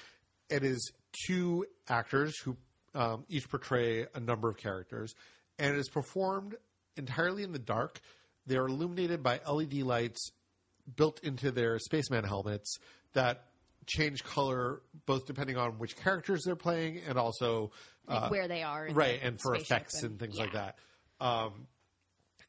It 0.50 0.64
is 0.64 0.92
two 1.28 1.66
actors 1.88 2.38
who 2.40 2.58
um, 2.94 3.26
each 3.30 3.50
portray 3.50 4.06
a 4.14 4.20
number 4.20 4.50
of 4.50 4.58
characters, 4.58 5.14
and 5.60 5.76
it 5.76 5.80
is 5.80 5.90
performed 5.90 6.56
entirely 6.98 7.44
in 7.44 7.52
the 7.52 7.60
dark. 7.60 8.00
They 8.48 8.58
are 8.58 8.68
illuminated 8.68 9.24
by 9.24 9.40
LED 9.48 9.74
lights 9.76 10.32
built 10.96 11.24
into 11.24 11.52
their 11.52 11.80
spaceman 11.80 12.24
helmets 12.24 12.78
that 13.14 13.46
change 13.86 14.24
color 14.24 14.82
both 15.06 15.26
depending 15.26 15.58
on 15.58 15.74
which 15.80 15.96
characters 15.96 16.44
they're 16.44 16.56
playing 16.56 17.02
and 17.08 17.18
also 17.18 17.72
Like 18.08 18.24
uh, 18.24 18.30
where 18.30 18.48
they 18.48 18.64
are. 18.64 18.88
right 18.92 19.20
the 19.20 19.28
and 19.28 19.40
for 19.42 19.56
effects 19.56 20.04
and, 20.04 20.20
things 20.20 20.38
like 20.38 20.54
that 20.54 20.78
um 21.22 21.68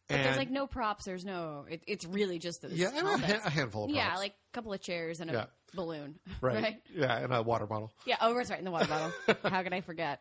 But 0.09 0.17
and 0.17 0.25
there's 0.25 0.37
like 0.37 0.51
no 0.51 0.67
props. 0.67 1.05
There's 1.05 1.25
no. 1.25 1.67
It, 1.71 1.83
it's 1.87 2.05
really 2.05 2.39
just 2.39 2.63
those. 2.63 2.73
yeah 2.73 2.89
a, 2.99 3.19
ha- 3.19 3.41
a 3.45 3.51
handful 3.51 3.85
of 3.85 3.91
yeah, 3.91 4.17
like 4.17 4.33
a 4.33 4.53
couple 4.53 4.73
of 4.73 4.81
chairs 4.81 5.21
and 5.21 5.31
a 5.31 5.33
Yeah. 5.35 5.45
balloon. 5.75 6.19
right. 6.41 6.63
right. 6.63 6.83
yeah 6.95 7.19
and 7.19 7.33
a 7.33 7.43
water 7.43 7.67
bottle 7.67 7.93
Yeah. 8.05 8.17
Oh, 8.21 8.35
that's 8.35 8.51
right. 8.51 8.59
In 8.59 8.65
the 8.65 8.71
water 8.73 8.87
bottle. 8.89 9.13
How 9.51 9.63
can 9.63 9.73
I 9.73 9.81
forget? 9.83 10.21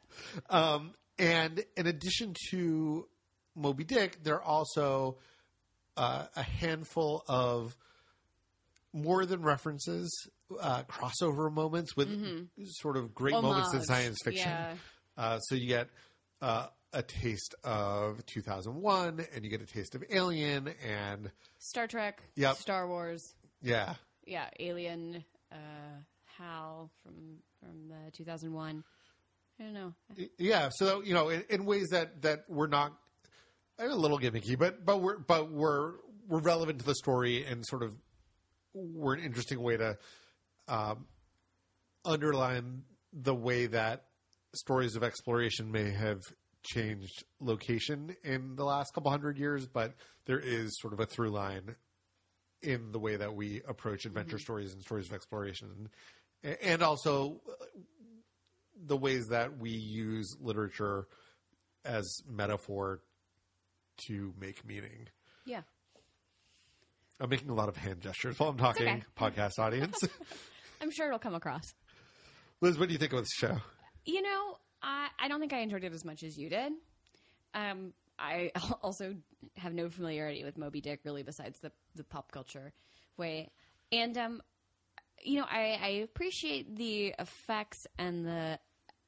um 0.50 0.92
and 1.18 1.64
in 1.78 1.88
addition 1.88 2.34
to 2.52 3.08
moby 3.56 3.84
dick 3.84 4.24
there 4.24 4.36
are 4.36 4.42
also 4.44 5.18
uh, 5.98 6.26
a 6.38 6.42
handful 6.44 7.24
of 7.28 7.76
more 8.94 9.26
than 9.26 9.42
references 9.42 10.10
uh, 10.62 10.84
crossover 10.84 11.52
moments 11.52 11.96
with 11.96 12.10
sort 12.66 12.96
of 12.98 13.14
great 13.14 13.34
moments 13.34 13.74
in 13.74 13.82
science 13.84 14.18
fiction 14.24 14.50
Yeah. 14.52 14.74
Uh, 15.18 15.40
so 15.40 15.56
you 15.56 15.68
get 15.68 15.90
uh, 16.42 16.68
a 16.94 17.02
taste 17.02 17.56
of 17.64 18.26
2001, 18.26 19.26
and 19.34 19.44
you 19.44 19.50
get 19.50 19.62
a 19.62 19.66
taste 19.66 19.96
of 19.96 20.04
Alien, 20.10 20.74
and 20.86 21.32
Star 21.60 21.88
Trek. 21.88 22.22
Yep. 22.36 22.56
Star 22.58 22.88
Wars. 22.88 23.36
yeah, 23.62 23.96
Yeah. 24.26 24.50
Alien. 24.60 25.24
Uh, 25.52 25.56
Hal 26.38 26.90
from 27.04 27.38
from 27.60 27.92
uh, 27.92 28.10
2001. 28.14 28.84
I 29.60 29.64
don't 29.64 29.74
know. 29.74 29.94
yeah. 30.40 30.70
So 30.72 31.02
you 31.04 31.14
know, 31.14 31.30
in, 31.30 31.44
in 31.50 31.66
ways 31.66 31.90
that 31.90 32.22
that 32.24 32.46
we're 32.50 32.68
not 32.68 32.94
a 33.78 33.88
little 33.88 34.18
gimmicky, 34.20 34.58
but 34.58 34.86
but 34.86 35.02
we're 35.02 35.20
but 35.20 35.52
we're 35.52 35.94
we're 36.28 36.40
relevant 36.40 36.80
to 36.80 36.86
the 36.86 36.96
story, 36.96 37.46
and 37.46 37.66
sort 37.66 37.84
of 37.84 37.94
we're 38.74 39.14
an 39.14 39.22
interesting 39.22 39.62
way 39.62 39.78
to 39.78 39.98
um, 40.68 41.06
underline 42.06 42.84
the 43.14 43.36
way 43.36 43.68
that 43.68 44.06
stories 44.54 44.96
of 44.96 45.04
exploration 45.04 45.72
may 45.72 45.92
have 45.92 46.22
changed 46.64 47.24
location 47.40 48.16
in 48.24 48.56
the 48.56 48.64
last 48.64 48.94
couple 48.94 49.12
hundred 49.12 49.38
years, 49.38 49.68
but 49.68 49.94
there 50.26 50.40
is 50.40 50.78
sort 50.80 50.94
of 50.94 51.00
a 51.00 51.06
through 51.06 51.30
line 51.30 51.76
in 52.62 52.92
the 52.92 53.00
way 53.00 53.16
that 53.16 53.34
we 53.34 53.62
approach 53.68 54.06
adventure 54.06 54.38
stories 54.38 54.74
and 54.74 54.82
stories 54.82 55.08
of 55.08 55.14
exploration, 55.14 55.90
and 56.62 56.84
also 56.84 57.42
uh, 57.50 57.66
the 58.86 58.98
ways 58.98 59.28
that 59.30 59.58
we 59.58 59.72
use 59.72 60.36
literature 60.40 61.08
as 61.86 62.22
metaphor 62.30 63.02
to 64.08 64.34
make 64.40 64.66
meaning. 64.66 65.08
Yeah. 65.46 65.62
I'm 67.20 67.30
making 67.30 67.50
a 67.50 67.54
lot 67.54 67.70
of 67.70 67.78
hand 67.78 68.02
gestures 68.02 68.40
while 68.40 68.50
I'm 68.50 68.58
talking, 68.58 68.88
okay. 68.88 69.04
podcast 69.18 69.60
audience. 69.60 69.98
I'm 70.82 70.92
sure 70.92 71.08
it'll 71.08 71.20
come 71.20 71.36
across. 71.36 71.74
Liz, 72.62 72.78
what 72.78 72.88
do 72.88 72.94
you 72.94 73.00
think 73.00 73.14
of 73.14 73.20
this 73.20 73.30
show? 73.34 73.58
You 74.06 74.22
know, 74.24 74.58
I, 74.82 75.08
I 75.20 75.28
don't 75.28 75.40
think 75.40 75.54
I 75.54 75.60
enjoyed 75.60 75.84
it 75.84 75.94
as 75.94 76.06
much 76.06 76.24
as 76.24 76.38
you 76.38 76.50
did. 76.50 76.74
Um, 77.54 77.94
I 78.18 78.52
also 78.82 79.16
have 79.58 79.74
no 79.74 79.90
familiarity 79.90 80.44
with 80.44 80.58
Moby 80.58 80.82
Dick, 80.82 81.02
really, 81.04 81.24
besides 81.24 81.60
the, 81.60 81.72
the 81.96 82.04
pop 82.04 82.32
culture 82.32 82.74
way. 83.18 83.50
And, 83.92 84.18
um, 84.18 84.42
you 85.24 85.40
know, 85.40 85.46
I, 85.50 85.80
I 85.82 85.88
appreciate 86.04 86.76
the 86.76 87.14
effects 87.20 87.88
and 87.98 88.26
the 88.26 88.60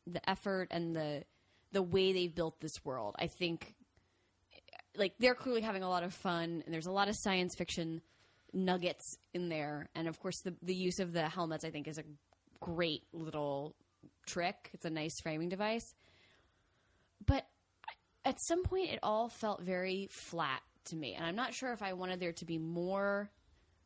the 0.05 0.29
effort 0.29 0.67
and 0.71 0.93
the 0.93 1.23
the 1.71 1.81
way 1.81 2.13
they've 2.13 2.33
built 2.33 2.59
this 2.59 2.83
world. 2.83 3.15
I 3.17 3.27
think, 3.27 3.73
like, 4.95 5.13
they're 5.17 5.33
clearly 5.33 5.61
having 5.61 5.81
a 5.81 5.89
lot 5.89 6.03
of 6.03 6.13
fun, 6.13 6.61
and 6.65 6.73
there's 6.73 6.85
a 6.85 6.91
lot 6.91 7.07
of 7.07 7.15
science 7.15 7.55
fiction 7.55 8.01
nuggets 8.53 9.17
in 9.33 9.49
there. 9.49 9.89
And 9.95 10.07
of 10.07 10.19
course, 10.19 10.41
the 10.41 10.53
the 10.61 10.75
use 10.75 10.99
of 10.99 11.13
the 11.13 11.27
helmets, 11.27 11.65
I 11.65 11.71
think, 11.71 11.87
is 11.87 11.97
a 11.97 12.03
great 12.59 13.03
little 13.13 13.75
trick. 14.25 14.69
It's 14.73 14.85
a 14.85 14.89
nice 14.89 15.19
framing 15.21 15.49
device. 15.49 15.93
But 17.25 17.45
at 18.25 18.39
some 18.41 18.63
point, 18.63 18.91
it 18.91 18.99
all 19.03 19.29
felt 19.29 19.61
very 19.61 20.07
flat 20.11 20.61
to 20.85 20.95
me, 20.95 21.13
and 21.13 21.25
I'm 21.25 21.35
not 21.35 21.53
sure 21.53 21.71
if 21.71 21.81
I 21.81 21.93
wanted 21.93 22.19
there 22.19 22.33
to 22.33 22.45
be 22.45 22.57
more 22.57 23.29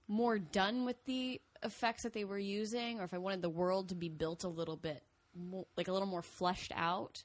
more 0.09 0.39
done 0.39 0.85
with 0.85 1.03
the 1.03 1.41
effects 1.63 2.03
that 2.03 2.13
they 2.13 2.23
were 2.23 2.39
using, 2.39 2.99
or 2.99 3.03
if 3.03 3.13
I 3.13 3.17
wanted 3.17 3.41
the 3.41 3.49
world 3.49 3.89
to 3.89 3.95
be 3.95 4.07
built 4.07 4.45
a 4.45 4.49
little 4.49 4.77
bit 4.77 5.03
more, 5.35 5.65
like 5.75 5.89
a 5.89 5.91
little 5.91 6.07
more 6.07 6.21
fleshed 6.21 6.71
out. 6.75 7.23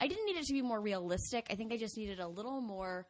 I 0.00 0.08
didn't 0.08 0.26
need 0.26 0.36
it 0.36 0.44
to 0.46 0.52
be 0.52 0.62
more 0.62 0.80
realistic. 0.80 1.46
I 1.50 1.54
think 1.54 1.72
I 1.72 1.76
just 1.76 1.96
needed 1.96 2.20
a 2.20 2.28
little 2.28 2.60
more 2.60 3.06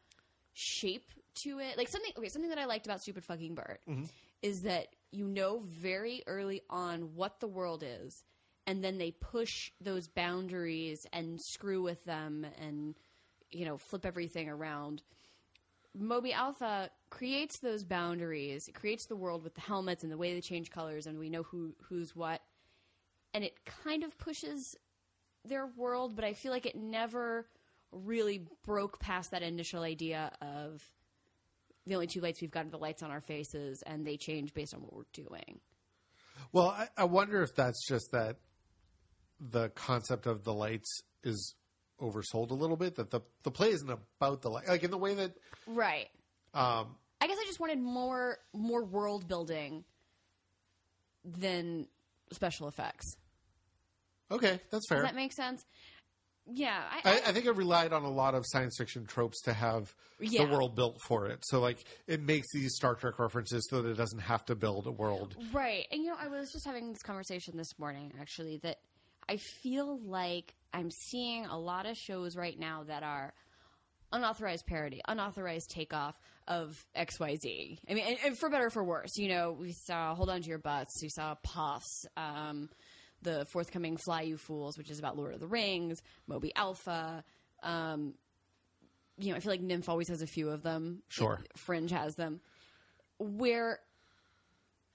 shape 0.53 1.11
to 1.43 1.59
it. 1.59 1.77
Like 1.77 1.87
something 1.87 2.11
okay, 2.17 2.29
something 2.29 2.49
that 2.49 2.59
I 2.59 2.65
liked 2.65 2.85
about 2.85 3.01
Stupid 3.01 3.23
Fucking 3.25 3.55
Bird 3.55 3.79
mm-hmm. 3.87 4.03
is 4.41 4.61
that 4.61 4.87
you 5.11 5.27
know 5.27 5.63
very 5.65 6.23
early 6.27 6.61
on 6.69 7.15
what 7.15 7.39
the 7.39 7.47
world 7.47 7.83
is 7.85 8.23
and 8.69 8.83
then 8.83 8.99
they 8.99 9.09
push 9.09 9.71
those 9.81 10.07
boundaries 10.07 11.07
and 11.11 11.41
screw 11.41 11.81
with 11.81 12.05
them 12.05 12.45
and 12.61 12.93
you 13.49 13.65
know 13.65 13.79
flip 13.79 14.05
everything 14.05 14.47
around. 14.47 15.01
Moby 15.97 16.33
Alpha 16.33 16.91
creates 17.09 17.57
those 17.57 17.83
boundaries. 17.83 18.67
It 18.67 18.75
creates 18.75 19.07
the 19.07 19.15
world 19.15 19.43
with 19.43 19.55
the 19.55 19.61
helmets 19.61 20.03
and 20.03 20.11
the 20.11 20.17
way 20.17 20.35
they 20.35 20.41
change 20.41 20.69
colors 20.69 21.07
and 21.07 21.17
we 21.17 21.31
know 21.31 21.41
who 21.41 21.73
who's 21.81 22.15
what. 22.15 22.41
And 23.33 23.43
it 23.43 23.65
kind 23.65 24.03
of 24.03 24.15
pushes 24.19 24.75
their 25.43 25.65
world, 25.65 26.15
but 26.15 26.23
I 26.23 26.33
feel 26.33 26.51
like 26.51 26.67
it 26.67 26.75
never 26.75 27.47
really 27.91 28.45
broke 28.63 28.99
past 28.99 29.31
that 29.31 29.41
initial 29.41 29.81
idea 29.81 30.31
of 30.43 30.83
the 31.87 31.95
only 31.95 32.05
two 32.05 32.21
lights 32.21 32.39
we've 32.39 32.51
got 32.51 32.67
are 32.67 32.69
the 32.69 32.77
lights 32.77 33.01
on 33.01 33.09
our 33.09 33.21
faces, 33.21 33.81
and 33.81 34.05
they 34.05 34.15
change 34.15 34.53
based 34.53 34.75
on 34.75 34.81
what 34.81 34.93
we're 34.93 35.03
doing. 35.11 35.59
Well, 36.51 36.67
I, 36.67 36.87
I 36.95 37.05
wonder 37.05 37.41
if 37.41 37.55
that's 37.55 37.87
just 37.87 38.11
that 38.11 38.37
the 39.39 39.69
concept 39.69 40.25
of 40.25 40.43
the 40.43 40.53
lights 40.53 41.01
is 41.23 41.55
oversold 42.01 42.51
a 42.51 42.53
little 42.55 42.77
bit. 42.77 42.95
That 42.95 43.09
the 43.11 43.21
the 43.43 43.51
play 43.51 43.69
isn't 43.71 43.89
about 43.89 44.41
the 44.41 44.49
light, 44.49 44.67
like 44.67 44.83
in 44.83 44.91
the 44.91 44.97
way 44.97 45.13
that 45.15 45.33
Right. 45.67 46.07
um, 46.53 46.95
I 47.21 47.27
guess 47.27 47.37
I 47.39 47.45
just 47.45 47.59
wanted 47.59 47.79
more 47.79 48.37
more 48.53 48.83
world 48.83 49.27
building 49.27 49.83
than 51.25 51.87
special 52.31 52.67
effects. 52.67 53.17
okay, 54.31 54.59
that's 54.71 54.87
fair. 54.87 54.99
Does 54.99 55.07
that 55.07 55.15
make 55.15 55.33
sense? 55.33 55.65
Yeah, 56.51 56.81
I, 57.03 57.09
I, 57.09 57.13
I 57.27 57.31
think 57.31 57.45
it 57.45 57.51
relied 57.51 57.93
on 57.93 58.03
a 58.03 58.09
lot 58.09 58.33
of 58.33 58.43
science 58.47 58.75
fiction 58.77 59.05
tropes 59.05 59.41
to 59.41 59.53
have 59.53 59.93
Yeah. 60.19 60.45
the 60.45 60.51
world 60.51 60.75
built 60.75 60.97
for 61.07 61.27
it. 61.27 61.43
So 61.45 61.59
like 61.59 61.83
it 62.07 62.21
makes 62.21 62.47
these 62.51 62.73
Star 62.75 62.95
Trek 62.95 63.19
references 63.19 63.67
so 63.69 63.81
that 63.83 63.89
it 63.89 63.95
doesn't 63.97 64.19
have 64.19 64.45
to 64.45 64.55
build 64.55 64.87
a 64.87 64.91
world. 64.91 65.35
Right. 65.53 65.85
And 65.91 66.01
you 66.01 66.09
know, 66.09 66.15
I 66.19 66.27
was 66.27 66.51
just 66.51 66.65
having 66.65 66.91
this 66.91 67.03
conversation 67.03 67.55
this 67.55 67.77
morning 67.77 68.13
actually 68.19 68.57
that 68.63 68.79
I 69.29 69.37
feel 69.37 69.99
like 69.99 70.55
I'm 70.73 70.89
seeing 70.89 71.45
a 71.45 71.55
lot 71.55 71.85
of 71.85 71.95
shows 71.95 72.35
right 72.35 72.57
now 72.57 72.83
that 72.87 73.03
are 73.03 73.31
unauthorized 74.11 74.65
parody, 74.65 75.01
unauthorized 75.07 75.69
takeoff 75.69 76.19
of 76.47 76.83
XYZ. 76.97 77.77
I 77.87 77.93
mean, 77.93 78.05
and, 78.07 78.17
and 78.25 78.37
for 78.39 78.49
better 78.49 78.65
or 78.65 78.69
for 78.71 78.83
worse, 78.83 79.17
you 79.17 79.29
know, 79.29 79.51
we 79.51 79.73
saw 79.73 80.15
Hold 80.15 80.31
On 80.31 80.41
to 80.41 80.49
Your 80.49 80.57
Butts, 80.57 80.99
we 81.03 81.09
saw 81.09 81.35
Puffs, 81.43 82.07
um, 82.17 82.71
the 83.21 83.45
forthcoming 83.45 83.97
Fly 83.97 84.23
You 84.23 84.37
Fools, 84.37 84.79
which 84.79 84.89
is 84.89 84.97
about 84.97 85.15
Lord 85.15 85.35
of 85.35 85.39
the 85.39 85.47
Rings, 85.47 86.01
Moby 86.25 86.51
Alpha. 86.55 87.23
Um, 87.61 88.15
you 89.19 89.29
know, 89.29 89.37
I 89.37 89.41
feel 89.41 89.51
like 89.51 89.61
NYMF 89.61 89.89
always 89.89 90.07
has 90.07 90.23
a 90.23 90.27
few 90.27 90.49
of 90.49 90.63
them. 90.63 91.03
Sure. 91.07 91.39
Fringe 91.55 91.91
has 91.91 92.15
them. 92.15 92.41
Where 93.19 93.79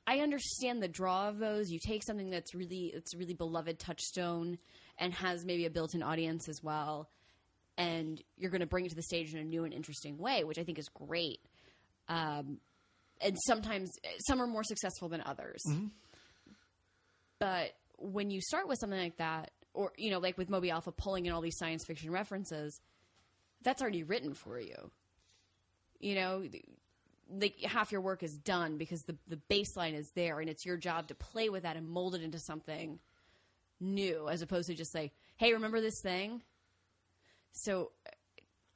I 0.06 0.18
understand 0.18 0.82
the 0.82 0.88
draw 0.88 1.28
of 1.28 1.38
those. 1.38 1.70
You 1.70 1.78
take 1.84 2.02
something 2.04 2.30
that's 2.30 2.54
really 2.54 2.92
it's 2.94 3.14
a 3.14 3.18
really 3.18 3.34
beloved 3.34 3.78
touchstone 3.78 4.58
and 4.98 5.12
has 5.14 5.44
maybe 5.44 5.66
a 5.66 5.70
built-in 5.70 6.02
audience 6.02 6.48
as 6.48 6.60
well, 6.62 7.08
and 7.76 8.22
you're 8.36 8.50
going 8.50 8.60
to 8.60 8.66
bring 8.66 8.84
it 8.84 8.90
to 8.90 8.94
the 8.94 9.02
stage 9.02 9.32
in 9.32 9.40
a 9.40 9.44
new 9.44 9.64
and 9.64 9.72
interesting 9.72 10.18
way, 10.18 10.44
which 10.44 10.58
I 10.58 10.64
think 10.64 10.78
is 10.78 10.88
great. 10.88 11.40
Um, 12.08 12.58
and 13.20 13.36
sometimes 13.46 13.90
some 14.26 14.40
are 14.42 14.46
more 14.46 14.62
successful 14.62 15.08
than 15.08 15.22
others. 15.24 15.62
But 17.38 17.72
when 17.98 18.30
you 18.30 18.40
start 18.40 18.68
with 18.68 18.78
something 18.78 18.98
like 18.98 19.16
that, 19.16 19.50
or 19.72 19.92
you 19.96 20.10
know, 20.10 20.18
like 20.18 20.38
with 20.38 20.50
Moby 20.50 20.70
Alpha 20.70 20.92
pulling 20.92 21.26
in 21.26 21.32
all 21.32 21.40
these 21.40 21.56
science 21.56 21.84
fiction 21.86 22.10
references, 22.10 22.78
that's 23.62 23.80
already 23.82 24.02
written 24.02 24.34
for 24.34 24.60
you. 24.60 24.90
You 25.98 26.14
know, 26.16 26.42
like 27.30 27.60
half 27.62 27.92
your 27.92 28.00
work 28.00 28.22
is 28.22 28.36
done 28.38 28.76
because 28.78 29.02
the 29.02 29.16
the 29.28 29.40
baseline 29.50 29.94
is 29.94 30.10
there, 30.14 30.40
and 30.40 30.48
it's 30.48 30.64
your 30.64 30.76
job 30.76 31.08
to 31.08 31.14
play 31.14 31.48
with 31.48 31.62
that 31.62 31.76
and 31.76 31.88
mold 31.88 32.14
it 32.14 32.22
into 32.22 32.38
something 32.38 32.98
new, 33.80 34.28
as 34.28 34.42
opposed 34.42 34.68
to 34.68 34.74
just 34.74 34.92
say, 34.92 35.12
"Hey, 35.36 35.52
remember 35.52 35.80
this 35.80 36.00
thing?" 36.02 36.42
So 37.52 37.92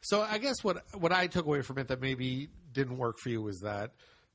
So 0.01 0.23
I 0.23 0.39
guess 0.39 0.63
what 0.63 0.85
what 0.95 1.13
I 1.13 1.27
took 1.27 1.47
away 1.47 1.63
from 1.63 1.79
it 1.79 1.89
that 1.89 2.01
maybe 2.01 2.49
didn't 2.73 2.99
work 2.99 3.19
for 3.19 3.31
you 3.31 3.43
was 3.43 3.61
that 3.61 3.93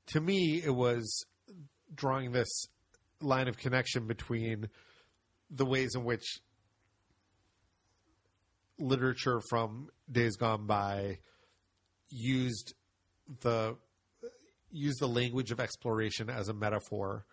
to 0.08 0.20
me 0.20 0.62
it 0.64 0.74
was 0.74 1.26
drawing 1.94 2.32
this 2.32 2.68
line 3.22 3.48
of 3.48 3.58
connection 3.58 4.06
between 4.08 4.70
the 5.50 5.66
ways 5.66 5.96
in 5.96 6.04
which 6.04 6.42
literature 8.80 9.40
from 9.50 9.90
days 10.12 10.36
gone 10.36 10.66
by 10.66 11.20
used 12.10 12.74
the 13.42 13.78
used 14.74 15.00
the 15.00 15.08
language 15.08 15.52
of 15.52 15.60
exploration 15.60 16.30
as 16.30 16.50
a 16.50 16.54
metaphor 16.54 17.26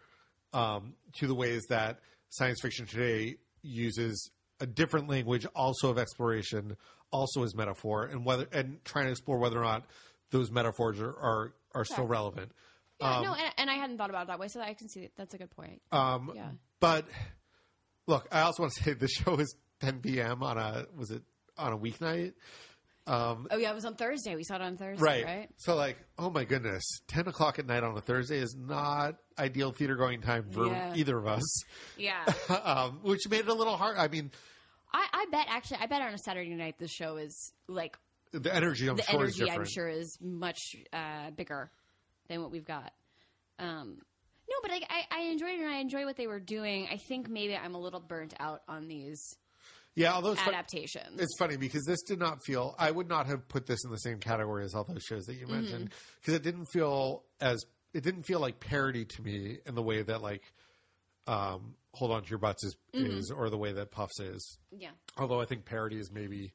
um, 0.53 0.95
to 1.19 1.27
the 1.27 1.35
ways 1.35 1.63
that 1.71 1.99
science 2.29 2.61
fiction 2.61 2.87
today 2.87 3.37
uses 3.63 4.31
a 4.61 4.67
different 4.67 5.09
language 5.09 5.47
also 5.57 5.91
of 5.91 5.99
exploration 5.99 6.77
also 7.11 7.43
as 7.43 7.55
metaphor 7.57 8.05
and 8.05 8.25
whether 8.25 8.47
and 8.53 8.85
trying 8.85 9.07
to 9.07 9.11
explore 9.11 9.39
whether 9.39 9.59
or 9.59 9.65
not 9.65 9.85
those 10.31 10.51
metaphors 10.51 11.01
are 11.01 11.17
are, 11.17 11.55
are 11.75 11.85
still 11.85 12.07
relevant 12.07 12.53
yeah, 13.01 13.21
no, 13.23 13.33
and, 13.33 13.53
and 13.57 13.71
I 13.71 13.75
hadn't 13.77 13.97
thought 13.97 14.11
about 14.11 14.25
it 14.25 14.27
that 14.27 14.39
way, 14.39 14.49
so 14.49 14.61
I 14.61 14.75
can 14.75 14.87
see 14.91 15.01
that. 15.01 15.13
that's 15.17 15.33
a 15.33 15.39
good 15.39 15.51
point. 15.51 15.81
um, 15.91 16.33
Yeah. 16.35 16.51
but 16.81 17.07
look 18.07 18.29
i 18.31 18.43
also 18.43 18.63
want 18.65 18.75
to 18.75 18.83
say 18.85 18.93
the 18.93 19.09
show 19.09 19.37
is 19.37 19.55
10 19.81 20.01
p.m 20.01 20.43
on 20.43 20.59
a 20.59 20.87
was 20.97 21.11
it 21.11 21.23
on 21.57 21.73
a 21.73 21.79
weeknight 21.79 22.35
oh 23.07 23.47
yeah, 23.59 23.71
it 23.71 23.75
was 23.75 23.85
on 23.85 23.95
Thursday. 23.97 24.37
We 24.37 24.45
saw 24.45 24.57
it 24.57 24.63
on 24.63 24.77
Thursday, 24.77 25.03
right? 25.05 25.25
right. 25.25 25.49
So 25.57 25.75
like, 25.75 25.99
oh 26.19 26.31
my 26.31 26.45
goodness, 26.45 26.83
ten 27.09 27.27
o'clock 27.29 27.59
at 27.59 27.67
night 27.67 27.83
on 27.83 27.97
a 27.97 28.01
Thursday 28.01 28.39
is 28.39 28.55
not 28.57 29.17
ideal 29.39 29.73
theater 29.73 29.97
going 29.97 30.21
time 30.21 30.51
for 30.51 30.67
Yeah. 30.67 30.95
either 30.95 31.19
of 31.19 31.27
us, 31.27 31.65
Yeah. 31.97 32.25
um, 32.65 33.01
which 33.03 33.29
made 33.29 33.41
it 33.41 33.49
a 33.49 33.55
little 33.55 33.77
hard. 33.77 33.97
I 33.97 34.09
mean, 34.09 34.31
I, 34.93 35.07
I 35.13 35.27
bet 35.33 35.47
actually, 35.49 35.79
I 35.81 35.87
bet 35.87 36.03
on 36.03 36.13
a 36.15 36.19
Saturday 36.19 36.55
night 36.55 36.79
the 36.79 36.89
show 36.89 37.17
is 37.17 37.53
like 37.69 37.97
the 38.33 38.55
energy 38.55 38.89
I'm 38.89 38.97
the 38.97 39.03
sure 39.03 39.25
is 39.25 39.37
energy. 39.37 39.39
different. 39.41 39.61
I'm 39.61 39.67
sure 39.73 39.89
is 39.89 40.19
much 40.21 40.59
uh, 40.93 41.31
bigger 41.31 41.71
than 42.29 42.43
what 42.43 42.51
we've 42.53 42.65
got. 42.67 42.93
Um, 43.59 43.99
no, 44.49 44.57
but 44.63 44.71
like, 44.71 44.85
I, 44.91 45.05
I 45.17 45.21
enjoyed 45.31 45.51
it 45.51 45.61
and 45.61 45.69
I 45.71 45.79
enjoy 45.79 46.05
what 46.05 46.17
they 46.17 46.27
were 46.27 46.41
doing. 46.41 46.89
I 46.91 46.97
think 46.97 47.29
maybe 47.29 47.57
I'm 47.57 47.75
a 47.75 47.81
little 47.81 48.01
burnt 48.01 48.35
out 48.41 48.63
on 48.69 48.89
these 48.89 49.37
Yeah, 49.97 50.13
although 50.15 50.33
it's, 50.33 50.41
adaptations. 50.43 51.21
it's 51.21 51.37
funny 51.39 51.57
because 51.57 51.85
this 51.85 52.01
did 52.03 52.19
not 52.19 52.39
feel. 52.45 52.75
I 52.79 52.91
would 52.91 53.09
not 53.09 53.27
have 53.27 53.49
put 53.49 53.67
this 53.67 53.85
in 53.85 53.91
the 53.91 53.99
same 53.99 54.19
category 54.19 54.65
as 54.65 54.75
all 54.75 54.85
those 54.85 55.03
shows 55.03 55.25
that 55.27 55.35
you 55.35 55.47
Mm-hmm. 55.47 55.55
mentioned 55.55 55.91
because 56.21 56.35
it 56.35 56.43
didn't 56.43 56.67
feel 56.67 57.25
as 57.41 57.65
it 57.93 58.03
didn't 58.05 58.23
feel 58.23 58.39
like 58.41 58.61
parody 58.61 59.05
to 59.05 59.23
me 59.23 59.59
in 59.67 59.75
the 59.75 59.83
way 59.83 60.03
that 60.03 60.23
like. 60.23 60.43
Um, 61.27 61.75
hold 61.93 62.13
on 62.13 62.23
to 62.23 62.31
your 62.31 62.39
butts 62.39 62.65
is, 62.65 62.77
Mm-hmm. 62.95 63.19
is 63.19 63.31
or 63.31 63.51
the 63.51 63.59
way 63.59 63.73
that 63.73 63.91
puffs 63.93 64.19
is 64.21 64.59
yeah. 64.73 64.89
although 65.19 65.41
i 65.41 65.45
think 65.45 65.65
parody 65.65 65.99
is 65.99 66.11
maybe 66.11 66.51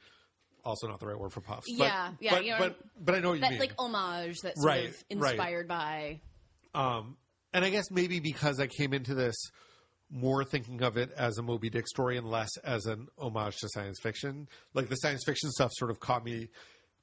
also 0.66 0.88
not 0.88 1.00
the 1.00 1.06
right 1.06 1.18
word 1.18 1.32
for 1.32 1.40
puffs 1.42 1.68
but, 1.78 1.86
Yeah, 1.86 2.10
yeah, 2.20 2.32
but, 2.32 2.46
you 2.46 2.52
know, 2.52 2.58
but, 2.58 2.78
but 3.00 3.16
i 3.16 3.20
know 3.20 3.30
what 3.30 3.36
you 3.36 3.42
That 3.42 3.52
mean 3.52 3.60
like 3.60 3.74
homage 3.78 4.38
that's 4.42 4.60
sort 4.60 4.66
Right, 4.68 4.86
of 4.90 4.96
right. 5.22 5.32
inspired 5.34 5.68
by. 5.68 6.20
Um, 6.74 7.16
and 7.54 7.64
I 7.64 7.70
guess 7.70 7.90
maybe 7.92 8.20
because 8.20 8.60
I 8.60 8.68
came 8.68 8.94
into 8.94 9.14
this 9.14 9.36
more 10.12 10.44
thinking 10.44 10.82
of 10.84 10.98
it 10.98 11.12
as 11.18 11.38
a 11.38 11.42
Moby 11.44 11.70
Dick 11.70 11.88
story 11.88 12.18
and 12.18 12.28
less 12.30 12.50
as 12.64 12.86
an 12.86 13.08
homage 13.18 13.58
to 13.58 13.70
science 13.70 14.00
fiction. 14.00 14.48
Like 14.74 14.88
the 14.90 14.96
science 14.96 15.24
fiction 15.26 15.50
stuff 15.52 15.72
sort 15.74 15.92
of 15.92 16.00
caught 16.00 16.24
me 16.24 16.50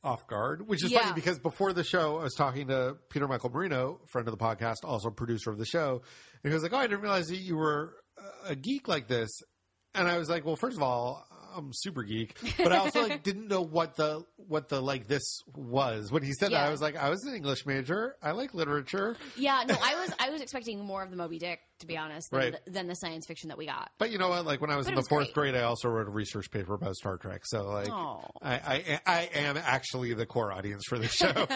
off 0.04 0.26
guard, 0.26 0.66
which 0.66 0.84
is 0.84 0.90
Yeah. 0.90 1.02
funny 1.02 1.12
because 1.14 1.38
before 1.38 1.72
the 1.72 1.84
show, 1.84 2.18
I 2.18 2.24
was 2.24 2.34
talking 2.34 2.68
to 2.68 2.96
Peter 3.10 3.28
Michael 3.28 3.50
Marino, 3.50 4.00
friend 4.10 4.26
of 4.26 4.36
the 4.36 4.42
podcast, 4.44 4.76
also 4.84 5.10
producer 5.10 5.50
of 5.50 5.58
the 5.58 5.66
show, 5.66 6.02
and 6.42 6.50
he 6.50 6.54
was 6.54 6.62
like, 6.62 6.72
"Oh, 6.72 6.76
I 6.78 6.86
didn't 6.88 7.02
realize 7.02 7.28
that 7.28 7.36
you 7.36 7.56
were 7.56 7.94
a 8.44 8.54
geek 8.56 8.88
like 8.88 9.06
this." 9.08 9.30
And 9.94 10.08
I 10.08 10.18
was 10.18 10.28
like, 10.28 10.44
"Well, 10.44 10.56
first 10.56 10.76
of 10.76 10.82
all." 10.82 11.24
I'm 11.54 11.70
super 11.72 12.02
geek, 12.02 12.36
but 12.58 12.72
I 12.72 12.78
also 12.78 13.02
like 13.08 13.22
didn't 13.24 13.48
know 13.48 13.62
what 13.62 13.96
the 13.96 14.24
what 14.36 14.68
the 14.68 14.80
like 14.80 15.06
this 15.08 15.22
was 15.54 16.10
when 16.12 16.22
he 16.22 16.32
said 16.32 16.52
that. 16.52 16.66
I 16.66 16.70
was 16.70 16.80
like, 16.82 16.96
I 16.96 17.08
was 17.10 17.22
an 17.24 17.34
English 17.34 17.66
major. 17.66 18.16
I 18.22 18.30
like 18.32 18.54
literature. 18.54 19.16
Yeah, 19.36 19.62
no, 19.66 19.74
I 19.82 19.94
was 19.96 20.12
I 20.20 20.30
was 20.30 20.40
expecting 20.40 20.84
more 20.84 21.02
of 21.02 21.10
the 21.10 21.16
Moby 21.16 21.38
Dick 21.38 21.60
to 21.80 21.86
be 21.86 21.96
honest 21.96 22.30
than, 22.30 22.38
Right. 22.40 22.64
the, 22.64 22.70
than 22.70 22.86
the 22.86 22.94
science 22.94 23.26
fiction 23.26 23.48
that 23.48 23.58
we 23.58 23.66
got. 23.66 23.90
But 23.98 24.10
you 24.12 24.18
know 24.18 24.28
what? 24.28 24.44
Like 24.46 24.60
when 24.60 24.70
I 24.70 24.76
was 24.76 24.86
But 24.86 24.90
in 24.90 24.94
the 24.94 25.00
was 25.00 25.08
fourth 25.08 25.32
great. 25.34 25.52
grade, 25.52 25.56
I 25.56 25.64
also 25.64 25.88
wrote 25.88 26.06
a 26.06 26.10
research 26.10 26.50
paper 26.50 26.74
about 26.74 26.94
Star 26.94 27.16
Trek. 27.16 27.40
So 27.44 27.64
like, 27.68 27.88
I, 27.90 28.20
I 28.42 29.00
I 29.06 29.30
am 29.34 29.56
actually 29.56 30.14
the 30.14 30.24
core 30.26 30.52
audience 30.52 30.84
for 30.88 30.98
the 30.98 31.08
show. 31.08 31.46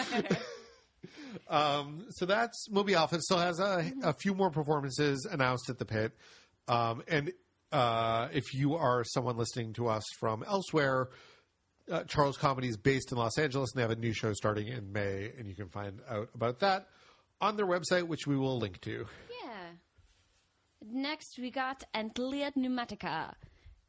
um, 1.49 2.05
so 2.11 2.25
that's 2.25 2.69
Moby 2.69 2.95
Alpha. 2.95 3.15
It 3.15 3.23
still 3.23 3.37
has 3.39 3.59
a, 3.59 3.91
a 4.03 4.13
few 4.13 4.33
more 4.33 4.49
performances 4.49 5.25
announced 5.29 5.69
at 5.69 5.77
the 5.77 5.85
pit. 5.85 6.13
Um, 6.67 7.03
and 7.07 7.31
uh, 7.71 8.27
if 8.33 8.53
you 8.53 8.75
are 8.75 9.03
someone 9.03 9.37
listening 9.37 9.73
to 9.73 9.87
us 9.87 10.03
from 10.19 10.43
elsewhere, 10.47 11.09
uh, 11.91 12.03
Charles 12.03 12.37
Comedy 12.37 12.67
is 12.67 12.77
based 12.77 13.11
in 13.11 13.17
Los 13.17 13.37
Angeles, 13.37 13.71
and 13.71 13.79
they 13.79 13.81
have 13.81 13.91
a 13.91 13.99
new 13.99 14.13
show 14.13 14.33
starting 14.33 14.67
in 14.67 14.91
May, 14.91 15.31
and 15.37 15.47
you 15.47 15.55
can 15.55 15.69
find 15.69 16.01
out 16.09 16.29
about 16.33 16.59
that 16.59 16.87
on 17.41 17.55
their 17.55 17.65
website, 17.65 18.03
which 18.03 18.27
we 18.27 18.37
will 18.37 18.57
link 18.57 18.81
to. 18.81 19.05
Yeah. 19.43 19.69
Next, 20.85 21.37
we 21.39 21.51
got 21.51 21.83
Antlia 21.93 22.51
Pneumatica, 22.55 23.33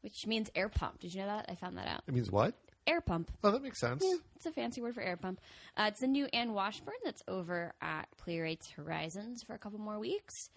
which 0.01 0.25
means 0.27 0.49
air 0.55 0.69
pump. 0.69 0.99
Did 0.99 1.13
you 1.13 1.21
know 1.21 1.27
that? 1.27 1.45
I 1.49 1.55
found 1.55 1.77
that 1.77 1.87
out. 1.87 2.03
It 2.07 2.13
means 2.13 2.31
what? 2.31 2.55
Air 2.87 3.01
pump. 3.01 3.31
Oh, 3.43 3.51
that 3.51 3.61
makes 3.61 3.79
sense. 3.79 4.03
Yeah, 4.03 4.17
it's 4.35 4.45
a 4.45 4.51
fancy 4.51 4.81
word 4.81 4.95
for 4.95 5.01
air 5.01 5.17
pump. 5.17 5.39
Uh, 5.77 5.85
it's 5.89 5.99
the 5.99 6.07
new 6.07 6.25
Anne 6.33 6.53
Washburn 6.53 6.95
that's 7.03 7.21
over 7.27 7.73
at 7.81 8.07
Playwrights 8.17 8.71
Horizons 8.71 9.43
for 9.43 9.53
a 9.53 9.59
couple 9.59 9.79
more 9.79 9.99
weeks. 9.99 10.49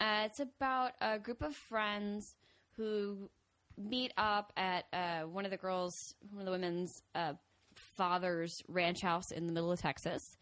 Uh, 0.00 0.24
it's 0.26 0.40
about 0.40 0.92
a 1.00 1.18
group 1.18 1.42
of 1.42 1.54
friends 1.54 2.34
who 2.76 3.30
meet 3.76 4.12
up 4.16 4.52
at 4.56 4.84
uh, 4.92 5.20
one 5.22 5.44
of 5.44 5.50
the 5.50 5.56
girls, 5.56 6.14
one 6.30 6.40
of 6.40 6.46
the 6.46 6.52
women's 6.52 7.02
uh, 7.14 7.32
father's 7.96 8.62
ranch 8.68 9.00
house 9.00 9.30
in 9.30 9.46
the 9.46 9.52
middle 9.52 9.72
of 9.72 9.80
Texas. 9.80 10.36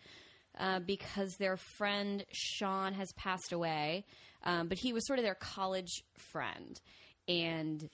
Uh, 0.59 0.81
because 0.81 1.37
their 1.37 1.57
friend 1.57 2.25
Sean 2.33 2.93
has 2.93 3.13
passed 3.13 3.53
away, 3.53 4.05
um, 4.43 4.67
but 4.67 4.79
he 4.79 4.93
was 4.93 5.07
sort 5.07 5.21
of 5.21 5.25
their 5.25 5.37
college 5.37 6.03
friend, 6.19 6.81
and 7.29 7.89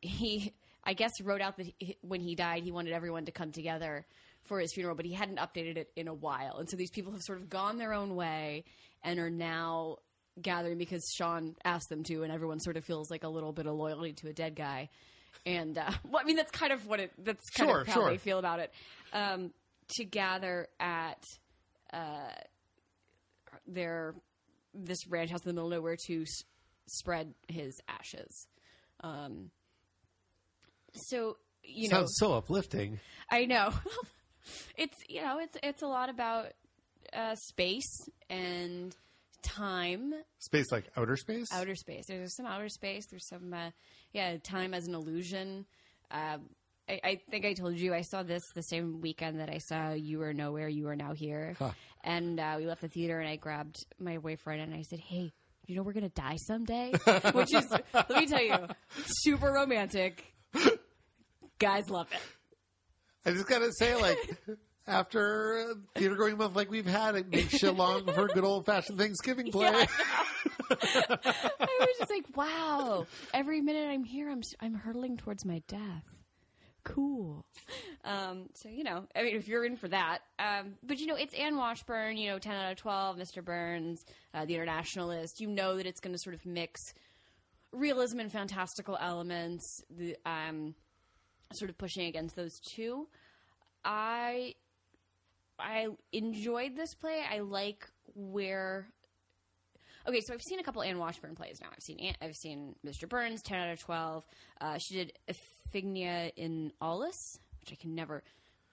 he 0.00 0.52
I 0.82 0.94
guess 0.94 1.20
wrote 1.20 1.40
out 1.40 1.58
that 1.58 1.72
he, 1.78 1.96
when 2.00 2.20
he 2.20 2.34
died 2.34 2.64
he 2.64 2.72
wanted 2.72 2.92
everyone 2.92 3.26
to 3.26 3.32
come 3.32 3.52
together 3.52 4.04
for 4.42 4.58
his 4.58 4.72
funeral, 4.72 4.96
but 4.96 5.06
he 5.06 5.12
hadn't 5.12 5.38
updated 5.38 5.76
it 5.76 5.90
in 5.94 6.08
a 6.08 6.12
while, 6.12 6.58
and 6.58 6.68
so 6.68 6.76
these 6.76 6.90
people 6.90 7.12
have 7.12 7.22
sort 7.22 7.38
of 7.38 7.48
gone 7.48 7.78
their 7.78 7.92
own 7.92 8.16
way 8.16 8.64
and 9.04 9.20
are 9.20 9.30
now 9.30 9.98
gathering 10.42 10.78
because 10.78 11.04
Sean 11.16 11.54
asked 11.64 11.88
them 11.88 12.02
to, 12.04 12.22
and 12.22 12.32
everyone 12.32 12.60
sort 12.60 12.76
of 12.76 12.84
feels 12.84 13.10
like 13.10 13.24
a 13.24 13.28
little 13.28 13.52
bit 13.52 13.66
of 13.66 13.74
loyalty 13.74 14.12
to 14.14 14.28
a 14.28 14.32
dead 14.32 14.54
guy. 14.56 14.88
and 15.46 15.76
uh, 15.78 15.90
well, 16.08 16.20
I 16.22 16.24
mean 16.26 16.36
that's 16.36 16.50
kind 16.50 16.72
of 16.72 16.86
what 16.86 17.00
it 17.00 17.12
that's 17.24 17.48
kind 17.50 17.68
Sure, 17.70 17.80
of 17.82 17.86
how 17.86 17.94
sure. 17.94 18.10
they 18.10 18.18
feel 18.18 18.38
about 18.38 18.60
it. 18.60 18.72
Um, 19.12 19.52
to 19.96 20.04
gather 20.04 20.68
at 20.78 21.22
uh, 21.92 22.30
their 23.66 24.14
this 24.74 25.06
ranch 25.08 25.30
house 25.30 25.40
in 25.44 25.48
the 25.48 25.52
middle 25.54 25.66
of 25.72 25.78
nowhere 25.78 25.96
to 26.06 26.22
s- 26.22 26.44
spread 26.86 27.34
his 27.48 27.80
ashes. 27.88 28.46
Um, 29.02 29.50
so 30.94 31.36
you 31.64 31.88
know, 31.88 31.98
Sounds 31.98 32.14
so 32.16 32.32
uplifting. 32.34 33.00
I 33.30 33.44
know. 33.44 33.72
it's 34.76 34.96
you 35.08 35.22
know, 35.22 35.38
it's 35.40 35.56
it's 35.62 35.82
a 35.82 35.86
lot 35.86 36.08
about 36.08 36.46
uh, 37.12 37.34
space 37.34 38.08
and 38.28 38.94
time, 39.42 40.12
Space 40.38 40.70
like 40.72 40.84
outer 40.96 41.16
space? 41.16 41.48
outer 41.52 41.74
space. 41.74 42.04
There's 42.08 42.34
some 42.36 42.46
outer 42.46 42.68
space. 42.68 43.06
There's 43.10 43.26
some 43.28 43.52
uh, 43.52 43.70
yeah, 44.12 44.36
time 44.38 44.74
as 44.74 44.86
an 44.86 44.94
illusion. 44.94 45.66
Uh, 46.10 46.38
I, 46.88 47.00
I 47.04 47.20
think 47.30 47.44
I 47.44 47.52
told 47.54 47.76
you 47.76 47.94
I 47.94 48.00
saw 48.02 48.22
this 48.22 48.42
the 48.54 48.62
same 48.62 49.00
weekend 49.00 49.38
that 49.40 49.48
I 49.50 49.58
saw 49.58 49.92
You 49.92 50.18
Were 50.18 50.32
Nowhere, 50.32 50.68
You 50.68 50.88
Are 50.88 50.96
Now 50.96 51.12
Here, 51.12 51.54
Huh. 51.58 51.70
and 52.02 52.40
uh, 52.40 52.54
we 52.58 52.66
left 52.66 52.80
the 52.80 52.88
theater 52.88 53.20
and 53.20 53.28
I 53.28 53.36
grabbed 53.36 53.76
my 53.98 54.18
boyfriend 54.18 54.60
and 54.62 54.74
I 54.74 54.82
said, 54.82 55.00
"Hey." 55.00 55.32
You 55.66 55.76
know 55.76 55.82
we're 55.82 55.92
gonna 55.92 56.08
die 56.08 56.34
someday, 56.48 56.90
which 57.32 57.54
is 57.54 57.70
let 57.70 58.10
me 58.10 58.26
tell 58.26 58.42
you, 58.42 58.56
super 59.04 59.52
romantic. 59.52 60.34
Guys 61.60 61.88
love 61.90 62.08
it. 62.10 62.18
I 63.24 63.32
just 63.32 63.46
gotta 63.46 63.70
say, 63.74 63.94
like, 63.94 64.18
after 64.86 65.74
theater 65.94 66.16
going 66.16 66.36
month 66.36 66.56
like 66.56 66.70
we've 66.70 66.86
had, 66.86 67.14
it 67.14 67.30
makes 67.30 67.62
you 67.62 67.70
long 67.70 68.06
for 68.06 68.26
a 68.26 68.28
good 68.28 68.44
old 68.44 68.66
fashioned 68.66 68.98
Thanksgiving 68.98 69.50
play. 69.52 69.70
Yeah, 69.70 69.86
I 70.70 71.78
was 71.80 71.96
just 71.98 72.10
like, 72.10 72.36
wow. 72.36 73.06
Every 73.32 73.60
minute 73.60 73.88
I'm 73.88 74.04
here, 74.04 74.30
I'm 74.30 74.42
I'm 74.60 74.74
hurtling 74.74 75.16
towards 75.16 75.44
my 75.44 75.62
death. 75.68 76.04
Cool. 76.82 77.44
Um, 78.04 78.48
so 78.54 78.68
you 78.68 78.84
know, 78.84 79.06
I 79.14 79.22
mean, 79.22 79.36
if 79.36 79.48
you're 79.48 79.64
in 79.64 79.76
for 79.76 79.88
that, 79.88 80.20
um, 80.38 80.74
but 80.82 80.98
you 80.98 81.06
know, 81.06 81.16
it's 81.16 81.34
Anne 81.34 81.56
Washburn. 81.56 82.16
You 82.16 82.30
know, 82.30 82.38
ten 82.38 82.54
out 82.54 82.72
of 82.72 82.78
twelve, 82.78 83.16
Mr. 83.16 83.44
Burns, 83.44 84.04
uh, 84.32 84.44
the 84.44 84.54
Internationalist. 84.54 85.40
You 85.40 85.48
know 85.48 85.76
that 85.76 85.86
it's 85.86 86.00
going 86.00 86.14
to 86.14 86.18
sort 86.18 86.34
of 86.34 86.44
mix 86.46 86.94
realism 87.72 88.20
and 88.20 88.32
fantastical 88.32 88.96
elements. 89.00 89.82
The 89.90 90.16
um, 90.24 90.74
sort 91.52 91.70
of 91.70 91.76
pushing 91.78 92.06
against 92.06 92.34
those 92.34 92.58
two. 92.60 93.08
I 93.84 94.54
I 95.60 95.88
enjoyed 96.12 96.76
this 96.76 96.94
play. 96.94 97.22
I 97.30 97.40
like 97.40 97.88
where 98.14 98.88
Okay, 100.08 100.20
so 100.22 100.32
I've 100.32 100.42
seen 100.42 100.58
a 100.58 100.62
couple 100.62 100.82
Anne 100.82 100.98
Washburn 100.98 101.34
plays 101.34 101.60
now. 101.60 101.68
I've 101.72 101.82
seen 101.82 102.14
I've 102.22 102.34
seen 102.34 102.74
Mr. 102.86 103.08
Burns, 103.08 103.42
ten 103.42 103.58
out 103.58 103.70
of 103.70 103.80
twelve. 103.80 104.24
Uh, 104.60 104.78
she 104.78 104.94
did 104.94 105.12
Iphigenia 105.28 106.32
in 106.36 106.72
Aulis, 106.80 107.38
which 107.60 107.72
I 107.72 107.76
can 107.80 107.94
never. 107.94 108.22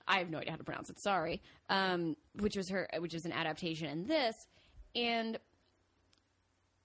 I 0.07 0.19
have 0.19 0.29
no 0.29 0.37
idea 0.37 0.51
how 0.51 0.57
to 0.57 0.63
pronounce 0.63 0.89
it. 0.89 0.99
Sorry. 1.01 1.41
Um, 1.69 2.15
which 2.39 2.55
was 2.55 2.69
her, 2.69 2.87
which 2.99 3.13
was 3.13 3.25
an 3.25 3.33
adaptation 3.33 3.87
in 3.89 4.05
this, 4.07 4.35
and 4.95 5.37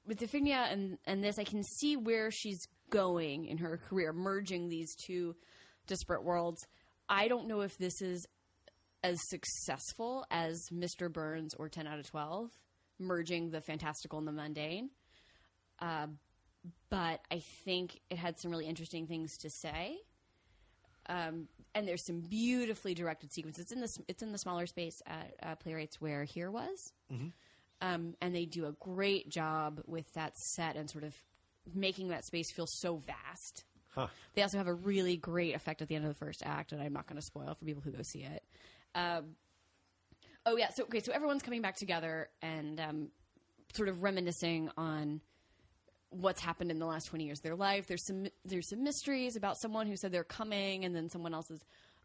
with 0.06 0.20
Iphigenia 0.20 0.72
and 0.72 0.98
and 1.06 1.22
this, 1.22 1.38
I 1.38 1.44
can 1.44 1.62
see 1.62 1.96
where 1.96 2.30
she's 2.30 2.66
going 2.90 3.46
in 3.46 3.58
her 3.58 3.78
career, 3.88 4.12
merging 4.12 4.68
these 4.68 4.96
two 4.96 5.36
disparate 5.86 6.24
worlds. 6.24 6.66
I 7.08 7.28
don't 7.28 7.46
know 7.46 7.60
if 7.60 7.78
this 7.78 8.02
is 8.02 8.26
as 9.02 9.18
successful 9.28 10.24
as 10.30 10.58
Mr. 10.72 11.12
Burns 11.12 11.54
or 11.54 11.68
10 11.68 11.86
out 11.86 11.98
of 11.98 12.06
12, 12.06 12.50
merging 12.98 13.50
the 13.50 13.60
fantastical 13.60 14.18
and 14.18 14.28
the 14.28 14.32
mundane. 14.32 14.90
Uh, 15.80 16.06
but 16.90 17.20
I 17.30 17.42
think 17.64 18.00
it 18.10 18.18
had 18.18 18.38
some 18.38 18.50
really 18.50 18.66
interesting 18.66 19.06
things 19.06 19.36
to 19.38 19.50
say. 19.50 19.96
Um, 21.08 21.48
and 21.74 21.88
there's 21.88 22.06
some 22.06 22.20
beautifully 22.20 22.94
directed 22.94 23.32
sequences. 23.32 23.64
It's 23.64 23.72
in 23.72 23.80
the 23.80 23.88
it's 24.06 24.22
in 24.22 24.30
the 24.30 24.38
smaller 24.38 24.66
space 24.66 25.02
at 25.06 25.34
uh, 25.42 25.54
Playwrights 25.56 26.00
where 26.00 26.22
here 26.22 26.50
was, 26.50 26.92
um, 27.80 28.14
and 28.20 28.32
they 28.34 28.44
do 28.44 28.66
a 28.66 28.72
great 28.72 29.28
job 29.28 29.80
with 29.86 30.06
that 30.14 30.36
set 30.36 30.76
and 30.76 30.88
sort 30.88 31.02
of 31.02 31.14
making 31.74 32.08
that 32.08 32.24
space 32.24 32.52
feel 32.52 32.66
so 32.68 33.02
vast. 33.04 33.64
Huh. 33.88 34.06
They 34.34 34.42
also 34.42 34.58
have 34.58 34.68
a 34.68 34.74
really 34.74 35.16
great 35.16 35.54
effect 35.56 35.82
at 35.82 35.88
the 35.88 35.96
end 35.96 36.04
of 36.04 36.10
the 36.10 36.24
first 36.24 36.42
act, 36.46 36.72
and 36.72 36.80
I'm 36.80 36.92
not 36.92 37.06
going 37.08 37.20
to 37.20 37.26
spoil 37.26 37.54
for 37.58 37.64
people 37.64 37.82
who 37.82 37.90
go 37.90 38.02
see 38.02 38.22
it. 38.22 38.44
Um, 38.94 39.36
oh 40.46 40.56
yeah, 40.56 40.68
so 40.74 40.84
okay, 40.84 41.00
so 41.00 41.12
everyone's 41.12 41.42
coming 41.42 41.62
back 41.62 41.76
together 41.76 42.28
and 42.40 42.80
um, 42.80 43.08
sort 43.74 43.88
of 43.88 44.02
reminiscing 44.02 44.70
on 44.76 45.20
what's 46.10 46.40
happened 46.40 46.70
in 46.70 46.78
the 46.78 46.86
last 46.86 47.06
20 47.06 47.24
years 47.24 47.38
of 47.38 47.42
their 47.42 47.56
life. 47.56 47.86
There's 47.86 48.06
some 48.06 48.26
there's 48.44 48.68
some 48.68 48.82
mysteries 48.84 49.36
about 49.36 49.56
someone 49.60 49.86
who 49.86 49.96
said 49.96 50.12
they're 50.12 50.24
coming, 50.24 50.84
and 50.84 50.94
then 50.94 51.08
someone 51.08 51.34
else 51.34 51.50
is 51.50 51.60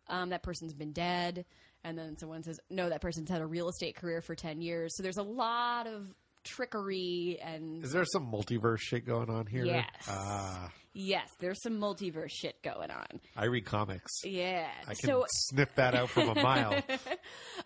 um, 0.07 0.29
that 0.29 0.43
person's 0.43 0.73
been 0.73 0.93
dead, 0.93 1.45
and 1.83 1.97
then 1.97 2.17
someone 2.17 2.43
says 2.43 2.59
no, 2.69 2.89
that 2.89 3.01
person's 3.01 3.29
had 3.29 3.41
a 3.41 3.45
real 3.45 3.69
estate 3.69 3.95
career 3.95 4.21
for 4.21 4.35
10 4.35 4.61
years. 4.61 4.95
So 4.95 5.03
there's 5.03 5.17
a 5.17 5.23
lot 5.23 5.87
of 5.87 6.07
trickery 6.43 7.37
and 7.43 7.83
Is 7.83 7.91
there 7.91 8.05
some 8.05 8.31
multiverse 8.31 8.79
shit 8.79 9.05
going 9.05 9.29
on 9.29 9.45
here? 9.47 9.65
Yes. 9.65 9.85
Ah, 10.07 10.69
yes, 10.97 11.29
there's 11.39 11.61
some 11.61 11.79
multiverse 11.79 12.31
shit 12.31 12.61
going 12.63 12.89
on. 12.89 13.21
I 13.35 13.45
read 13.45 13.65
comics. 13.65 14.11
Yeah, 14.23 14.67
I 14.87 14.95
can 14.95 15.09
so 15.09 15.25
sniff 15.29 15.73
that 15.75 15.95
out 15.95 16.09
from 16.09 16.29
a 16.29 16.41
mile. 16.41 16.81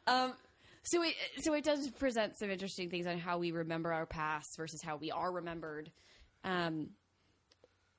so 0.84 1.04
it 1.04 1.16
so 1.40 1.54
it 1.54 1.64
does 1.64 1.90
present 1.92 2.38
some 2.38 2.50
interesting 2.50 2.90
things 2.90 3.08
on 3.08 3.18
how 3.18 3.38
we 3.38 3.52
remember 3.52 3.94
our 3.94 4.06
past 4.06 4.58
versus 4.58 4.82
how 4.84 4.98
we 4.98 5.12
are 5.12 5.32
remembered. 5.32 5.92
Um, 6.44 6.90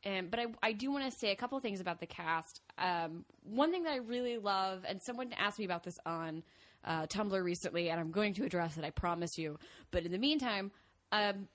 and 0.04 0.30
but 0.30 0.40
I 0.40 0.46
I 0.62 0.72
do 0.72 0.92
want 0.92 1.10
to 1.10 1.18
say 1.18 1.32
a 1.32 1.36
couple 1.36 1.56
of 1.56 1.62
things 1.62 1.80
about 1.80 2.00
the 2.00 2.06
cast. 2.06 2.60
Um, 2.76 3.24
one 3.42 3.70
thing 3.70 3.84
that 3.84 3.92
I 3.92 3.98
really 3.98 4.36
love, 4.36 4.84
and 4.86 5.00
someone 5.02 5.32
asked 5.36 5.58
me 5.58 5.64
about 5.64 5.84
this 5.84 5.96
on 6.04 6.42
uh, 6.84 7.06
Tumblr 7.06 7.42
recently, 7.42 7.88
and 7.88 7.98
I'm 7.98 8.10
going 8.10 8.34
to 8.34 8.44
address 8.44 8.76
it. 8.76 8.84
I 8.84 8.90
promise 8.90 9.38
you. 9.38 9.58
But 9.90 10.04
in 10.04 10.12
the 10.12 10.18
meantime, 10.18 10.72
um, 11.12 11.48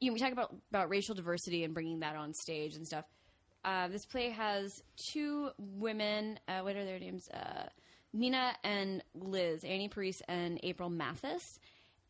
you 0.00 0.10
know, 0.10 0.14
we 0.14 0.20
talk 0.20 0.32
about 0.32 0.54
about 0.70 0.90
racial 0.90 1.14
diversity 1.14 1.64
and 1.64 1.74
bringing 1.74 2.00
that 2.00 2.16
on 2.16 2.34
stage 2.34 2.74
and 2.76 2.86
stuff. 2.86 3.04
Uh, 3.64 3.88
this 3.88 4.04
play 4.04 4.30
has 4.30 4.82
two 5.10 5.50
women. 5.58 6.38
Uh, 6.46 6.60
what 6.60 6.76
are 6.76 6.84
their 6.84 6.98
names? 6.98 7.28
Uh, 7.28 7.66
Nina 8.12 8.54
and 8.62 9.02
Liz, 9.14 9.64
Annie 9.64 9.88
Parisse 9.88 10.22
and 10.28 10.60
April 10.62 10.90
Matthis, 10.90 11.58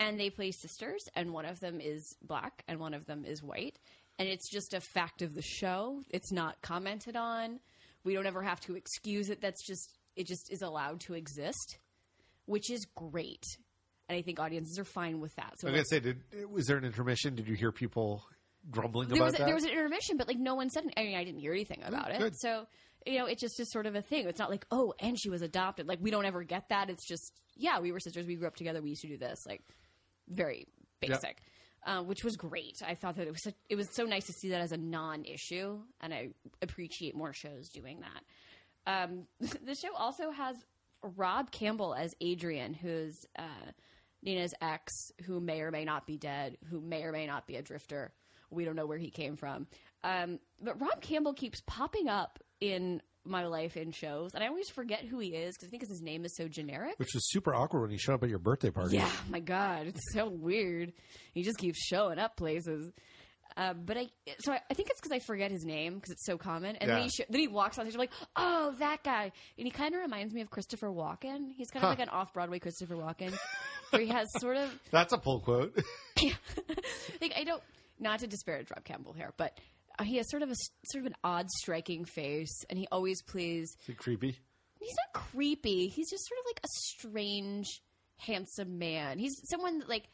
and 0.01 0.19
they 0.19 0.31
play 0.31 0.51
sisters. 0.51 1.03
And 1.15 1.33
one 1.33 1.47
of 1.47 1.61
them 1.61 1.81
is 1.81 2.17
black, 2.23 2.65
and 2.69 2.79
one 2.81 2.93
of 2.93 3.07
them 3.07 3.25
is 3.25 3.43
white. 3.43 3.79
And 4.19 4.29
it's 4.29 4.51
just 4.51 4.75
a 4.75 4.81
fact 4.81 5.23
of 5.23 5.35
the 5.35 5.43
show. 5.43 6.01
It's 6.11 6.31
not 6.33 6.61
commented 6.63 7.17
on. 7.17 7.61
We 8.05 8.15
don't 8.15 8.27
ever 8.27 8.43
have 8.43 8.61
to 8.63 8.77
excuse 8.77 9.31
it. 9.31 9.41
That's 9.41 9.65
just 9.67 9.97
it. 10.17 10.27
Just 10.27 10.53
is 10.53 10.63
allowed 10.63 11.01
to 11.01 11.15
exist, 11.15 11.79
which 12.47 12.71
is 12.71 12.87
great. 12.95 13.45
And 14.15 14.21
I 14.21 14.23
think 14.23 14.39
audiences 14.39 14.79
are 14.79 14.85
fine 14.85 15.21
with 15.21 15.35
that. 15.35 15.55
So 15.59 15.67
I 15.67 15.73
was 15.73 15.79
gonna 15.79 15.85
say, 15.87 16.01
did 16.01 16.23
was 16.49 16.67
there 16.67 16.77
an 16.77 16.85
intermission? 16.85 17.35
Did 17.35 17.49
you 17.49 17.57
hear 17.57 17.73
people 17.73 18.25
grumbling 18.71 19.09
there 19.09 19.17
about 19.17 19.25
was 19.25 19.35
that? 19.35 19.47
there 19.47 19.55
was 19.55 19.65
an 19.65 19.71
intermission, 19.71 20.17
but 20.17 20.29
like 20.29 20.39
no 20.39 20.55
one 20.55 20.71
said. 20.71 20.85
I 20.97 21.03
mean, 21.03 21.17
I 21.17 21.25
didn't 21.25 21.41
hear 21.41 21.53
anything 21.53 21.83
about 21.85 22.13
it. 22.13 22.19
good. 22.19 22.37
So 22.39 22.67
you 23.05 23.19
know, 23.19 23.27
it 23.27 23.39
just 23.39 23.59
is 23.59 23.71
sort 23.73 23.87
of 23.87 23.97
a 23.97 24.03
thing. 24.03 24.29
It's 24.29 24.39
not 24.39 24.51
like 24.51 24.67
oh, 24.71 24.95
and 25.01 25.19
she 25.19 25.31
was 25.31 25.43
adopted. 25.43 25.89
Like 25.89 25.99
we 26.01 26.13
don't 26.13 26.25
ever 26.25 26.45
get 26.45 26.69
that. 26.69 26.91
It's 26.91 27.05
just 27.07 27.33
yeah, 27.57 27.81
we 27.81 27.91
were 27.91 27.99
sisters. 27.99 28.27
We 28.27 28.37
grew 28.37 28.47
up 28.47 28.55
together. 28.55 28.81
We 28.81 28.91
used 28.91 29.03
to 29.03 29.09
do 29.09 29.19
this. 29.19 29.45
Like 29.47 29.63
very 30.29 30.69
basic, 31.01 31.43
uh, 31.85 32.03
which 32.03 32.23
was 32.23 32.37
great. 32.37 32.83
I 32.87 32.95
thought 32.95 33.17
that 33.17 33.27
it 33.27 33.33
was 33.33 33.43
such, 33.43 33.55
it 33.69 33.75
was 33.75 33.89
so 33.93 34.05
nice 34.05 34.27
to 34.27 34.33
see 34.33 34.51
that 34.51 34.61
as 34.61 34.71
a 34.73 34.77
non-issue, 34.77 35.81
and 36.01 36.15
I 36.15 36.29
appreciate 36.63 37.17
more 37.17 37.33
shows 37.33 37.69
doing 37.69 38.01
that. 38.01 38.23
Um, 38.87 39.27
the 39.41 39.75
show 39.75 39.93
also 39.97 40.31
has 40.31 40.57
Rob 41.03 41.51
Campbell 41.51 41.95
as 41.95 42.15
Adrian, 42.21 42.75
who's 42.75 43.27
uh, 43.39 43.71
Nina's 44.25 44.55
ex, 44.61 45.13
who 45.27 45.39
may 45.39 45.61
or 45.61 45.71
may 45.71 45.85
not 45.85 46.07
be 46.07 46.17
dead, 46.17 46.57
who 46.71 46.81
may 46.81 47.03
or 47.05 47.13
may 47.13 47.27
not 47.27 47.47
be 47.47 47.57
a 47.57 47.63
drifter. 47.63 48.13
We 48.51 48.65
don't 48.65 48.75
know 48.77 48.87
where 48.87 48.99
he 48.99 49.11
came 49.11 49.37
from. 49.37 49.67
Um, 50.03 50.39
but 50.63 50.81
Rob 50.81 51.01
Campbell 51.01 51.35
keeps 51.35 51.61
popping 51.67 52.09
up 52.09 52.39
in 52.61 53.01
my 53.27 53.47
life 53.47 53.77
in 53.77 53.91
shows, 53.91 54.35
and 54.35 54.45
I 54.45 54.49
always 54.49 54.69
forget 54.69 55.01
who 55.05 55.19
he 55.19 55.29
is 55.29 55.55
because 55.57 55.69
I 55.69 55.71
think 55.71 55.87
his 55.89 56.03
name 56.03 56.25
is 56.25 56.37
so 56.37 56.47
generic. 56.47 56.95
Which 56.99 57.15
was 57.15 57.29
super 57.31 57.55
awkward 57.55 57.81
when 57.83 57.91
he 57.91 57.97
showed 57.99 58.15
up 58.15 58.23
at 58.23 58.29
your 58.29 58.39
birthday 58.39 58.71
party. 58.71 58.97
Yeah, 58.97 59.11
my 59.31 59.41
God, 59.41 59.87
it's 59.87 60.13
so 60.13 60.29
weird. 60.29 60.93
He 61.33 61.43
just 61.43 61.57
keeps 61.59 61.79
showing 61.79 62.19
up 62.19 62.37
places. 62.37 62.93
Uh, 63.57 63.73
but 63.73 63.97
I, 63.97 64.07
so 64.41 64.53
I, 64.53 64.61
I 64.69 64.75
think 64.75 64.91
it's 64.91 65.01
because 65.01 65.13
I 65.15 65.21
forget 65.21 65.51
his 65.53 65.65
name 65.65 65.95
because 65.95 66.11
it's 66.11 66.27
so 66.27 66.37
common. 66.37 66.75
And 66.77 66.91
then 66.91 67.03
he 67.03 67.09
sh- 67.09 67.21
then 67.31 67.41
he 67.41 67.47
walks 67.47 67.79
on 67.79 67.85
stage, 67.85 67.95
I'm 67.95 68.01
like, 68.01 68.11
oh, 68.37 68.75
that 68.81 69.05
guy. 69.05 69.31
And 69.57 69.67
he 69.67 69.71
kind 69.71 69.95
of 69.95 70.01
reminds 70.01 70.35
me 70.35 70.41
of 70.41 70.51
Christopher 70.51 70.89
Walken. 70.89 71.53
He's 71.57 71.71
kind 71.71 71.83
of 71.85 71.89
Huh. 71.89 71.89
like 71.91 72.01
an 72.01 72.09
off 72.09 72.35
Broadway 72.35 72.59
Christopher 72.59 72.97
Walken, 72.97 73.33
where 73.95 74.03
he 74.03 74.09
has 74.09 74.29
sort 74.39 74.57
of 74.57 74.71
That's 74.91 75.13
a 75.13 75.19
pull 75.19 75.41
quote. 75.41 75.77
like 77.21 77.33
I 77.37 77.45
don't 77.45 77.63
not 77.99 78.21
to 78.21 78.27
disparage 78.27 78.71
Rob 78.71 78.85
Campbell 78.85 79.13
here, 79.13 79.33
but 79.37 79.59
uh, 79.99 80.05
he 80.05 80.17
has 80.17 80.29
sort 80.31 80.43
of 80.43 80.51
a 80.51 80.55
sort 80.87 81.03
of 81.03 81.07
an 81.07 81.15
odd, 81.23 81.49
striking 81.51 82.05
face, 82.05 82.65
and 82.69 82.79
he 82.79 82.87
always 82.91 83.23
plays. 83.23 83.77
Is 83.83 83.89
it 83.89 83.97
creepy? 83.99 84.39
He's 84.81 84.97
not 85.07 85.23
creepy. 85.23 85.89
He's 85.89 86.11
just 86.11 86.27
sort 86.29 86.41
of 86.41 86.47
like 86.47 86.61
a 86.65 86.69
strange, 86.69 87.81
handsome 88.19 88.79
man. 88.79 89.19
He's 89.19 89.35
someone 89.49 89.79
that 89.79 89.89
like 89.89 90.09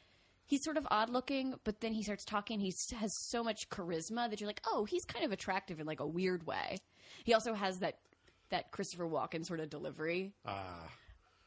he's 0.46 0.62
sort 0.62 0.76
of 0.76 0.86
odd 0.90 1.10
looking, 1.10 1.54
but 1.64 1.80
then 1.80 1.92
he 1.92 2.02
starts 2.02 2.24
talking. 2.24 2.60
He 2.60 2.72
has 2.96 3.10
so 3.28 3.42
much 3.42 3.68
charisma 3.70 4.28
that 4.30 4.40
you're 4.40 4.48
like, 4.48 4.62
oh, 4.66 4.84
he's 4.84 5.04
kind 5.04 5.24
of 5.24 5.32
attractive 5.32 5.80
in 5.80 5.86
like 5.86 6.00
a 6.00 6.06
weird 6.06 6.46
way. 6.46 6.78
He 7.24 7.34
also 7.34 7.54
has 7.54 7.78
that 7.78 7.98
that 8.50 8.70
Christopher 8.72 9.08
Walken 9.08 9.44
sort 9.46 9.60
of 9.60 9.70
delivery, 9.70 10.32
Ah, 10.44 10.88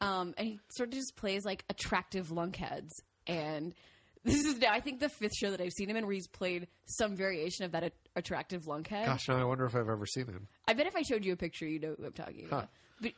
um, 0.03 0.33
and 0.37 0.47
he 0.47 0.59
sort 0.69 0.89
of 0.89 0.95
just 0.95 1.15
plays 1.15 1.45
like 1.45 1.63
attractive 1.69 2.27
lunkheads. 2.27 2.91
And 3.27 3.73
this 4.23 4.45
is 4.45 4.57
now, 4.57 4.71
I 4.71 4.79
think, 4.79 4.99
the 4.99 5.09
fifth 5.09 5.35
show 5.35 5.51
that 5.51 5.61
I've 5.61 5.71
seen 5.71 5.89
him 5.89 5.97
in 5.97 6.05
where 6.05 6.13
he's 6.13 6.27
played 6.27 6.67
some 6.85 7.15
variation 7.15 7.65
of 7.65 7.71
that 7.71 7.93
attractive 8.15 8.63
lunkhead. 8.65 9.05
gosh, 9.05 9.27
now 9.27 9.37
I 9.37 9.43
wonder 9.43 9.65
if 9.65 9.75
I've 9.75 9.89
ever 9.89 10.05
seen 10.05 10.25
him. 10.25 10.47
I 10.67 10.73
bet 10.73 10.87
if 10.87 10.95
I 10.95 11.01
showed 11.01 11.25
you 11.25 11.33
a 11.33 11.37
picture, 11.37 11.67
you 11.67 11.79
know 11.79 11.95
who 11.97 12.05
I'm 12.05 12.13
talking 12.13 12.45
about. 12.45 12.69
But 13.01 13.13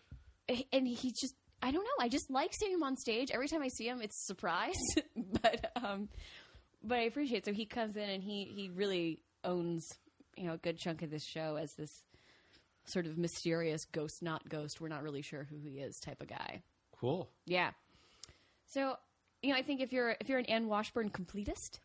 and 0.71 0.87
he's 0.87 1.19
just 1.19 1.35
I 1.61 1.71
don't 1.71 1.83
know. 1.83 2.03
I 2.03 2.09
just 2.09 2.29
like 2.29 2.51
seeing 2.53 2.73
him 2.73 2.83
on 2.83 2.97
stage. 2.97 3.31
Every 3.31 3.47
time 3.47 3.63
I 3.63 3.69
see 3.69 3.87
him, 3.87 4.01
it's 4.01 4.15
a 4.23 4.25
surprise. 4.25 4.75
but 5.41 5.71
um, 5.75 6.09
but 6.83 6.99
I 6.99 7.03
appreciate. 7.03 7.39
It. 7.39 7.45
So 7.45 7.53
he 7.53 7.65
comes 7.65 7.95
in 7.95 8.09
and 8.09 8.21
he 8.21 8.43
he 8.45 8.69
really 8.69 9.23
owns 9.43 9.87
you 10.37 10.45
know 10.45 10.53
a 10.53 10.57
good 10.57 10.77
chunk 10.77 11.01
of 11.01 11.09
this 11.09 11.25
show 11.25 11.55
as 11.55 11.73
this 11.77 12.03
sort 12.85 13.07
of 13.07 13.17
mysterious 13.17 13.85
ghost, 13.85 14.21
not 14.21 14.47
ghost. 14.47 14.79
We're 14.79 14.89
not 14.89 15.03
really 15.03 15.21
sure 15.21 15.47
who 15.49 15.57
he 15.57 15.79
is 15.79 15.99
type 15.99 16.21
of 16.21 16.27
guy. 16.27 16.61
Cool. 16.99 17.29
Yeah. 17.45 17.71
So 18.67 18.95
you 19.41 19.51
know, 19.51 19.57
I 19.57 19.61
think 19.61 19.81
if 19.81 19.93
you're 19.93 20.15
if 20.19 20.29
you're 20.29 20.39
an 20.39 20.45
Anne 20.45 20.67
Washburn 20.67 21.09
completist, 21.09 21.79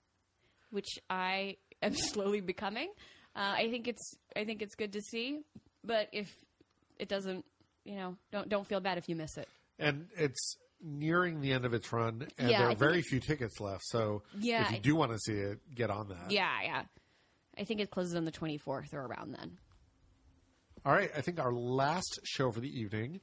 which 0.71 0.99
I 1.09 1.57
am 1.83 1.95
slowly 1.95 2.41
becoming, 2.41 2.89
uh, 3.37 3.55
I 3.57 3.69
think 3.71 3.89
it's 3.89 4.17
I 4.37 4.45
think 4.45 4.63
it's 4.63 4.75
good 4.75 4.93
to 4.95 5.01
see. 5.01 5.41
But 5.85 6.09
if 6.13 6.35
it 6.99 7.09
doesn't, 7.09 7.45
you 7.85 7.97
know, 7.97 8.17
don't 8.33 8.49
don't 8.49 8.67
feel 8.67 8.81
bad 8.81 8.99
if 8.99 9.09
you 9.09 9.17
miss 9.17 9.37
it. 9.37 9.49
And 9.79 10.09
it's 10.17 10.57
nearing 10.83 11.41
the 11.41 11.53
end 11.53 11.65
of 11.65 11.75
its 11.75 11.93
run, 11.93 12.27
and 12.39 12.51
Yeah, 12.51 12.61
there 12.61 12.71
are 12.71 12.77
very 12.77 13.03
few 13.03 13.21
tickets 13.21 13.61
left. 13.61 13.83
So 13.87 14.23
Yeah, 14.39 14.65
if 14.65 14.73
you 14.73 14.79
do 14.79 14.97
want 14.97 15.13
to 15.13 15.19
see 15.19 15.35
it, 15.35 15.59
get 15.75 15.91
on 15.91 16.09
that. 16.09 16.31
Yeah, 16.31 16.51
yeah. 16.63 16.83
I 17.59 17.65
think 17.65 17.81
it 17.81 17.91
closes 17.91 18.15
on 18.15 18.25
the 18.25 18.33
24th 18.33 18.95
or 18.95 19.03
around 19.03 19.35
then. 19.37 19.59
All 20.85 20.93
right. 20.93 21.11
I 21.15 21.21
think 21.21 21.39
our 21.39 21.53
last 21.53 22.21
show 22.25 22.51
for 22.51 22.61
the 22.61 22.81
evening 22.81 23.21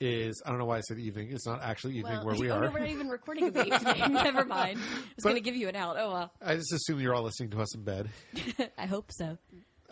is 0.00 0.42
I 0.44 0.50
don't 0.50 0.58
know 0.58 0.66
why 0.66 0.78
I 0.78 0.80
said 0.80 0.98
evening. 0.98 1.28
It's 1.30 1.46
not 1.46 1.62
actually 1.62 1.96
evening 1.98 2.24
where 2.24 2.34
we 2.34 2.50
oh, 2.50 2.56
are. 2.56 2.60
No, 2.66 2.70
we're 2.70 2.80
not 2.80 2.88
even 2.88 3.08
recording 3.08 3.46
in 3.46 3.52
the 3.52 3.66
evening. 3.74 4.12
Never 4.12 4.44
mind. 4.44 4.78
I 4.78 5.00
was 5.16 5.24
going 5.24 5.36
to 5.36 5.40
give 5.40 5.56
you 5.56 5.68
an 5.68 5.76
out. 5.76 5.96
Oh 5.98 6.12
well. 6.12 6.32
I 6.42 6.56
just 6.56 6.72
assume 6.72 7.00
you're 7.00 7.14
all 7.14 7.22
listening 7.22 7.50
to 7.50 7.60
us 7.60 7.74
in 7.74 7.82
bed. 7.82 8.08
I 8.78 8.86
hope 8.86 9.10
so. 9.10 9.38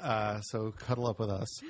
Uh, 0.01 0.41
so 0.41 0.73
cuddle 0.73 1.07
up 1.07 1.21
with 1.21 1.31
us 1.31 1.63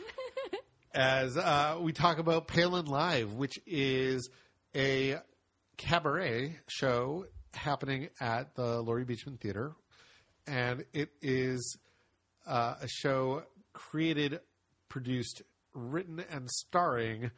as 0.95 1.37
uh, 1.37 1.78
we 1.80 1.93
talk 1.93 2.18
about 2.18 2.47
Palin 2.47 2.87
Live, 2.87 3.32
which 3.35 3.59
is 3.66 4.30
a 4.76 5.18
cabaret 5.76 6.57
show 6.68 7.26
happening 7.53 8.09
at 8.20 8.55
the 8.55 8.80
Laurie 8.80 9.05
Beechman 9.05 9.41
Theater, 9.41 9.72
and 10.47 10.85
it 10.93 11.11
is 11.20 11.76
uh, 12.47 12.74
a 12.80 12.89
show 12.89 13.43
created, 13.72 14.41
produced, 14.89 15.43
written, 15.74 16.22
and 16.30 16.49
starring 16.49 17.32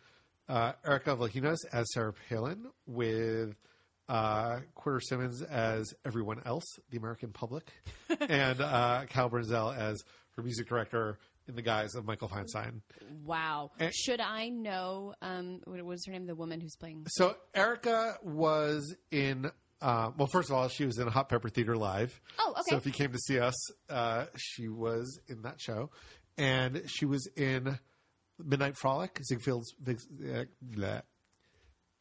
uh, 0.48 0.72
Erica 0.84 1.16
Vlahinos 1.16 1.58
as 1.72 1.86
Sarah 1.92 2.12
Palin 2.28 2.66
with 2.86 3.54
uh, 4.08 4.60
Quarter 4.74 5.00
Simmons 5.00 5.42
as 5.42 5.92
everyone 6.04 6.40
else, 6.44 6.64
the 6.90 6.98
American 6.98 7.30
public, 7.32 7.70
and 8.20 8.60
uh, 8.60 9.02
Cal 9.08 9.30
Brenzel 9.30 9.76
as 9.76 10.02
her 10.36 10.42
music 10.42 10.68
director 10.68 11.18
in 11.48 11.54
the 11.54 11.62
guise 11.62 11.94
of 11.94 12.04
Michael 12.04 12.28
Feinstein. 12.28 12.80
Wow. 13.24 13.70
Eh. 13.80 13.90
Should 13.94 14.20
I 14.20 14.48
know? 14.48 15.14
Um, 15.22 15.60
what 15.64 15.82
was 15.84 16.04
her 16.06 16.12
name? 16.12 16.26
The 16.26 16.34
woman 16.34 16.60
who's 16.60 16.76
playing. 16.76 17.06
So 17.08 17.36
Erica 17.54 18.16
was 18.22 18.94
in. 19.10 19.50
Uh, 19.80 20.10
well, 20.16 20.26
first 20.26 20.48
of 20.48 20.56
all, 20.56 20.68
she 20.68 20.86
was 20.86 20.98
in 20.98 21.06
Hot 21.06 21.28
Pepper 21.28 21.50
Theater 21.50 21.76
Live. 21.76 22.18
Oh, 22.38 22.52
okay. 22.52 22.62
So 22.70 22.76
if 22.76 22.86
you 22.86 22.92
came 22.92 23.12
to 23.12 23.18
see 23.18 23.38
us, 23.38 23.54
uh, 23.90 24.24
she 24.36 24.68
was 24.68 25.20
in 25.28 25.42
that 25.42 25.60
show, 25.60 25.90
and 26.38 26.82
she 26.86 27.04
was 27.04 27.28
in 27.36 27.78
Midnight 28.44 28.76
Frolic. 28.76 29.20
Ziegfeld's. 29.30 29.74
Uh, 29.86 30.44
bleh. 30.64 31.02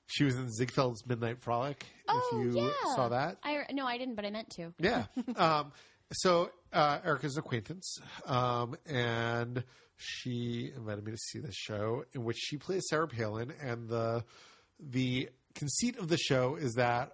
She 0.07 0.23
was 0.23 0.35
in 0.35 0.49
Ziegfeld's 0.49 1.05
Midnight 1.07 1.41
Frolic. 1.41 1.85
Oh, 2.07 2.29
if 2.31 2.45
you 2.45 2.61
yeah. 2.61 2.95
saw 2.95 3.09
that, 3.09 3.37
I 3.43 3.65
no, 3.71 3.85
I 3.85 3.97
didn't, 3.97 4.15
but 4.15 4.25
I 4.25 4.29
meant 4.29 4.49
to. 4.51 4.73
Yeah. 4.79 5.05
um, 5.35 5.71
so 6.13 6.51
uh, 6.71 6.99
Erica's 7.03 7.35
an 7.35 7.39
acquaintance, 7.39 7.97
um, 8.25 8.75
and 8.85 9.63
she 9.97 10.71
invited 10.75 11.03
me 11.03 11.11
to 11.11 11.17
see 11.17 11.39
this 11.39 11.55
show 11.55 12.03
in 12.13 12.23
which 12.23 12.37
she 12.37 12.57
plays 12.57 12.83
Sarah 12.89 13.07
Palin, 13.07 13.51
and 13.61 13.89
the 13.89 14.23
the 14.79 15.29
conceit 15.55 15.97
of 15.97 16.07
the 16.07 16.17
show 16.17 16.55
is 16.55 16.73
that 16.73 17.13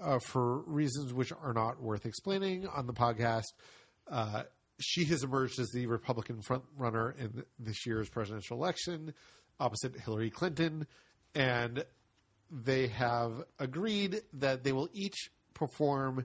uh, 0.00 0.18
for 0.18 0.62
reasons 0.62 1.12
which 1.12 1.32
are 1.32 1.52
not 1.52 1.82
worth 1.82 2.06
explaining 2.06 2.66
on 2.66 2.86
the 2.86 2.94
podcast. 2.94 3.52
Uh, 4.10 4.44
she 4.78 5.04
has 5.04 5.22
emerged 5.22 5.58
as 5.58 5.70
the 5.70 5.86
Republican 5.86 6.42
frontrunner 6.42 7.16
in 7.18 7.44
this 7.58 7.86
year's 7.86 8.08
presidential 8.08 8.56
election 8.58 9.14
opposite 9.58 9.98
Hillary 9.98 10.30
Clinton, 10.30 10.86
and 11.34 11.84
they 12.50 12.88
have 12.88 13.42
agreed 13.58 14.20
that 14.34 14.64
they 14.64 14.72
will 14.72 14.88
each 14.92 15.30
perform 15.54 16.24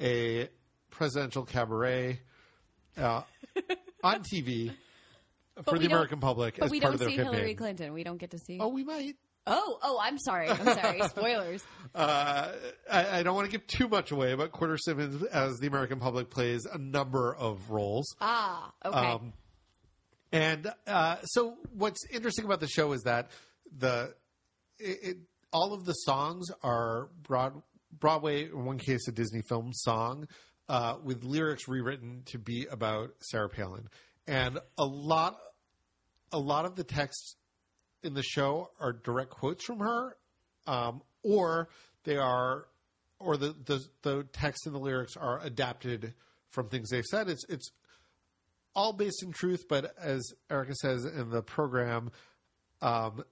a 0.00 0.48
presidential 0.90 1.44
cabaret 1.44 2.20
uh, 2.98 3.22
on 4.02 4.22
TV 4.22 4.72
for 5.64 5.78
the 5.78 5.86
American 5.86 6.20
public 6.20 6.56
But 6.58 6.66
as 6.66 6.70
we 6.70 6.80
part 6.80 6.92
don't 6.92 6.94
of 6.94 7.00
their 7.00 7.08
see 7.10 7.16
campaign. 7.16 7.34
Hillary 7.34 7.54
Clinton. 7.54 7.92
We 7.92 8.04
don't 8.04 8.18
get 8.18 8.30
to 8.32 8.38
see. 8.38 8.58
Oh, 8.60 8.68
we 8.68 8.84
might. 8.84 9.16
Oh, 9.46 9.78
oh, 9.82 9.98
I'm 10.02 10.18
sorry. 10.18 10.48
I'm 10.48 10.64
sorry. 10.64 11.02
Spoilers. 11.08 11.62
Uh, 11.94 12.52
I, 12.90 13.18
I 13.18 13.22
don't 13.22 13.34
want 13.34 13.50
to 13.50 13.52
give 13.52 13.66
too 13.66 13.88
much 13.88 14.10
away, 14.12 14.34
but 14.34 14.52
Quarter 14.52 14.78
Simmons, 14.78 15.22
as 15.24 15.58
the 15.58 15.66
American 15.66 15.98
public, 15.98 16.30
plays 16.30 16.66
a 16.66 16.78
number 16.78 17.34
of 17.34 17.70
roles. 17.70 18.14
Ah, 18.20 18.72
okay. 18.84 18.96
Um, 18.96 19.32
and 20.32 20.72
uh, 20.86 21.16
so, 21.24 21.56
what's 21.74 22.06
interesting 22.10 22.46
about 22.46 22.60
the 22.60 22.68
show 22.68 22.92
is 22.92 23.02
that 23.02 23.30
the 23.76 24.14
it, 24.78 24.98
it, 25.02 25.16
all 25.52 25.74
of 25.74 25.84
the 25.84 25.92
songs 25.92 26.48
are 26.62 27.10
broad, 27.22 27.60
Broadway, 27.98 28.44
in 28.44 28.64
one 28.64 28.78
case, 28.78 29.06
a 29.08 29.12
Disney 29.12 29.42
film 29.48 29.70
song, 29.72 30.26
uh, 30.68 30.96
with 31.04 31.24
lyrics 31.24 31.68
rewritten 31.68 32.22
to 32.26 32.38
be 32.38 32.66
about 32.70 33.10
Sarah 33.20 33.50
Palin, 33.50 33.88
and 34.26 34.58
a 34.78 34.84
lot, 34.84 35.38
a 36.32 36.38
lot 36.38 36.64
of 36.64 36.76
the 36.76 36.84
text 36.84 37.36
in 38.02 38.14
the 38.14 38.22
show 38.22 38.70
are 38.80 38.92
direct 38.92 39.30
quotes 39.30 39.64
from 39.64 39.78
her, 39.80 40.16
um, 40.66 41.02
or 41.22 41.68
they 42.04 42.16
are, 42.16 42.66
or 43.18 43.36
the, 43.36 43.54
the 43.64 43.84
the 44.02 44.24
text 44.32 44.66
and 44.66 44.74
the 44.74 44.78
lyrics 44.80 45.16
are 45.16 45.40
adapted 45.42 46.14
from 46.50 46.68
things 46.68 46.90
they've 46.90 47.04
said. 47.04 47.28
It's 47.28 47.44
it's 47.48 47.70
all 48.74 48.92
based 48.92 49.22
in 49.22 49.32
truth, 49.32 49.66
but 49.68 49.94
as 50.00 50.22
Erica 50.50 50.74
says 50.74 51.04
in 51.04 51.30
the 51.30 51.42
program, 51.42 52.10
um, 52.80 53.22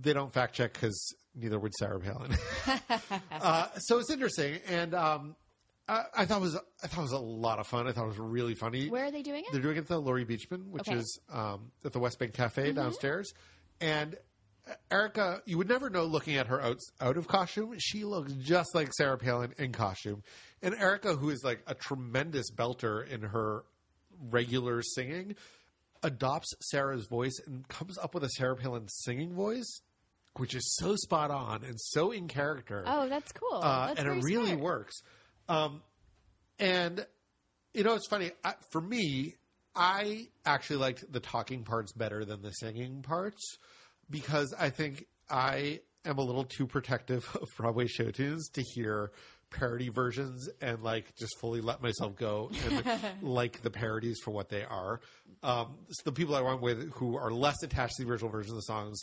they 0.00 0.12
don't 0.12 0.32
fact 0.32 0.54
check 0.54 0.72
because 0.74 1.14
neither 1.34 1.58
would 1.58 1.72
Sarah 1.74 2.00
Palin. 2.00 2.36
uh, 3.32 3.68
so 3.78 3.98
it's 3.98 4.10
interesting, 4.10 4.58
and 4.68 4.94
um, 4.94 5.36
I, 5.88 6.02
I 6.18 6.26
thought 6.26 6.38
it 6.38 6.42
was 6.42 6.56
I 6.82 6.86
thought 6.86 7.00
it 7.00 7.02
was 7.02 7.12
a 7.12 7.18
lot 7.18 7.58
of 7.58 7.66
fun. 7.66 7.88
I 7.88 7.92
thought 7.92 8.04
it 8.04 8.08
was 8.08 8.18
really 8.18 8.54
funny. 8.54 8.88
Where 8.88 9.06
are 9.06 9.10
they 9.10 9.22
doing 9.22 9.44
it? 9.44 9.52
They're 9.52 9.62
doing 9.62 9.76
it 9.76 9.80
at 9.80 9.88
the 9.88 9.98
Laurie 9.98 10.24
Beechman, 10.24 10.66
which 10.68 10.88
Okay. 10.88 10.98
is 10.98 11.18
um, 11.32 11.72
at 11.84 11.92
the 11.92 11.98
West 11.98 12.18
Bank 12.18 12.32
Cafe 12.34 12.72
downstairs. 12.72 13.32
And 13.80 14.16
Erica, 14.90 15.42
you 15.46 15.58
would 15.58 15.68
never 15.68 15.90
know 15.90 16.04
looking 16.04 16.36
at 16.36 16.46
her 16.46 16.60
out, 16.60 16.78
out 17.00 17.16
of 17.16 17.26
costume. 17.26 17.74
She 17.78 18.04
looks 18.04 18.32
just 18.34 18.74
like 18.74 18.92
Sarah 18.92 19.18
Palin 19.18 19.52
in 19.58 19.72
costume. 19.72 20.22
And 20.62 20.74
Erica, 20.74 21.14
who 21.16 21.30
is 21.30 21.42
like 21.42 21.62
a 21.66 21.74
tremendous 21.74 22.50
belter 22.50 23.06
in 23.08 23.22
her 23.22 23.64
regular 24.30 24.82
singing, 24.82 25.34
adopts 26.02 26.52
Sarah's 26.62 27.06
voice 27.06 27.38
and 27.46 27.66
comes 27.68 27.98
up 27.98 28.14
with 28.14 28.22
a 28.24 28.28
Sarah 28.30 28.56
Palin 28.56 28.86
singing 28.88 29.34
voice, 29.34 29.80
which 30.36 30.54
is 30.54 30.76
so 30.76 30.94
spot 30.96 31.30
on 31.30 31.64
and 31.64 31.80
so 31.80 32.10
in 32.12 32.28
character 32.28 32.84
Oh, 32.86 33.08
that's 33.08 33.32
cool. 33.32 33.60
uh, 33.62 33.88
that's 33.88 34.00
and 34.00 34.08
it 34.08 34.22
really 34.24 34.48
smart. 34.52 34.60
works. 34.60 35.02
Um, 35.48 35.82
and 36.58 37.04
you 37.74 37.82
know, 37.84 37.94
it's 37.94 38.08
funny 38.08 38.30
I, 38.44 38.54
for 38.70 38.80
me. 38.80 39.36
I 39.74 40.28
actually 40.44 40.76
liked 40.76 41.10
the 41.10 41.20
talking 41.20 41.64
parts 41.64 41.92
better 41.92 42.24
than 42.24 42.42
the 42.42 42.50
singing 42.50 43.02
parts 43.02 43.58
because 44.08 44.54
I 44.58 44.70
think 44.70 45.06
I 45.28 45.80
am 46.04 46.18
a 46.18 46.22
little 46.22 46.44
too 46.44 46.66
protective 46.66 47.28
of 47.40 47.48
Broadway 47.56 47.86
show 47.86 48.10
tunes 48.10 48.48
to 48.50 48.62
hear 48.62 49.12
parody 49.50 49.88
versions 49.88 50.48
and 50.60 50.82
like 50.82 51.14
just 51.16 51.36
fully 51.40 51.60
let 51.60 51.82
myself 51.82 52.14
go 52.14 52.50
and 52.66 53.00
like 53.22 53.62
the 53.62 53.70
parodies 53.70 54.18
for 54.24 54.30
what 54.30 54.48
they 54.48 54.64
are. 54.64 55.00
Um, 55.42 55.76
so 55.88 56.02
the 56.04 56.12
people 56.12 56.34
I 56.34 56.40
went 56.40 56.60
with 56.60 56.92
who 56.92 57.16
are 57.16 57.30
less 57.32 57.62
attached 57.62 57.96
to 57.96 58.04
the 58.04 58.10
original 58.10 58.30
version 58.30 58.52
of 58.52 58.56
the 58.56 58.62
songs 58.62 59.00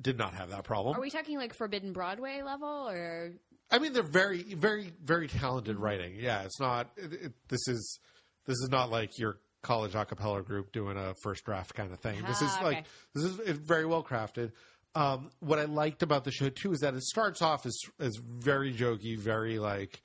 did 0.00 0.16
not 0.16 0.34
have 0.34 0.50
that 0.50 0.64
problem. 0.64 0.96
Are 0.96 1.00
we 1.00 1.10
talking 1.10 1.38
like 1.38 1.54
Forbidden 1.54 1.92
Broadway 1.92 2.42
level 2.42 2.88
or? 2.88 3.32
I 3.70 3.78
mean, 3.78 3.92
they're 3.92 4.02
very, 4.02 4.42
very, 4.42 4.92
very 5.02 5.28
talented 5.28 5.76
writing. 5.76 6.14
Yeah, 6.16 6.42
it's 6.42 6.60
not. 6.60 6.90
It, 6.96 7.12
it, 7.12 7.32
this 7.48 7.66
is 7.66 7.98
this 8.46 8.56
is 8.56 8.68
not 8.70 8.90
like 8.90 9.18
your 9.18 9.38
college 9.62 9.94
a 9.94 10.04
cappella 10.04 10.42
group 10.42 10.72
doing 10.72 10.96
a 10.96 11.14
first 11.22 11.44
draft 11.44 11.74
kind 11.74 11.92
of 11.92 11.98
thing. 12.00 12.22
This 12.26 12.42
is 12.42 12.50
Ah, 12.60 12.64
like 12.64 12.86
this 13.14 13.24
is 13.24 13.58
very 13.58 13.86
well 13.86 14.02
crafted. 14.02 14.52
Um, 14.94 15.30
what 15.40 15.58
I 15.58 15.64
liked 15.64 16.02
about 16.02 16.24
the 16.24 16.30
show 16.30 16.48
too 16.48 16.72
is 16.72 16.80
that 16.80 16.94
it 16.94 17.02
starts 17.02 17.42
off 17.42 17.66
as 17.66 17.78
as 18.00 18.16
very 18.16 18.72
jokey, 18.72 19.18
very 19.18 19.58
like 19.58 20.02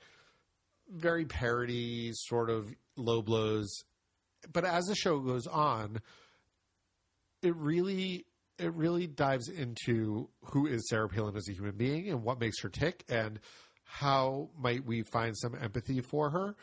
very 0.90 1.24
parody, 1.24 2.10
sort 2.12 2.50
of 2.50 2.72
low 2.96 3.22
blows. 3.22 3.84
But 4.52 4.64
as 4.64 4.84
the 4.84 4.94
show 4.94 5.18
goes 5.20 5.46
on, 5.46 6.00
it 7.42 7.54
really 7.56 8.26
it 8.58 8.72
really 8.74 9.06
dives 9.06 9.48
into 9.48 10.28
who 10.44 10.66
is 10.66 10.88
Sarah 10.88 11.08
Palin 11.08 11.36
as 11.36 11.48
a 11.48 11.52
human 11.52 11.76
being 11.76 12.08
and 12.08 12.22
what 12.22 12.38
makes 12.38 12.60
her 12.62 12.68
tick 12.68 13.04
and 13.08 13.40
how 13.84 14.50
might 14.58 14.84
we 14.84 15.02
find 15.02 15.36
some 15.36 15.54
empathy 15.60 16.00
for 16.00 16.30
her, 16.30 16.56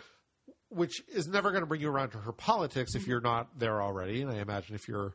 which 0.72 1.04
is 1.14 1.28
never 1.28 1.52
going 1.52 1.62
to 1.62 1.68
bring 1.68 1.82
you 1.82 1.90
around 1.90 2.12
to 2.12 2.18
her 2.18 2.32
politics 2.32 2.96
if 2.96 3.06
you're 3.06 3.22
not 3.22 3.60
there 3.60 3.82
already. 3.82 4.22
And 4.22 4.32
I 4.32 4.36
imagine 4.36 4.74
if 4.74 4.88
you're 4.88 5.14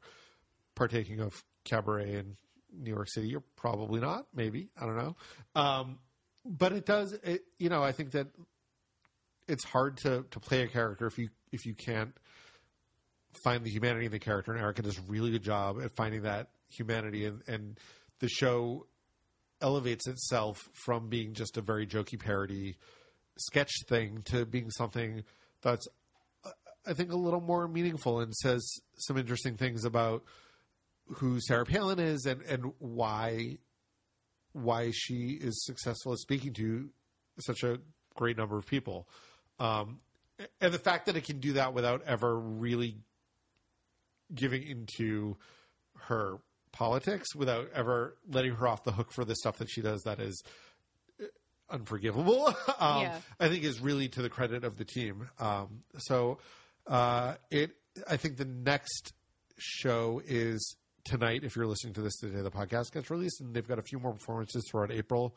partaking 0.75 1.21
of 1.21 1.43
cabaret 1.65 2.15
in 2.15 2.37
New 2.73 2.91
York 2.91 3.09
City, 3.09 3.29
you're 3.29 3.45
probably 3.57 4.01
not. 4.01 4.27
Maybe 4.35 4.69
I 4.81 4.87
don't 4.87 4.97
know. 4.97 5.17
Um, 5.55 5.99
but 6.45 6.73
it 6.73 6.85
does. 6.85 7.13
It, 7.13 7.45
you 7.59 7.71
know, 7.71 7.83
I 7.83 7.93
think 7.93 8.13
that 8.13 8.29
it's 9.49 9.65
hard 9.65 9.97
to 9.99 10.25
to 10.31 10.41
play 10.41 10.63
a 10.63 10.69
character 10.69 11.07
if 11.07 11.19
you 11.19 11.31
if 11.53 11.65
you 11.65 11.75
can't 11.75 12.15
find 13.43 13.65
the 13.65 13.71
humanity 13.71 14.07
in 14.07 14.13
the 14.13 14.19
character. 14.19 14.53
And 14.53 14.61
Erica 14.61 14.83
does 14.83 14.99
a 14.99 15.03
really 15.03 15.31
good 15.31 15.43
job 15.43 15.81
at 15.83 15.93
finding 15.97 16.23
that 16.23 16.51
humanity, 16.69 17.25
and, 17.25 17.43
and 17.49 17.81
the 18.21 18.29
show 18.29 18.87
elevates 19.63 20.07
itself 20.07 20.69
from 20.73 21.09
being 21.09 21.33
just 21.33 21.57
a 21.57 21.63
very 21.63 21.87
jokey 21.87 22.21
parody 22.21 22.77
sketch 23.39 23.73
thing 23.89 24.23
to 24.27 24.45
being 24.45 24.71
something 24.71 25.25
that's 25.67 25.89
I 26.87 26.95
think 26.95 27.13
a 27.13 27.17
little 27.17 27.41
more 27.41 27.67
meaningful 27.67 28.21
and 28.21 28.33
says 28.35 28.81
some 28.97 29.19
interesting 29.19 29.57
things 29.57 29.85
about 29.85 30.23
who 31.15 31.41
Sarah 31.41 31.67
Palin 31.67 31.99
is 31.99 32.25
and 32.25 32.41
and 32.43 32.73
why 32.79 33.59
why 34.53 34.93
she 34.93 35.39
is 35.41 35.65
successful 35.65 36.13
at 36.13 36.19
speaking 36.19 36.53
to 36.55 36.89
such 37.41 37.63
a 37.65 37.79
great 38.15 38.37
number 38.39 38.57
of 38.57 38.67
people. 38.67 39.09
Um, 39.59 39.99
and 40.61 40.73
the 40.73 40.79
fact 40.79 41.07
that 41.07 41.17
it 41.17 41.25
can 41.25 41.41
do 41.41 41.55
that 41.55 41.75
without 41.75 42.03
ever 42.07 42.39
really 42.39 42.99
giving 44.35 44.63
into 44.63 45.37
her 46.03 46.39
politics, 46.73 47.35
without 47.35 47.69
ever 47.75 48.17
letting 48.31 48.55
her 48.55 48.69
off 48.69 48.85
the 48.85 48.93
hook 48.93 49.13
for 49.13 49.25
the 49.25 49.35
stuff 49.35 49.59
that 49.59 49.69
she 49.69 49.83
does 49.83 50.03
that 50.03 50.21
is 50.21 50.43
unforgivable, 51.71 52.47
um, 52.79 53.03
Yeah. 53.03 53.19
I 53.41 53.49
think 53.49 53.65
is 53.65 53.81
really 53.81 54.09
to 54.09 54.23
the 54.23 54.29
credit 54.31 54.65
of 54.65 54.77
the 54.77 54.85
team. 54.85 55.29
Um, 55.39 55.83
so 55.99 56.39
uh, 56.87 57.35
it, 57.51 57.73
I 58.09 58.17
think 58.17 58.37
the 58.37 58.45
next 58.45 59.13
show 59.59 60.21
is 60.27 60.77
tonight. 61.05 61.41
If 61.45 61.57
you're 61.57 61.67
listening 61.67 61.95
to 61.95 62.03
this 62.03 62.17
the 62.21 62.29
day 62.29 62.41
the 62.43 62.51
podcast 62.51 62.93
gets 62.93 63.11
released, 63.11 63.41
and 63.41 63.55
they've 63.55 63.67
got 63.67 63.79
a 63.79 63.83
few 63.83 63.99
more 63.99 64.13
performances 64.13 64.65
throughout 64.71 64.91
April. 64.93 65.37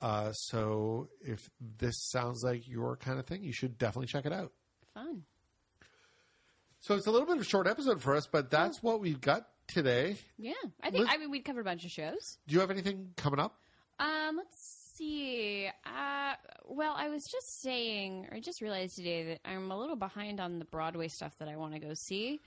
Uh, 0.00 0.30
so 0.32 1.08
if 1.22 1.48
this 1.78 1.94
sounds 2.10 2.42
like 2.44 2.68
your 2.68 2.96
kind 2.96 3.18
of 3.18 3.26
thing, 3.26 3.42
you 3.42 3.52
should 3.52 3.78
definitely 3.78 4.06
check 4.08 4.26
it 4.26 4.32
out. 4.32 4.52
Fun. 4.94 5.22
So 6.80 6.94
it's 6.94 7.06
a 7.06 7.10
little 7.10 7.26
bit 7.26 7.36
of 7.36 7.42
a 7.42 7.44
short 7.44 7.66
episode 7.66 8.00
for 8.02 8.14
us, 8.14 8.28
but 8.30 8.50
that's 8.50 8.82
what 8.82 9.00
we've 9.00 9.20
got 9.20 9.48
today. 9.66 10.16
Yeah, 10.38 10.52
I 10.82 10.90
think. 10.90 11.04
Liz- 11.04 11.08
I 11.12 11.16
mean, 11.16 11.30
we'd 11.30 11.44
covered 11.44 11.62
a 11.62 11.64
bunch 11.64 11.84
of 11.84 11.90
shows. 11.90 12.38
Do 12.46 12.54
you 12.54 12.60
have 12.60 12.70
anything 12.70 13.12
coming 13.16 13.40
up? 13.40 13.58
Um, 13.98 14.36
let's 14.36 14.85
see. 14.96 15.68
Uh, 15.84 16.34
well, 16.66 16.94
I 16.96 17.08
was 17.08 17.24
just 17.24 17.62
saying, 17.62 18.28
I 18.32 18.40
just 18.40 18.60
realized 18.60 18.96
today 18.96 19.24
that 19.24 19.40
I'm 19.44 19.70
a 19.70 19.78
little 19.78 19.96
behind 19.96 20.40
on 20.40 20.58
the 20.58 20.64
Broadway 20.64 21.08
stuff 21.08 21.36
that 21.38 21.48
I 21.48 21.56
want 21.56 21.74
to 21.74 21.80
go 21.80 21.94
see. 21.94 22.40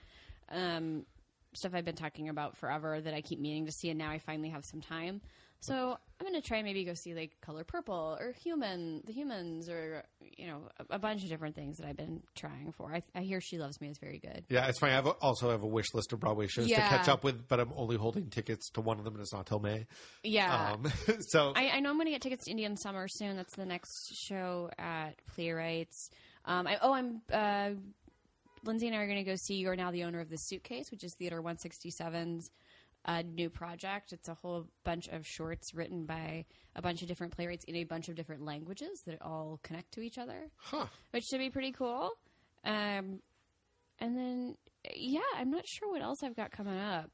Um, 0.49 1.05
stuff 1.53 1.73
I've 1.73 1.85
been 1.85 1.95
talking 1.95 2.29
about 2.29 2.57
forever 2.57 2.99
that 3.01 3.13
I 3.13 3.21
keep 3.21 3.39
meaning 3.39 3.65
to 3.65 3.71
see, 3.71 3.89
and 3.89 3.97
now 3.97 4.09
I 4.09 4.19
finally 4.19 4.49
have 4.49 4.65
some 4.65 4.81
time. 4.81 5.21
So 5.61 5.97
I'm 6.19 6.25
gonna 6.25 6.41
try 6.41 6.61
maybe 6.63 6.83
go 6.85 6.93
see 6.93 7.13
like 7.13 7.31
Color 7.41 7.63
Purple 7.63 8.17
or 8.19 8.33
Human, 8.43 9.01
The 9.05 9.13
Humans, 9.13 9.69
or 9.69 10.03
you 10.21 10.47
know 10.47 10.69
a, 10.79 10.95
a 10.95 10.99
bunch 10.99 11.23
of 11.23 11.29
different 11.29 11.55
things 11.55 11.77
that 11.77 11.87
I've 11.87 11.97
been 11.97 12.21
trying 12.35 12.71
for. 12.71 12.93
I, 12.93 13.03
I 13.13 13.21
hear 13.21 13.41
She 13.41 13.57
Loves 13.57 13.79
Me 13.81 13.89
is 13.89 13.97
very 13.97 14.19
good. 14.19 14.45
Yeah, 14.49 14.67
it's 14.67 14.79
funny. 14.79 14.93
I 14.93 14.95
have 14.95 15.05
a, 15.05 15.11
also 15.11 15.49
have 15.49 15.63
a 15.63 15.67
wish 15.67 15.93
list 15.93 16.13
of 16.13 16.19
Broadway 16.19 16.47
shows 16.47 16.67
to 16.67 16.75
catch 16.75 17.09
up 17.09 17.23
with, 17.23 17.47
but 17.47 17.59
I'm 17.59 17.71
only 17.75 17.97
holding 17.97 18.29
tickets 18.29 18.69
to 18.71 18.81
one 18.81 18.99
of 18.99 19.05
them, 19.05 19.15
and 19.15 19.21
it's 19.21 19.33
not 19.33 19.45
till 19.45 19.59
May. 19.59 19.87
Yeah. 20.23 20.73
Um, 20.73 20.91
so 21.19 21.53
I, 21.55 21.69
I 21.69 21.79
know 21.81 21.89
I'm 21.89 21.95
going 21.97 22.07
to 22.07 22.11
get 22.11 22.21
tickets 22.21 22.45
to 22.45 22.51
Indian 22.51 22.77
Summer 22.77 23.07
soon. 23.09 23.35
That's 23.35 23.55
the 23.55 23.65
next 23.65 24.15
show 24.15 24.69
at 24.77 25.15
Playwrights. 25.35 26.09
Um, 26.45 26.67
I, 26.67 26.77
oh, 26.81 26.93
I'm 26.93 27.21
uh, 27.31 27.71
Lindsay 28.63 28.87
and 28.87 28.95
I 28.95 28.99
are 28.99 29.07
going 29.07 29.23
to 29.23 29.29
go 29.29 29.35
see 29.35 29.55
"You're 29.55 29.75
Now 29.75 29.91
the 29.91 30.03
Owner 30.03 30.19
of 30.19 30.29
the 30.29 30.37
Suitcase," 30.37 30.91
which 30.91 31.03
is 31.03 31.15
Theater 31.15 31.41
167's 31.41 32.51
uh, 33.05 33.23
new 33.23 33.49
project. 33.49 34.11
It's 34.13 34.27
a 34.27 34.33
whole 34.33 34.67
bunch 34.83 35.07
of 35.07 35.25
shorts 35.25 35.73
written 35.73 36.05
by 36.05 36.45
a 36.75 36.81
bunch 36.81 37.01
of 37.01 37.07
different 37.07 37.35
playwrights 37.35 37.65
in 37.65 37.75
a 37.77 37.83
bunch 37.83 38.09
of 38.09 38.15
different 38.15 38.43
languages 38.45 39.01
that 39.05 39.21
all 39.21 39.59
connect 39.63 39.91
to 39.93 40.01
each 40.01 40.17
other, 40.17 40.49
huh. 40.57 40.85
which 41.11 41.23
should 41.25 41.39
be 41.39 41.49
pretty 41.49 41.71
cool. 41.71 42.11
Um, 42.65 43.19
and 43.99 44.17
then, 44.17 44.55
yeah, 44.95 45.19
I'm 45.35 45.49
not 45.51 45.65
sure 45.67 45.91
what 45.91 46.01
else 46.01 46.19
I've 46.23 46.35
got 46.35 46.51
coming 46.51 46.77
up. 46.77 47.09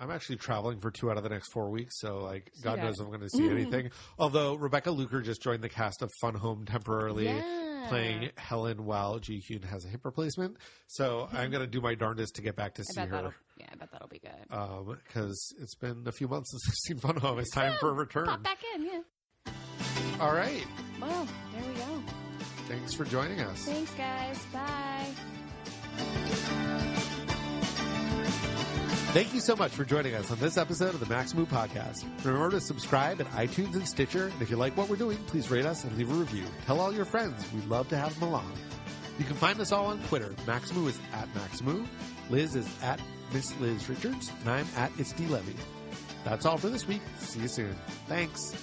I'm 0.00 0.10
actually 0.12 0.36
traveling 0.36 0.78
for 0.78 0.92
two 0.92 1.10
out 1.10 1.16
of 1.16 1.24
the 1.24 1.28
next 1.28 1.50
four 1.52 1.70
weeks, 1.70 1.98
so 1.98 2.18
like 2.18 2.52
God 2.62 2.78
knows 2.78 3.00
if 3.00 3.04
I'm 3.04 3.08
going 3.08 3.20
to 3.20 3.28
see 3.30 3.48
anything. 3.50 3.90
Although 4.16 4.54
Rebecca 4.54 4.92
Luker 4.92 5.20
just 5.22 5.42
joined 5.42 5.62
the 5.62 5.68
cast 5.68 6.02
of 6.02 6.10
Fun 6.20 6.34
Home 6.36 6.64
temporarily, 6.66 7.24
Yeah. 7.26 7.86
playing 7.88 8.30
Helen 8.36 8.84
while 8.84 9.18
Judy 9.18 9.42
Kuhn 9.42 9.62
has 9.62 9.84
a 9.84 9.88
hip 9.88 10.04
replacement. 10.04 10.56
So 10.86 11.28
I'm 11.32 11.50
going 11.50 11.62
to 11.64 11.66
do 11.66 11.80
my 11.80 11.96
darndest 11.96 12.36
to 12.36 12.42
get 12.42 12.54
back 12.54 12.74
to 12.74 12.84
see 12.84 13.00
her 13.00 13.34
yeah, 13.58 13.66
I 13.72 13.76
bet 13.76 13.90
that'll 13.92 14.08
be 14.08 14.18
good. 14.20 14.30
Uh, 14.50 14.80
because 15.04 15.54
it's 15.60 15.74
been 15.74 16.04
a 16.06 16.12
few 16.12 16.28
months 16.28 16.50
since 16.52 16.68
I've 16.68 16.74
seen 16.74 16.98
Fun 16.98 17.16
Home. 17.16 17.38
It's 17.38 17.50
time 17.50 17.74
for 17.80 17.90
a 17.90 17.92
return. 17.92 18.26
Pop 18.26 18.42
back 18.42 18.58
in, 18.74 18.84
yeah. 18.86 19.00
All 20.20 20.32
right, 20.34 20.64
Well, 21.00 21.26
there 21.52 21.62
we 21.68 21.74
go. 21.78 22.02
thanks 22.66 22.92
for 22.94 23.04
joining 23.04 23.40
us. 23.40 23.64
Thanks, 23.64 23.92
guys. 23.94 24.44
Bye. 24.52 25.06
Thank 29.12 29.32
you 29.32 29.40
so 29.40 29.56
much 29.56 29.72
for 29.72 29.84
joining 29.84 30.14
us 30.14 30.30
on 30.30 30.38
this 30.38 30.58
episode 30.58 30.92
of 30.94 31.00
the 31.00 31.06
Maxamoo 31.06 31.46
Podcast. 31.46 32.04
Remember 32.24 32.50
to 32.50 32.60
subscribe 32.60 33.20
at 33.20 33.26
iTunes 33.30 33.74
and 33.74 33.88
Stitcher. 33.88 34.26
And 34.26 34.42
if 34.42 34.50
you 34.50 34.56
like 34.56 34.76
what 34.76 34.88
we're 34.90 34.96
doing, 34.96 35.16
please 35.26 35.50
rate 35.50 35.64
us 35.64 35.82
and 35.84 35.96
leave 35.96 36.10
a 36.10 36.14
review. 36.14 36.44
Tell 36.66 36.78
all 36.78 36.92
your 36.92 37.06
friends. 37.06 37.42
We'd 37.54 37.64
love 37.66 37.88
to 37.88 37.96
have 37.96 38.12
them 38.20 38.28
along. 38.28 38.52
You 39.18 39.24
can 39.24 39.34
find 39.36 39.58
us 39.60 39.72
all 39.72 39.86
on 39.86 39.98
Twitter. 40.04 40.34
Maxamoo 40.46 40.88
is 40.88 40.98
at 41.14 41.32
Maxamoo. 41.34 41.86
Liz 42.28 42.54
is 42.54 42.68
at 42.82 43.00
Miss 43.32 43.58
Liz 43.60 43.88
Richards. 43.88 44.32
And 44.40 44.50
I'm 44.50 44.66
at 44.76 44.90
It's 44.98 45.12
D 45.12 45.26
Levy. 45.26 45.54
That's 46.24 46.46
all 46.46 46.58
for 46.58 46.68
this 46.68 46.86
week. 46.86 47.02
See 47.18 47.40
you 47.40 47.48
soon. 47.48 47.74
Thanks. 48.06 48.54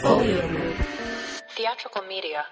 Folio 0.00 0.74
Theatrical 1.56 2.02
media. 2.02 2.44